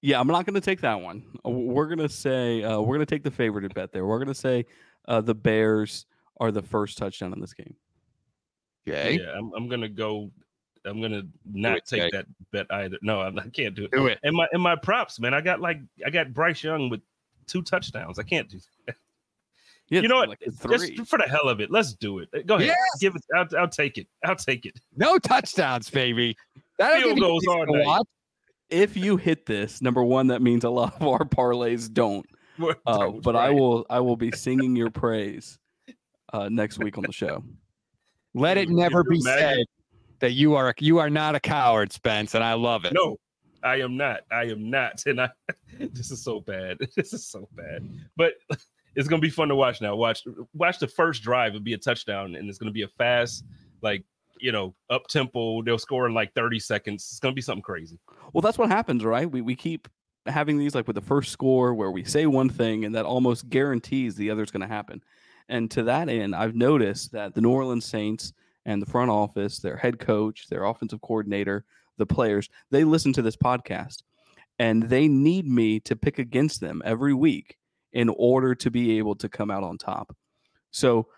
Yeah, 0.00 0.20
I'm 0.20 0.28
not 0.28 0.46
going 0.46 0.54
to 0.54 0.60
take 0.60 0.80
that 0.82 1.00
one. 1.00 1.24
Uh, 1.44 1.50
We're 1.50 1.86
going 1.86 1.98
to 1.98 2.08
say 2.08 2.62
uh, 2.62 2.80
we're 2.80 2.94
going 2.96 3.06
to 3.06 3.14
take 3.14 3.24
the 3.24 3.30
favorite 3.30 3.72
bet 3.74 3.92
there. 3.92 4.06
We're 4.06 4.18
going 4.18 4.28
to 4.28 4.34
say 4.34 4.64
uh, 5.08 5.20
the 5.20 5.34
Bears 5.34 6.06
are 6.38 6.52
the 6.52 6.62
first 6.62 6.98
touchdown 6.98 7.32
in 7.32 7.40
this 7.40 7.52
game. 7.52 7.74
Okay. 8.88 9.18
Yeah, 9.20 9.32
I'm, 9.36 9.52
I'm 9.54 9.68
gonna 9.68 9.88
go. 9.88 10.30
I'm 10.86 11.02
gonna 11.02 11.22
not 11.52 11.78
it, 11.78 11.84
take 11.84 12.00
Jay. 12.02 12.10
that 12.12 12.26
bet 12.52 12.66
either. 12.70 12.96
No, 13.02 13.20
I'm- 13.20 13.38
I 13.38 13.48
can't 13.50 13.74
do 13.74 13.84
it. 13.84 13.90
Do 13.90 14.06
it. 14.06 14.18
And 14.22 14.34
my 14.34 14.46
and 14.52 14.62
my 14.62 14.76
props, 14.76 15.20
man. 15.20 15.34
I 15.34 15.40
got 15.42 15.60
like 15.60 15.80
I 16.06 16.10
got 16.10 16.32
Bryce 16.32 16.62
Young 16.64 16.88
with 16.88 17.00
two 17.46 17.60
touchdowns. 17.62 18.18
I 18.18 18.22
can't 18.22 18.48
do. 18.48 18.58
Yeah, 19.90 20.02
You 20.02 20.08
know 20.08 20.16
what? 20.16 20.28
like 20.30 20.40
Just 20.40 20.60
three. 20.62 20.96
for 21.04 21.18
the 21.18 21.24
hell 21.28 21.48
of 21.48 21.60
it, 21.60 21.70
let's 21.70 21.94
do 21.94 22.18
it. 22.20 22.46
Go 22.46 22.54
ahead. 22.56 22.68
Yes! 22.68 22.78
Give 23.00 23.14
it. 23.16 23.22
I'll, 23.36 23.46
I'll 23.58 23.68
take 23.68 23.98
it. 23.98 24.06
I'll 24.24 24.36
take 24.36 24.64
it. 24.66 24.78
No 24.96 25.18
touchdowns, 25.18 25.90
baby. 25.90 26.36
That'll 26.78 27.14
Field 27.14 27.20
goals 27.20 27.46
all 27.46 27.66
night. 27.66 27.84
watch. 27.86 28.06
If 28.70 28.96
you 28.96 29.16
hit 29.16 29.46
this, 29.46 29.80
number 29.80 30.04
one, 30.04 30.26
that 30.28 30.42
means 30.42 30.64
a 30.64 30.70
lot 30.70 30.94
of 31.00 31.06
our 31.06 31.24
parlays 31.24 31.92
don't. 31.92 32.26
Uh, 32.60 32.98
Don't, 32.98 33.22
but 33.22 33.36
I 33.36 33.50
will, 33.50 33.86
I 33.88 34.00
will 34.00 34.16
be 34.16 34.32
singing 34.32 34.74
your 34.74 34.90
praise 34.90 35.60
uh, 36.32 36.48
next 36.48 36.80
week 36.80 36.98
on 36.98 37.04
the 37.04 37.12
show. 37.12 37.44
Let 38.34 38.56
it 38.56 38.68
never 38.68 39.04
be 39.04 39.20
said 39.20 39.64
that 40.20 40.32
you 40.32 40.54
are 40.54 40.74
you 40.78 40.98
are 40.98 41.10
not 41.10 41.34
a 41.34 41.40
coward, 41.40 41.92
Spence, 41.92 42.34
and 42.34 42.42
I 42.44 42.54
love 42.54 42.84
it. 42.84 42.92
No, 42.92 43.16
I 43.62 43.76
am 43.76 43.96
not. 43.96 44.20
I 44.30 44.44
am 44.44 44.70
not. 44.70 45.02
And 45.06 45.20
I 45.20 45.30
this 45.78 46.10
is 46.10 46.22
so 46.22 46.40
bad. 46.40 46.78
This 46.96 47.12
is 47.12 47.26
so 47.26 47.48
bad. 47.52 47.88
But 48.16 48.34
it's 48.94 49.08
gonna 49.08 49.22
be 49.22 49.30
fun 49.30 49.48
to 49.48 49.54
watch 49.54 49.80
now. 49.80 49.94
Watch 49.96 50.24
watch 50.54 50.78
the 50.78 50.88
first 50.88 51.22
drive. 51.22 51.50
It'll 51.50 51.60
be 51.60 51.74
a 51.74 51.78
touchdown, 51.78 52.34
and 52.34 52.48
it's 52.48 52.58
gonna 52.58 52.72
be 52.72 52.82
a 52.82 52.88
fast, 52.88 53.44
like 53.82 54.04
you 54.40 54.52
know, 54.52 54.74
up 54.90 55.06
tempo. 55.08 55.62
They'll 55.62 55.78
score 55.78 56.06
in 56.06 56.14
like 56.14 56.34
30 56.34 56.58
seconds. 56.58 57.08
It's 57.10 57.20
gonna 57.20 57.34
be 57.34 57.42
something 57.42 57.62
crazy. 57.62 57.98
Well, 58.32 58.42
that's 58.42 58.58
what 58.58 58.68
happens, 58.68 59.04
right? 59.04 59.30
We 59.30 59.40
we 59.40 59.56
keep 59.56 59.88
having 60.30 60.58
these 60.58 60.74
like 60.74 60.86
with 60.86 60.96
the 60.96 61.02
first 61.02 61.32
score 61.32 61.74
where 61.74 61.90
we 61.90 62.04
say 62.04 62.26
one 62.26 62.48
thing 62.48 62.84
and 62.84 62.94
that 62.94 63.04
almost 63.04 63.48
guarantees 63.48 64.14
the 64.14 64.30
other's 64.30 64.50
going 64.50 64.60
to 64.60 64.66
happen. 64.66 65.02
And 65.48 65.70
to 65.72 65.82
that 65.84 66.08
end, 66.08 66.34
I've 66.34 66.54
noticed 66.54 67.12
that 67.12 67.34
the 67.34 67.40
New 67.40 67.50
Orleans 67.50 67.84
Saints 67.84 68.32
and 68.66 68.82
the 68.82 68.90
front 68.90 69.10
office, 69.10 69.58
their 69.58 69.76
head 69.76 69.98
coach, 69.98 70.48
their 70.48 70.64
offensive 70.64 71.00
coordinator, 71.00 71.64
the 71.96 72.06
players, 72.06 72.48
they 72.70 72.84
listen 72.84 73.12
to 73.14 73.22
this 73.22 73.36
podcast 73.36 74.02
and 74.58 74.84
they 74.84 75.08
need 75.08 75.46
me 75.46 75.80
to 75.80 75.96
pick 75.96 76.18
against 76.18 76.60
them 76.60 76.82
every 76.84 77.14
week 77.14 77.56
in 77.92 78.08
order 78.10 78.54
to 78.54 78.70
be 78.70 78.98
able 78.98 79.14
to 79.16 79.28
come 79.28 79.50
out 79.50 79.62
on 79.62 79.78
top. 79.78 80.14
So, 80.70 81.08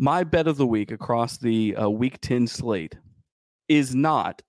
my 0.00 0.24
bet 0.24 0.48
of 0.48 0.56
the 0.56 0.66
week 0.66 0.90
across 0.90 1.36
the 1.36 1.76
uh, 1.76 1.88
week 1.88 2.18
10 2.22 2.46
slate 2.46 2.96
is 3.68 3.94
not 3.94 4.40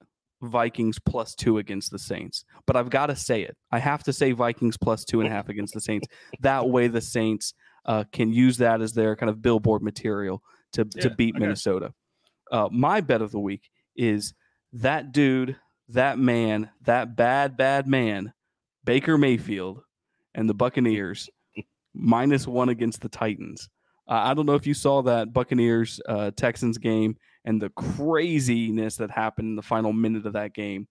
Vikings 0.42 0.98
plus 0.98 1.36
two 1.36 1.58
against 1.58 1.92
the 1.92 2.00
Saints. 2.00 2.46
But 2.66 2.78
I've 2.78 2.90
got 2.90 3.08
to 3.08 3.18
say 3.18 3.42
it. 3.42 3.58
I 3.70 3.80
have 3.80 4.02
to 4.04 4.14
say 4.14 4.32
Vikings 4.32 4.78
plus 4.78 5.04
two 5.04 5.20
and 5.20 5.28
a 5.28 5.32
half 5.32 5.50
against 5.50 5.74
the 5.74 5.82
Saints. 5.82 6.08
That 6.40 6.70
way, 6.70 6.88
the 6.88 7.02
Saints 7.02 7.54
uh, 7.86 8.06
can 8.14 8.32
use 8.32 8.58
that 8.58 8.82
as 8.82 8.94
their 8.94 9.18
kind 9.18 9.30
of 9.30 9.42
billboard 9.42 9.84
material 9.84 10.42
to, 10.72 10.86
to 10.86 11.10
beat 11.10 11.36
you. 11.36 11.42
Minnesota. 11.42 11.94
Uh, 12.50 12.70
my 12.72 13.02
bet 13.02 13.22
of 13.22 13.32
the 13.32 13.40
week 13.40 13.70
is 13.96 14.34
that 14.72 15.12
dude, 15.12 15.58
that 15.90 16.18
man, 16.18 16.70
that 16.86 17.18
bad, 17.18 17.58
bad 17.58 17.88
man, 17.88 18.32
Baker 18.86 19.18
Mayfield 19.18 19.82
and 20.34 20.50
the 20.50 20.54
Buccaneers 20.54 21.30
minus 21.94 22.48
one 22.48 22.70
against 22.70 23.02
the 23.02 23.10
Titans. 23.10 23.70
Uh, 24.12 24.24
I 24.26 24.34
don't 24.34 24.46
know 24.46 24.56
if 24.56 24.68
you 24.68 24.74
saw 24.74 25.02
that 25.04 25.32
Buccaneers 25.32 26.02
uh, 26.06 26.32
Texans 26.36 26.78
game 26.78 27.16
and 27.46 27.62
the 27.62 27.70
craziness 27.70 28.98
that 28.98 29.10
happened 29.10 29.48
in 29.48 29.56
the 29.56 29.62
final 29.62 29.94
minute 29.94 30.26
of 30.26 30.34
that 30.34 30.54
game. 30.54 30.86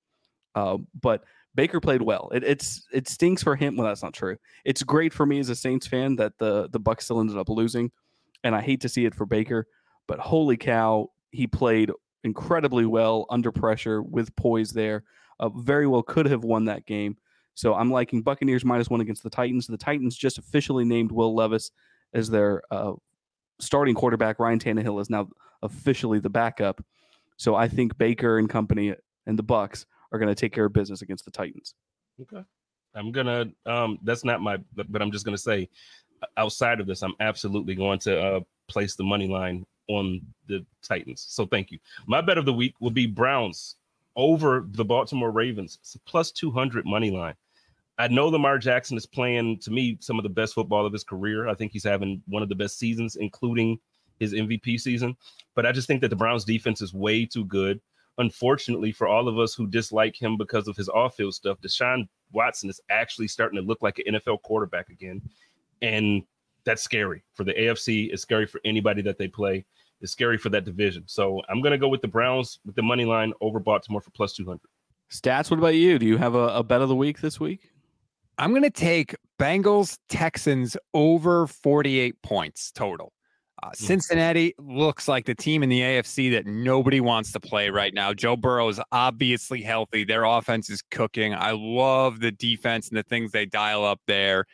Uh, 0.55 0.79
but 1.03 1.25
Baker 1.55 1.81
played 1.81 2.01
well. 2.01 2.31
It, 2.33 2.43
it's 2.45 2.87
it 2.95 3.09
stinks 3.09 3.43
for 3.43 3.57
him. 3.57 3.77
Well, 3.77 3.87
that's 3.87 4.03
not 4.03 4.15
true. 4.15 4.39
It's 4.65 4.83
great 4.83 5.13
for 5.13 5.27
me 5.27 5.39
as 5.39 5.51
a 5.51 5.55
Saints 5.55 5.87
fan 5.87 6.17
that 6.17 6.33
the 6.39 6.71
the 6.71 6.81
Bucks 6.81 7.05
still 7.05 7.21
ended 7.21 7.37
up 7.37 7.51
losing, 7.51 7.91
and 8.43 8.55
I 8.55 8.63
hate 8.63 8.81
to 8.81 8.89
see 8.89 9.05
it 9.05 9.15
for 9.15 9.27
Baker. 9.27 9.67
But 10.09 10.19
holy 10.19 10.57
cow, 10.57 11.11
he 11.31 11.47
played 11.47 11.91
incredibly 12.25 12.87
well 12.87 13.27
under 13.29 13.53
pressure 13.53 14.03
with 14.03 14.35
poise 14.37 14.71
there. 14.71 15.05
Uh, 15.39 15.51
very 15.51 15.87
well 15.87 16.03
could 16.03 16.27
have 16.27 16.43
won 16.43 16.65
that 16.65 16.87
game. 16.87 17.19
So 17.55 17.75
I'm 17.75 17.91
liking 17.91 18.23
Buccaneers 18.23 18.65
minus 18.65 18.89
one 18.89 19.03
against 19.03 19.23
the 19.23 19.31
Titans. 19.31 19.67
The 19.67 19.77
Titans 19.77 20.17
just 20.17 20.39
officially 20.39 20.87
named 20.87 21.13
Will 21.13 21.35
Levis 21.35 21.71
as 22.15 22.31
their 22.31 22.63
uh, 22.71 22.93
starting 23.61 23.95
quarterback. 23.95 24.39
Ryan 24.39 24.59
Tannehill 24.59 25.01
is 25.01 25.11
now 25.11 25.29
officially 25.63 26.19
the 26.19 26.31
backup. 26.31 26.83
So 27.37 27.55
I 27.55 27.69
think 27.69 27.97
Baker 27.97 28.39
and 28.39 28.49
company 28.49 28.95
and 29.27 29.39
the 29.39 29.43
Bucks 29.43 29.87
are 30.13 30.19
going 30.19 30.29
to 30.29 30.35
take 30.35 30.53
care 30.53 30.65
of 30.65 30.73
business 30.73 31.03
against 31.03 31.25
the 31.25 31.31
Titans. 31.31 31.75
Okay. 32.21 32.45
I'm 32.95 33.13
gonna 33.13 33.47
um 33.67 34.01
that's 34.03 34.25
not 34.25 34.41
my 34.41 34.59
but 34.75 35.01
I'm 35.01 35.13
just 35.13 35.25
gonna 35.25 35.39
say 35.39 35.69
outside 36.37 36.81
of 36.81 36.87
this, 36.89 37.03
I'm 37.03 37.15
absolutely 37.21 37.77
going 37.77 38.01
to 38.01 38.21
uh 38.21 38.41
place 38.69 38.97
the 38.97 39.05
money 39.05 39.29
line 39.29 39.65
on 39.89 40.21
the 40.47 40.65
Titans. 40.83 41.27
So 41.29 41.47
thank 41.47 41.71
you. 41.71 41.79
My 42.07 42.21
bet 42.21 42.39
of 42.39 42.47
the 42.47 42.53
week 42.53 42.75
will 42.81 42.91
be 42.91 43.07
Browns 43.07 43.77
over 44.17 44.67
the 44.71 44.85
Baltimore 44.85 45.31
Ravens. 45.31 45.79
Plus 46.07 46.31
200 46.31 46.85
money 46.85 47.11
line. 47.11 47.35
I 48.01 48.09
know 48.09 48.29
Lamar 48.29 48.59
Jackson 48.59 48.97
is 48.97 49.05
playing 49.05 49.59
to 49.59 49.71
me 49.71 49.99
some 50.01 50.19
of 50.19 50.23
the 50.23 50.31
best 50.31 50.55
football 50.55 50.87
of 50.87 50.93
his 50.93 51.05
career. 51.05 51.49
I 51.49 51.55
think 51.55 51.71
he's 51.71 51.85
having 51.85 52.23
one 52.27 52.43
of 52.43 52.49
the 52.49 52.55
best 52.55 52.79
seasons, 52.79 53.17
including 53.17 53.79
his 54.19 54.33
MVP 54.33 54.81
season. 54.81 55.15
But 55.55 55.67
I 55.67 55.73
just 55.73 55.87
think 55.87 56.01
that 56.01 56.09
the 56.09 56.17
Browns 56.17 56.47
defense 56.47 56.81
is 56.81 56.95
way 56.95 57.27
too 57.27 57.45
good. 57.45 57.79
Unfortunately, 58.17 58.91
for 58.91 59.07
all 59.07 59.29
of 59.29 59.39
us 59.39 59.55
who 59.55 59.67
dislike 59.67 60.21
him 60.21 60.39
because 60.39 60.67
of 60.67 60.79
his 60.79 60.89
off-field 60.89 61.35
stuff, 61.35 61.61
Deshaun 61.61 62.09
Watson 62.33 62.71
is 62.71 62.81
actually 62.91 63.29
starting 63.29 63.61
to 63.61 63.67
look 63.67 63.83
like 63.83 63.99
an 63.99 64.15
NFL 64.15 64.41
quarterback 64.43 64.89
again, 64.89 65.21
and 65.83 66.23
that's 66.65 66.83
scary 66.83 67.23
for 67.35 67.45
the 67.45 67.53
AFC. 67.53 68.11
It's 68.11 68.23
scary 68.23 68.47
for 68.47 68.63
anybody 68.65 69.03
that 69.03 69.19
they 69.19 69.29
play. 69.29 69.67
It's 70.01 70.13
scary 70.13 70.39
for 70.39 70.49
that 70.51 70.65
division. 70.65 71.05
So 71.07 71.43
I'm 71.51 71.61
going 71.61 71.73
to 71.73 71.79
go 71.79 71.89
with 71.89 72.01
the 72.01 72.09
Browns 72.09 72.61
with 72.65 72.77
the 72.77 72.83
money 72.83 73.05
line 73.05 73.35
over 73.43 73.61
Baltimore 73.61 74.01
for 74.01 74.11
plus 74.11 74.33
200. 74.33 74.59
Stats, 75.11 75.51
what 75.51 75.59
about 75.59 75.75
you? 75.75 75.99
Do 75.99 76.07
you 76.07 76.17
have 76.17 76.35
a, 76.35 76.49
a 76.49 76.63
bet 76.63 76.81
of 76.81 76.89
the 76.89 76.97
week 76.97 77.21
this 77.21 77.39
week? 77.39 77.71
I'm 78.41 78.53
going 78.53 78.63
to 78.63 78.71
take 78.71 79.15
Bengals 79.39 79.99
Texans 80.09 80.75
over 80.95 81.47
48 81.47 82.23
points 82.23 82.73
total. 82.73 83.13
Uh, 83.63 83.69
Cincinnati 83.75 84.55
looks 84.59 85.09
like 85.09 85.27
the 85.27 85.35
team 85.35 85.63
in 85.63 85.69
the 85.69 85.81
AFC 85.81 86.33
that 86.33 86.47
nobody 86.47 87.03
wants 87.03 87.33
to 87.33 87.41
play 87.41 87.69
right 87.69 87.93
now. 87.93 88.15
Joe 88.15 88.37
Burrow 88.37 88.67
is 88.71 88.81
obviously 88.93 89.61
healthy. 89.61 90.05
Their 90.05 90.25
offense 90.25 90.71
is 90.71 90.81
cooking. 90.91 91.35
I 91.35 91.51
love 91.51 92.21
the 92.21 92.33
defense 92.33 92.89
and 92.89 92.97
the 92.97 93.03
things 93.03 93.31
they 93.31 93.45
dial 93.45 93.85
up 93.85 94.01
there. 94.07 94.47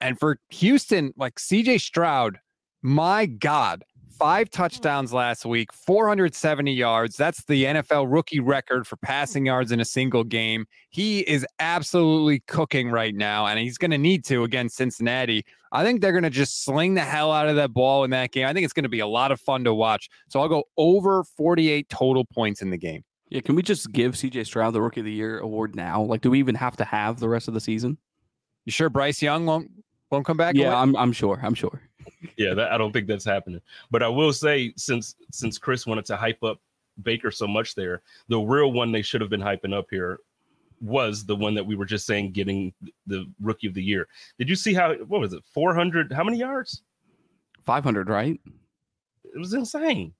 And 0.00 0.18
for 0.18 0.38
Houston, 0.48 1.12
like 1.18 1.34
CJ 1.34 1.82
Stroud, 1.82 2.38
my 2.80 3.26
God, 3.26 3.84
five 4.18 4.50
touchdowns 4.50 5.12
last 5.12 5.44
week, 5.44 5.72
470 5.72 6.72
yards. 6.72 7.16
That's 7.16 7.44
the 7.44 7.64
NFL 7.64 8.12
rookie 8.12 8.40
record 8.40 8.86
for 8.86 8.96
passing 8.96 9.46
yards 9.46 9.72
in 9.72 9.80
a 9.80 9.84
single 9.84 10.24
game. 10.24 10.66
He 10.90 11.20
is 11.20 11.46
absolutely 11.58 12.40
cooking 12.46 12.90
right 12.90 13.14
now, 13.14 13.46
and 13.46 13.58
he's 13.58 13.78
going 13.78 13.90
to 13.90 13.98
need 13.98 14.24
to 14.26 14.44
against 14.44 14.76
Cincinnati. 14.76 15.44
I 15.72 15.82
think 15.84 16.00
they're 16.00 16.12
going 16.12 16.24
to 16.24 16.30
just 16.30 16.64
sling 16.64 16.94
the 16.94 17.02
hell 17.02 17.32
out 17.32 17.48
of 17.48 17.56
that 17.56 17.72
ball 17.72 18.04
in 18.04 18.10
that 18.10 18.32
game. 18.32 18.46
I 18.46 18.52
think 18.52 18.64
it's 18.64 18.72
going 18.72 18.84
to 18.84 18.88
be 18.88 19.00
a 19.00 19.06
lot 19.06 19.32
of 19.32 19.40
fun 19.40 19.64
to 19.64 19.74
watch. 19.74 20.08
So 20.28 20.40
I'll 20.40 20.48
go 20.48 20.64
over 20.76 21.24
48 21.36 21.88
total 21.88 22.24
points 22.24 22.62
in 22.62 22.70
the 22.70 22.78
game. 22.78 23.04
Yeah, 23.30 23.40
can 23.40 23.56
we 23.56 23.62
just 23.62 23.90
give 23.90 24.14
CJ 24.14 24.46
Stroud 24.46 24.74
the 24.74 24.80
Rookie 24.80 25.00
of 25.00 25.06
the 25.06 25.12
Year 25.12 25.38
award 25.40 25.74
now? 25.74 26.02
Like, 26.02 26.20
do 26.20 26.30
we 26.30 26.38
even 26.38 26.54
have 26.54 26.76
to 26.76 26.84
have 26.84 27.18
the 27.18 27.28
rest 27.28 27.48
of 27.48 27.54
the 27.54 27.60
season? 27.60 27.98
You 28.64 28.72
sure 28.72 28.88
Bryce 28.88 29.20
Young 29.20 29.44
won't 29.46 29.70
won't 30.10 30.24
come 30.24 30.36
back? 30.36 30.54
Yeah, 30.54 30.68
away? 30.68 30.76
I'm 30.76 30.96
I'm 30.96 31.12
sure. 31.12 31.40
I'm 31.42 31.54
sure. 31.54 31.82
Yeah, 32.36 32.54
that, 32.54 32.72
I 32.72 32.78
don't 32.78 32.92
think 32.92 33.06
that's 33.06 33.24
happening. 33.24 33.60
But 33.90 34.02
I 34.02 34.08
will 34.08 34.32
say, 34.32 34.72
since 34.76 35.14
since 35.30 35.58
Chris 35.58 35.86
wanted 35.86 36.04
to 36.06 36.16
hype 36.16 36.42
up 36.42 36.60
Baker 37.02 37.30
so 37.30 37.46
much 37.46 37.74
there, 37.74 38.02
the 38.28 38.38
real 38.38 38.72
one 38.72 38.92
they 38.92 39.02
should 39.02 39.20
have 39.20 39.30
been 39.30 39.40
hyping 39.40 39.72
up 39.72 39.86
here 39.90 40.18
was 40.80 41.24
the 41.24 41.36
one 41.36 41.54
that 41.54 41.64
we 41.64 41.76
were 41.76 41.84
just 41.84 42.06
saying 42.06 42.32
getting 42.32 42.72
the 43.06 43.26
rookie 43.40 43.66
of 43.66 43.74
the 43.74 43.82
year. 43.82 44.08
Did 44.38 44.48
you 44.48 44.56
see 44.56 44.74
how 44.74 44.94
what 44.94 45.20
was 45.20 45.32
it? 45.32 45.42
400 45.52 46.12
how 46.12 46.24
many 46.24 46.38
yards? 46.38 46.82
500, 47.64 48.08
right? 48.08 48.38
It 49.24 49.38
was 49.38 49.54
insane. 49.54 50.12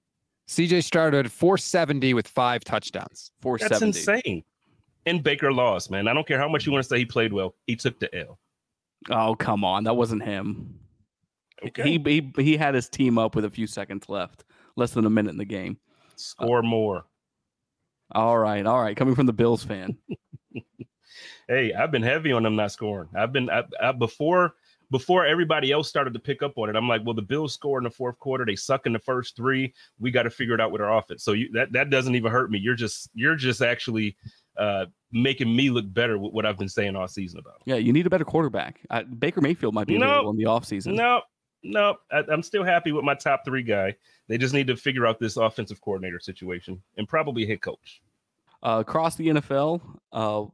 CJ 0.47 0.83
started 0.83 1.31
470 1.31 2.13
with 2.13 2.27
five 2.27 2.63
touchdowns. 2.63 3.31
That's 3.41 3.79
470. 3.79 3.85
insane. 3.87 4.43
And 5.05 5.23
Baker 5.23 5.51
lost, 5.51 5.91
man. 5.91 6.07
I 6.07 6.13
don't 6.13 6.27
care 6.27 6.39
how 6.39 6.47
much 6.47 6.65
you 6.65 6.71
want 6.71 6.83
to 6.83 6.89
say 6.89 6.99
he 6.99 7.05
played 7.05 7.31
well. 7.33 7.55
He 7.67 7.75
took 7.75 7.99
the 7.99 8.13
L. 8.15 8.39
Oh, 9.09 9.35
come 9.35 9.63
on. 9.63 9.83
That 9.83 9.95
wasn't 9.95 10.23
him. 10.23 10.79
Okay. 11.63 11.83
He, 11.83 11.97
he 12.35 12.43
he 12.43 12.57
had 12.57 12.75
his 12.75 12.89
team 12.89 13.17
up 13.17 13.35
with 13.35 13.45
a 13.45 13.49
few 13.49 13.67
seconds 13.67 14.09
left, 14.09 14.43
less 14.75 14.91
than 14.91 15.05
a 15.05 15.09
minute 15.09 15.31
in 15.31 15.37
the 15.37 15.45
game. 15.45 15.77
Score 16.15 16.61
more. 16.61 17.05
All 18.11 18.37
right, 18.37 18.65
all 18.65 18.81
right. 18.81 18.95
Coming 18.95 19.15
from 19.15 19.25
the 19.25 19.33
Bills 19.33 19.63
fan. 19.63 19.97
Hey, 21.47 21.73
I've 21.73 21.91
been 21.91 22.01
heavy 22.01 22.31
on 22.31 22.43
them 22.43 22.55
not 22.55 22.71
scoring. 22.71 23.07
I've 23.15 23.31
been 23.31 23.49
I, 23.49 23.63
I, 23.81 23.91
before 23.91 24.55
before 24.91 25.25
everybody 25.25 25.71
else 25.71 25.87
started 25.87 26.13
to 26.13 26.19
pick 26.19 26.41
up 26.43 26.57
on 26.57 26.69
it. 26.69 26.75
I'm 26.75 26.87
like, 26.87 27.01
well, 27.05 27.13
the 27.13 27.21
Bills 27.21 27.53
score 27.53 27.77
in 27.77 27.83
the 27.83 27.89
fourth 27.89 28.19
quarter. 28.19 28.45
They 28.45 28.55
suck 28.55 28.85
in 28.85 28.93
the 28.93 28.99
first 28.99 29.35
three. 29.35 29.73
We 29.99 30.11
got 30.11 30.23
to 30.23 30.29
figure 30.29 30.55
it 30.55 30.61
out 30.61 30.71
with 30.71 30.81
our 30.81 30.97
offense. 30.97 31.23
So 31.23 31.33
you, 31.33 31.51
that 31.53 31.71
that 31.73 31.89
doesn't 31.89 32.15
even 32.15 32.31
hurt 32.31 32.49
me. 32.51 32.59
You're 32.59 32.75
just 32.75 33.09
you're 33.13 33.35
just 33.35 33.61
actually 33.61 34.17
uh, 34.57 34.85
making 35.11 35.55
me 35.55 35.69
look 35.69 35.91
better 35.93 36.17
with 36.17 36.33
what 36.33 36.45
I've 36.45 36.57
been 36.57 36.69
saying 36.69 36.95
all 36.95 37.07
season 37.07 37.39
about. 37.39 37.61
Yeah, 37.65 37.75
you 37.75 37.93
need 37.93 38.07
a 38.07 38.09
better 38.09 38.25
quarterback. 38.25 38.81
Uh, 38.89 39.03
Baker 39.03 39.41
Mayfield 39.41 39.73
might 39.73 39.87
be 39.87 39.97
No. 39.97 40.05
available 40.07 40.31
in 40.31 40.37
the 40.37 40.45
offseason. 40.45 40.95
No, 40.95 41.21
no, 41.63 41.95
I, 42.11 42.23
I'm 42.29 42.43
still 42.43 42.63
happy 42.63 42.91
with 42.91 43.03
my 43.03 43.15
top 43.15 43.43
three 43.45 43.63
guy. 43.63 43.95
They 44.27 44.37
just 44.37 44.53
need 44.53 44.67
to 44.67 44.75
figure 44.75 45.05
out 45.05 45.19
this 45.19 45.37
offensive 45.37 45.81
coordinator 45.81 46.19
situation 46.19 46.81
and 46.97 47.07
probably 47.07 47.45
head 47.45 47.61
coach. 47.61 48.01
Uh, 48.63 48.79
across 48.79 49.15
the 49.15 49.27
NFL, 49.27 49.81
uh, 50.11 50.45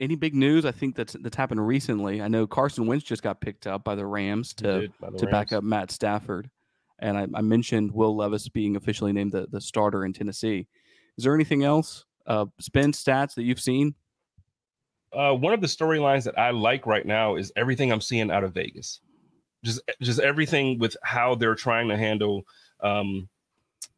any 0.00 0.16
big 0.16 0.34
news? 0.34 0.64
I 0.64 0.72
think 0.72 0.96
that's 0.96 1.14
that's 1.20 1.36
happened 1.36 1.66
recently. 1.66 2.20
I 2.20 2.28
know 2.28 2.46
Carson 2.46 2.86
Wentz 2.86 3.04
just 3.04 3.22
got 3.22 3.40
picked 3.40 3.66
up 3.66 3.84
by 3.84 3.94
the 3.94 4.04
Rams 4.04 4.52
to 4.54 4.80
Did 4.80 4.92
the 5.00 5.18
to 5.18 5.26
back 5.26 5.52
up 5.52 5.62
Matt 5.62 5.90
Stafford, 5.90 6.50
and 6.98 7.16
I, 7.16 7.26
I 7.34 7.42
mentioned 7.42 7.92
Will 7.92 8.16
Levis 8.16 8.48
being 8.48 8.76
officially 8.76 9.12
named 9.12 9.32
the, 9.32 9.46
the 9.50 9.60
starter 9.60 10.04
in 10.04 10.12
Tennessee. 10.12 10.66
Is 11.16 11.24
there 11.24 11.34
anything 11.34 11.64
else? 11.64 12.04
Uh, 12.26 12.46
Spence 12.58 13.02
stats 13.02 13.34
that 13.34 13.44
you've 13.44 13.60
seen? 13.60 13.94
Uh, 15.12 15.32
one 15.32 15.54
of 15.54 15.60
the 15.60 15.66
storylines 15.66 16.24
that 16.24 16.38
I 16.38 16.50
like 16.50 16.84
right 16.84 17.06
now 17.06 17.36
is 17.36 17.52
everything 17.56 17.90
I'm 17.90 18.00
seeing 18.00 18.30
out 18.30 18.44
of 18.44 18.52
Vegas. 18.52 19.00
Just 19.66 19.80
just 20.00 20.20
everything 20.20 20.78
with 20.78 20.96
how 21.02 21.34
they're 21.34 21.56
trying 21.56 21.88
to 21.88 21.96
handle 21.96 22.46
um, 22.80 23.28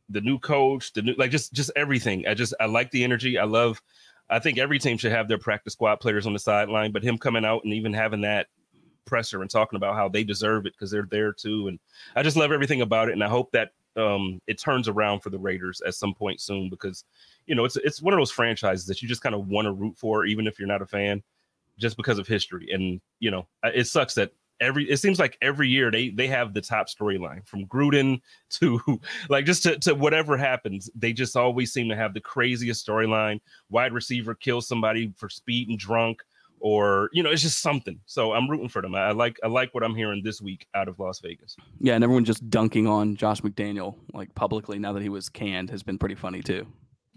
the 0.08 0.20
new 0.22 0.38
coach, 0.38 0.92
the 0.94 1.02
new 1.02 1.14
like 1.18 1.30
just 1.30 1.52
just 1.52 1.70
everything. 1.76 2.26
I 2.26 2.34
just 2.34 2.54
I 2.58 2.66
like 2.66 2.90
the 2.90 3.04
energy. 3.04 3.38
I 3.38 3.44
love. 3.44 3.82
I 4.30 4.38
think 4.38 4.58
every 4.58 4.78
team 4.78 4.98
should 4.98 5.12
have 5.12 5.28
their 5.28 5.38
practice 5.38 5.72
squad 5.72 5.96
players 5.96 6.26
on 6.26 6.32
the 6.34 6.38
sideline, 6.38 6.92
but 6.92 7.02
him 7.02 7.16
coming 7.16 7.44
out 7.44 7.64
and 7.64 7.72
even 7.72 7.94
having 7.94 8.20
that 8.22 8.48
presser 9.06 9.40
and 9.40 9.50
talking 9.50 9.78
about 9.78 9.94
how 9.94 10.08
they 10.08 10.22
deserve 10.22 10.66
it 10.66 10.74
because 10.74 10.90
they're 10.90 11.08
there 11.10 11.32
too. 11.32 11.68
And 11.68 11.78
I 12.14 12.22
just 12.22 12.36
love 12.36 12.52
everything 12.52 12.82
about 12.82 13.08
it. 13.08 13.12
And 13.12 13.24
I 13.24 13.28
hope 13.28 13.50
that 13.52 13.72
um, 13.96 14.40
it 14.46 14.58
turns 14.58 14.86
around 14.86 15.20
for 15.20 15.30
the 15.30 15.38
Raiders 15.38 15.80
at 15.86 15.94
some 15.94 16.14
point 16.14 16.40
soon 16.40 16.68
because 16.68 17.04
you 17.46 17.54
know 17.54 17.64
it's 17.64 17.76
it's 17.76 18.02
one 18.02 18.14
of 18.14 18.18
those 18.18 18.30
franchises 18.30 18.86
that 18.86 19.02
you 19.02 19.08
just 19.08 19.22
kind 19.22 19.34
of 19.34 19.48
want 19.48 19.66
to 19.66 19.72
root 19.72 19.96
for, 19.98 20.24
even 20.24 20.46
if 20.46 20.58
you're 20.58 20.68
not 20.68 20.82
a 20.82 20.86
fan, 20.86 21.22
just 21.78 21.96
because 21.96 22.18
of 22.18 22.26
history. 22.26 22.68
And 22.72 23.00
you 23.18 23.30
know, 23.30 23.46
it 23.64 23.86
sucks 23.86 24.14
that 24.14 24.32
every 24.60 24.88
it 24.90 24.98
seems 24.98 25.18
like 25.18 25.36
every 25.42 25.68
year 25.68 25.90
they 25.90 26.10
they 26.10 26.26
have 26.26 26.54
the 26.54 26.60
top 26.60 26.88
storyline 26.88 27.46
from 27.46 27.66
Gruden 27.66 28.20
to 28.50 28.80
like 29.28 29.44
just 29.44 29.62
to, 29.64 29.78
to 29.80 29.94
whatever 29.94 30.36
happens, 30.36 30.90
they 30.94 31.12
just 31.12 31.36
always 31.36 31.72
seem 31.72 31.88
to 31.88 31.96
have 31.96 32.14
the 32.14 32.20
craziest 32.20 32.86
storyline. 32.86 33.40
Wide 33.70 33.92
receiver 33.92 34.34
kills 34.34 34.66
somebody 34.66 35.12
for 35.16 35.28
speed 35.28 35.68
and 35.68 35.78
drunk, 35.78 36.22
or 36.60 37.10
you 37.12 37.22
know, 37.22 37.30
it's 37.30 37.42
just 37.42 37.60
something. 37.60 37.98
So 38.06 38.32
I'm 38.32 38.48
rooting 38.48 38.68
for 38.68 38.82
them. 38.82 38.94
I, 38.94 39.12
like 39.12 39.38
I 39.42 39.48
like 39.48 39.74
what 39.74 39.82
I'm 39.82 39.94
hearing 39.94 40.22
this 40.22 40.40
week 40.40 40.66
out 40.74 40.88
of 40.88 40.98
Las 40.98 41.20
Vegas. 41.20 41.56
Yeah, 41.80 41.94
and 41.94 42.04
everyone 42.04 42.24
just 42.24 42.48
dunking 42.50 42.86
on 42.86 43.16
Josh 43.16 43.40
McDaniel 43.40 43.96
like 44.12 44.34
publicly 44.34 44.78
now 44.78 44.92
that 44.92 45.02
he 45.02 45.08
was 45.08 45.28
canned 45.28 45.70
has 45.70 45.82
been 45.82 45.98
pretty 45.98 46.14
funny 46.14 46.42
too. 46.42 46.66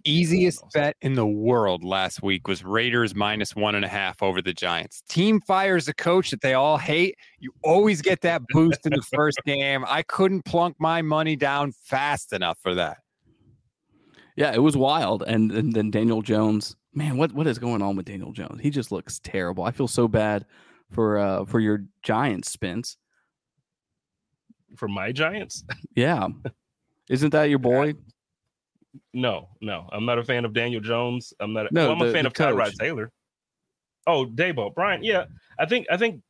Easiest 0.06 0.64
bet 0.74 0.95
in 1.02 1.14
the 1.14 1.26
world 1.26 1.84
last 1.84 2.22
week 2.24 2.47
was 2.47 2.64
Raiders 2.64 3.16
minus 3.16 3.56
one 3.56 3.76
and 3.76 3.84
a 3.86 3.88
half 3.88 4.22
over 4.22 4.41
the 4.41 4.54
Giants. 4.54 5.02
Team 5.10 5.41
fires 5.41 5.88
a 5.88 5.93
coach 5.93 6.30
that 6.32 6.41
they 6.41 6.54
all 6.54 6.78
hate. 6.78 7.16
You 7.39 7.52
always 7.64 8.02
get 8.02 8.22
that 8.22 8.41
boost 8.49 8.86
in 8.86 8.93
the 8.93 9.02
first 9.14 9.39
game. 9.45 9.86
I 9.88 10.04
couldn't 10.04 10.43
plunk 10.45 10.76
my 10.80 11.02
money 11.02 11.36
down 11.36 11.72
fast 11.84 12.34
enough 12.34 12.58
for 12.62 12.76
that. 12.76 12.97
Yeah, 14.36 14.54
it 14.54 14.60
was 14.64 14.78
wild. 14.78 15.24
And, 15.24 15.52
and 15.52 15.74
then 15.74 15.91
Daniel 15.91 16.22
Jones, 16.22 16.76
man, 16.93 17.18
what 17.18 17.32
what 17.34 17.47
is 17.47 17.60
going 17.60 17.82
on 17.82 17.95
with 17.95 18.06
Daniel 18.06 18.32
Jones? 18.32 18.62
He 18.62 18.70
just 18.70 18.91
looks 18.91 19.20
terrible. 19.20 19.64
I 19.64 19.72
feel 19.72 19.88
so 19.88 20.08
bad 20.08 20.45
for 20.89 21.18
uh 21.18 21.45
for 21.45 21.60
your 21.60 21.86
Giants, 22.04 22.49
Spence. 22.52 22.97
For 24.78 24.88
my 24.88 25.12
Giants, 25.12 25.64
Yeah. 25.95 26.28
Isn't 27.10 27.32
that 27.32 27.49
your 27.49 27.60
boy? 27.74 27.93
No, 29.14 29.50
no, 29.62 29.88
I'm 29.92 30.06
not 30.06 30.20
a 30.20 30.24
fan 30.24 30.46
of 30.46 30.54
Daniel 30.54 30.82
Jones. 30.82 31.34
I'm 31.39 31.54
not. 31.54 31.72
No, 31.72 31.84
well, 31.84 31.92
I'm 31.94 32.00
the- 32.00 32.10
a 32.10 32.14
fan 32.14 32.26
of 32.26 32.34
Tyrod 32.34 32.66
coach. 32.66 32.78
Taylor. 32.78 33.12
Oh, 34.08 34.26
Daboll, 34.26 34.74
Brian. 34.74 35.04
Yeah, 35.04 35.26
I 35.60 35.66
think 35.66 35.88
I 35.92 35.98
think 35.98 36.22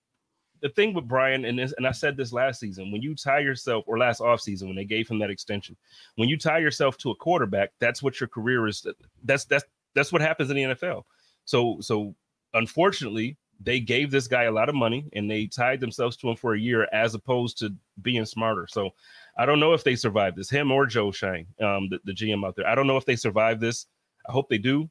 the 0.61 0.69
thing 0.69 0.93
with 0.93 1.07
Brian 1.07 1.45
and 1.45 1.57
this, 1.57 1.73
and 1.77 1.87
I 1.87 1.91
said 1.91 2.15
this 2.15 2.31
last 2.31 2.59
season, 2.59 2.91
when 2.91 3.01
you 3.01 3.15
tie 3.15 3.39
yourself 3.39 3.83
or 3.87 3.97
last 3.97 4.21
offseason 4.21 4.67
when 4.67 4.75
they 4.75 4.85
gave 4.85 5.07
him 5.07 5.19
that 5.19 5.31
extension, 5.31 5.75
when 6.15 6.29
you 6.29 6.37
tie 6.37 6.59
yourself 6.59 6.97
to 6.99 7.11
a 7.11 7.15
quarterback, 7.15 7.71
that's 7.79 8.03
what 8.03 8.19
your 8.19 8.27
career 8.27 8.67
is. 8.67 8.85
That's 9.23 9.45
that's 9.45 9.63
that's 9.95 10.11
what 10.11 10.21
happens 10.21 10.49
in 10.49 10.55
the 10.55 10.63
NFL. 10.63 11.03
So 11.45 11.77
so 11.81 12.13
unfortunately, 12.53 13.37
they 13.63 13.79
gave 13.79 14.11
this 14.11 14.27
guy 14.27 14.43
a 14.43 14.51
lot 14.51 14.69
of 14.69 14.75
money 14.75 15.05
and 15.13 15.29
they 15.29 15.47
tied 15.47 15.79
themselves 15.79 16.17
to 16.17 16.29
him 16.29 16.35
for 16.35 16.53
a 16.53 16.59
year 16.59 16.87
as 16.91 17.15
opposed 17.15 17.57
to 17.59 17.73
being 18.01 18.25
smarter. 18.25 18.67
So 18.69 18.91
I 19.37 19.45
don't 19.45 19.59
know 19.59 19.73
if 19.73 19.83
they 19.83 19.95
survive 19.95 20.35
this, 20.35 20.49
him 20.49 20.71
or 20.71 20.85
Joe 20.85 21.11
Schoen, 21.11 21.47
um, 21.61 21.89
the, 21.89 21.99
the 22.05 22.11
GM 22.11 22.45
out 22.45 22.55
there. 22.55 22.67
I 22.67 22.75
don't 22.75 22.87
know 22.87 22.97
if 22.97 23.05
they 23.05 23.15
survive 23.15 23.59
this. 23.59 23.87
I 24.27 24.31
hope 24.31 24.49
they 24.49 24.57
do. 24.57 24.89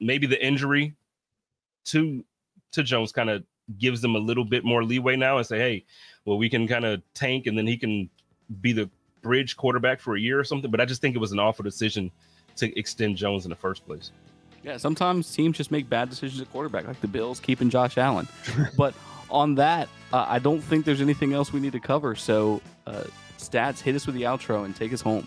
Maybe 0.00 0.26
the 0.26 0.42
injury 0.44 0.94
to 1.86 2.24
to 2.72 2.82
Jones 2.82 3.12
kind 3.12 3.30
of 3.30 3.44
gives 3.78 4.00
them 4.00 4.14
a 4.14 4.18
little 4.18 4.44
bit 4.44 4.64
more 4.64 4.84
leeway 4.84 5.16
now 5.16 5.38
and 5.38 5.46
say, 5.46 5.58
hey, 5.58 5.84
well, 6.24 6.38
we 6.38 6.48
can 6.48 6.66
kind 6.66 6.84
of 6.84 7.02
tank 7.14 7.46
and 7.46 7.56
then 7.56 7.66
he 7.66 7.76
can 7.76 8.08
be 8.60 8.72
the 8.72 8.88
bridge 9.22 9.56
quarterback 9.56 10.00
for 10.00 10.16
a 10.16 10.20
year 10.20 10.38
or 10.38 10.44
something. 10.44 10.70
But 10.70 10.80
I 10.80 10.84
just 10.84 11.00
think 11.00 11.14
it 11.14 11.18
was 11.18 11.32
an 11.32 11.38
awful 11.38 11.62
decision 11.62 12.10
to 12.56 12.78
extend 12.78 13.16
Jones 13.16 13.44
in 13.44 13.50
the 13.50 13.56
first 13.56 13.86
place. 13.86 14.10
Yeah, 14.62 14.76
sometimes 14.76 15.32
teams 15.32 15.56
just 15.56 15.70
make 15.70 15.88
bad 15.88 16.10
decisions 16.10 16.40
at 16.40 16.50
quarterback, 16.50 16.86
like 16.86 17.00
the 17.00 17.08
Bills 17.08 17.40
keeping 17.40 17.70
Josh 17.70 17.96
Allen. 17.96 18.28
but 18.76 18.94
on 19.30 19.54
that, 19.54 19.88
uh, 20.12 20.26
I 20.28 20.38
don't 20.38 20.60
think 20.60 20.84
there's 20.84 21.00
anything 21.00 21.32
else 21.32 21.52
we 21.52 21.60
need 21.60 21.72
to 21.72 21.80
cover. 21.80 22.14
So, 22.14 22.60
uh, 22.86 23.04
stats, 23.40 23.80
hit 23.80 23.94
us 23.94 24.06
with 24.06 24.14
the 24.14 24.22
outro 24.22 24.64
and 24.64 24.74
take 24.76 24.92
us 24.92 25.00
home. 25.00 25.26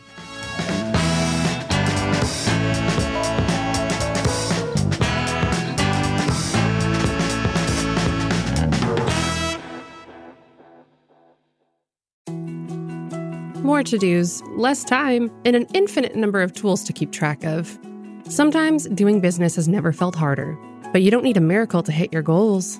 More 13.64 13.82
to 13.82 13.97
dos, 13.97 14.41
less 14.57 14.84
time, 14.84 15.32
and 15.45 15.55
an 15.55 15.66
infinite 15.74 16.16
number 16.16 16.41
of 16.41 16.53
tools 16.53 16.84
to 16.84 16.91
keep 16.91 17.14
track 17.14 17.45
of. 17.45 17.80
Sometimes 18.28 18.88
doing 18.89 19.22
business 19.22 19.55
has 19.55 19.68
never 19.68 19.93
felt 19.93 20.16
harder, 20.16 20.57
but 20.91 21.01
you 21.01 21.09
don't 21.09 21.24
need 21.24 21.38
a 21.38 21.41
miracle 21.41 21.82
to 21.84 21.91
hit 21.91 22.11
your 22.11 22.22
goals. 22.22 22.80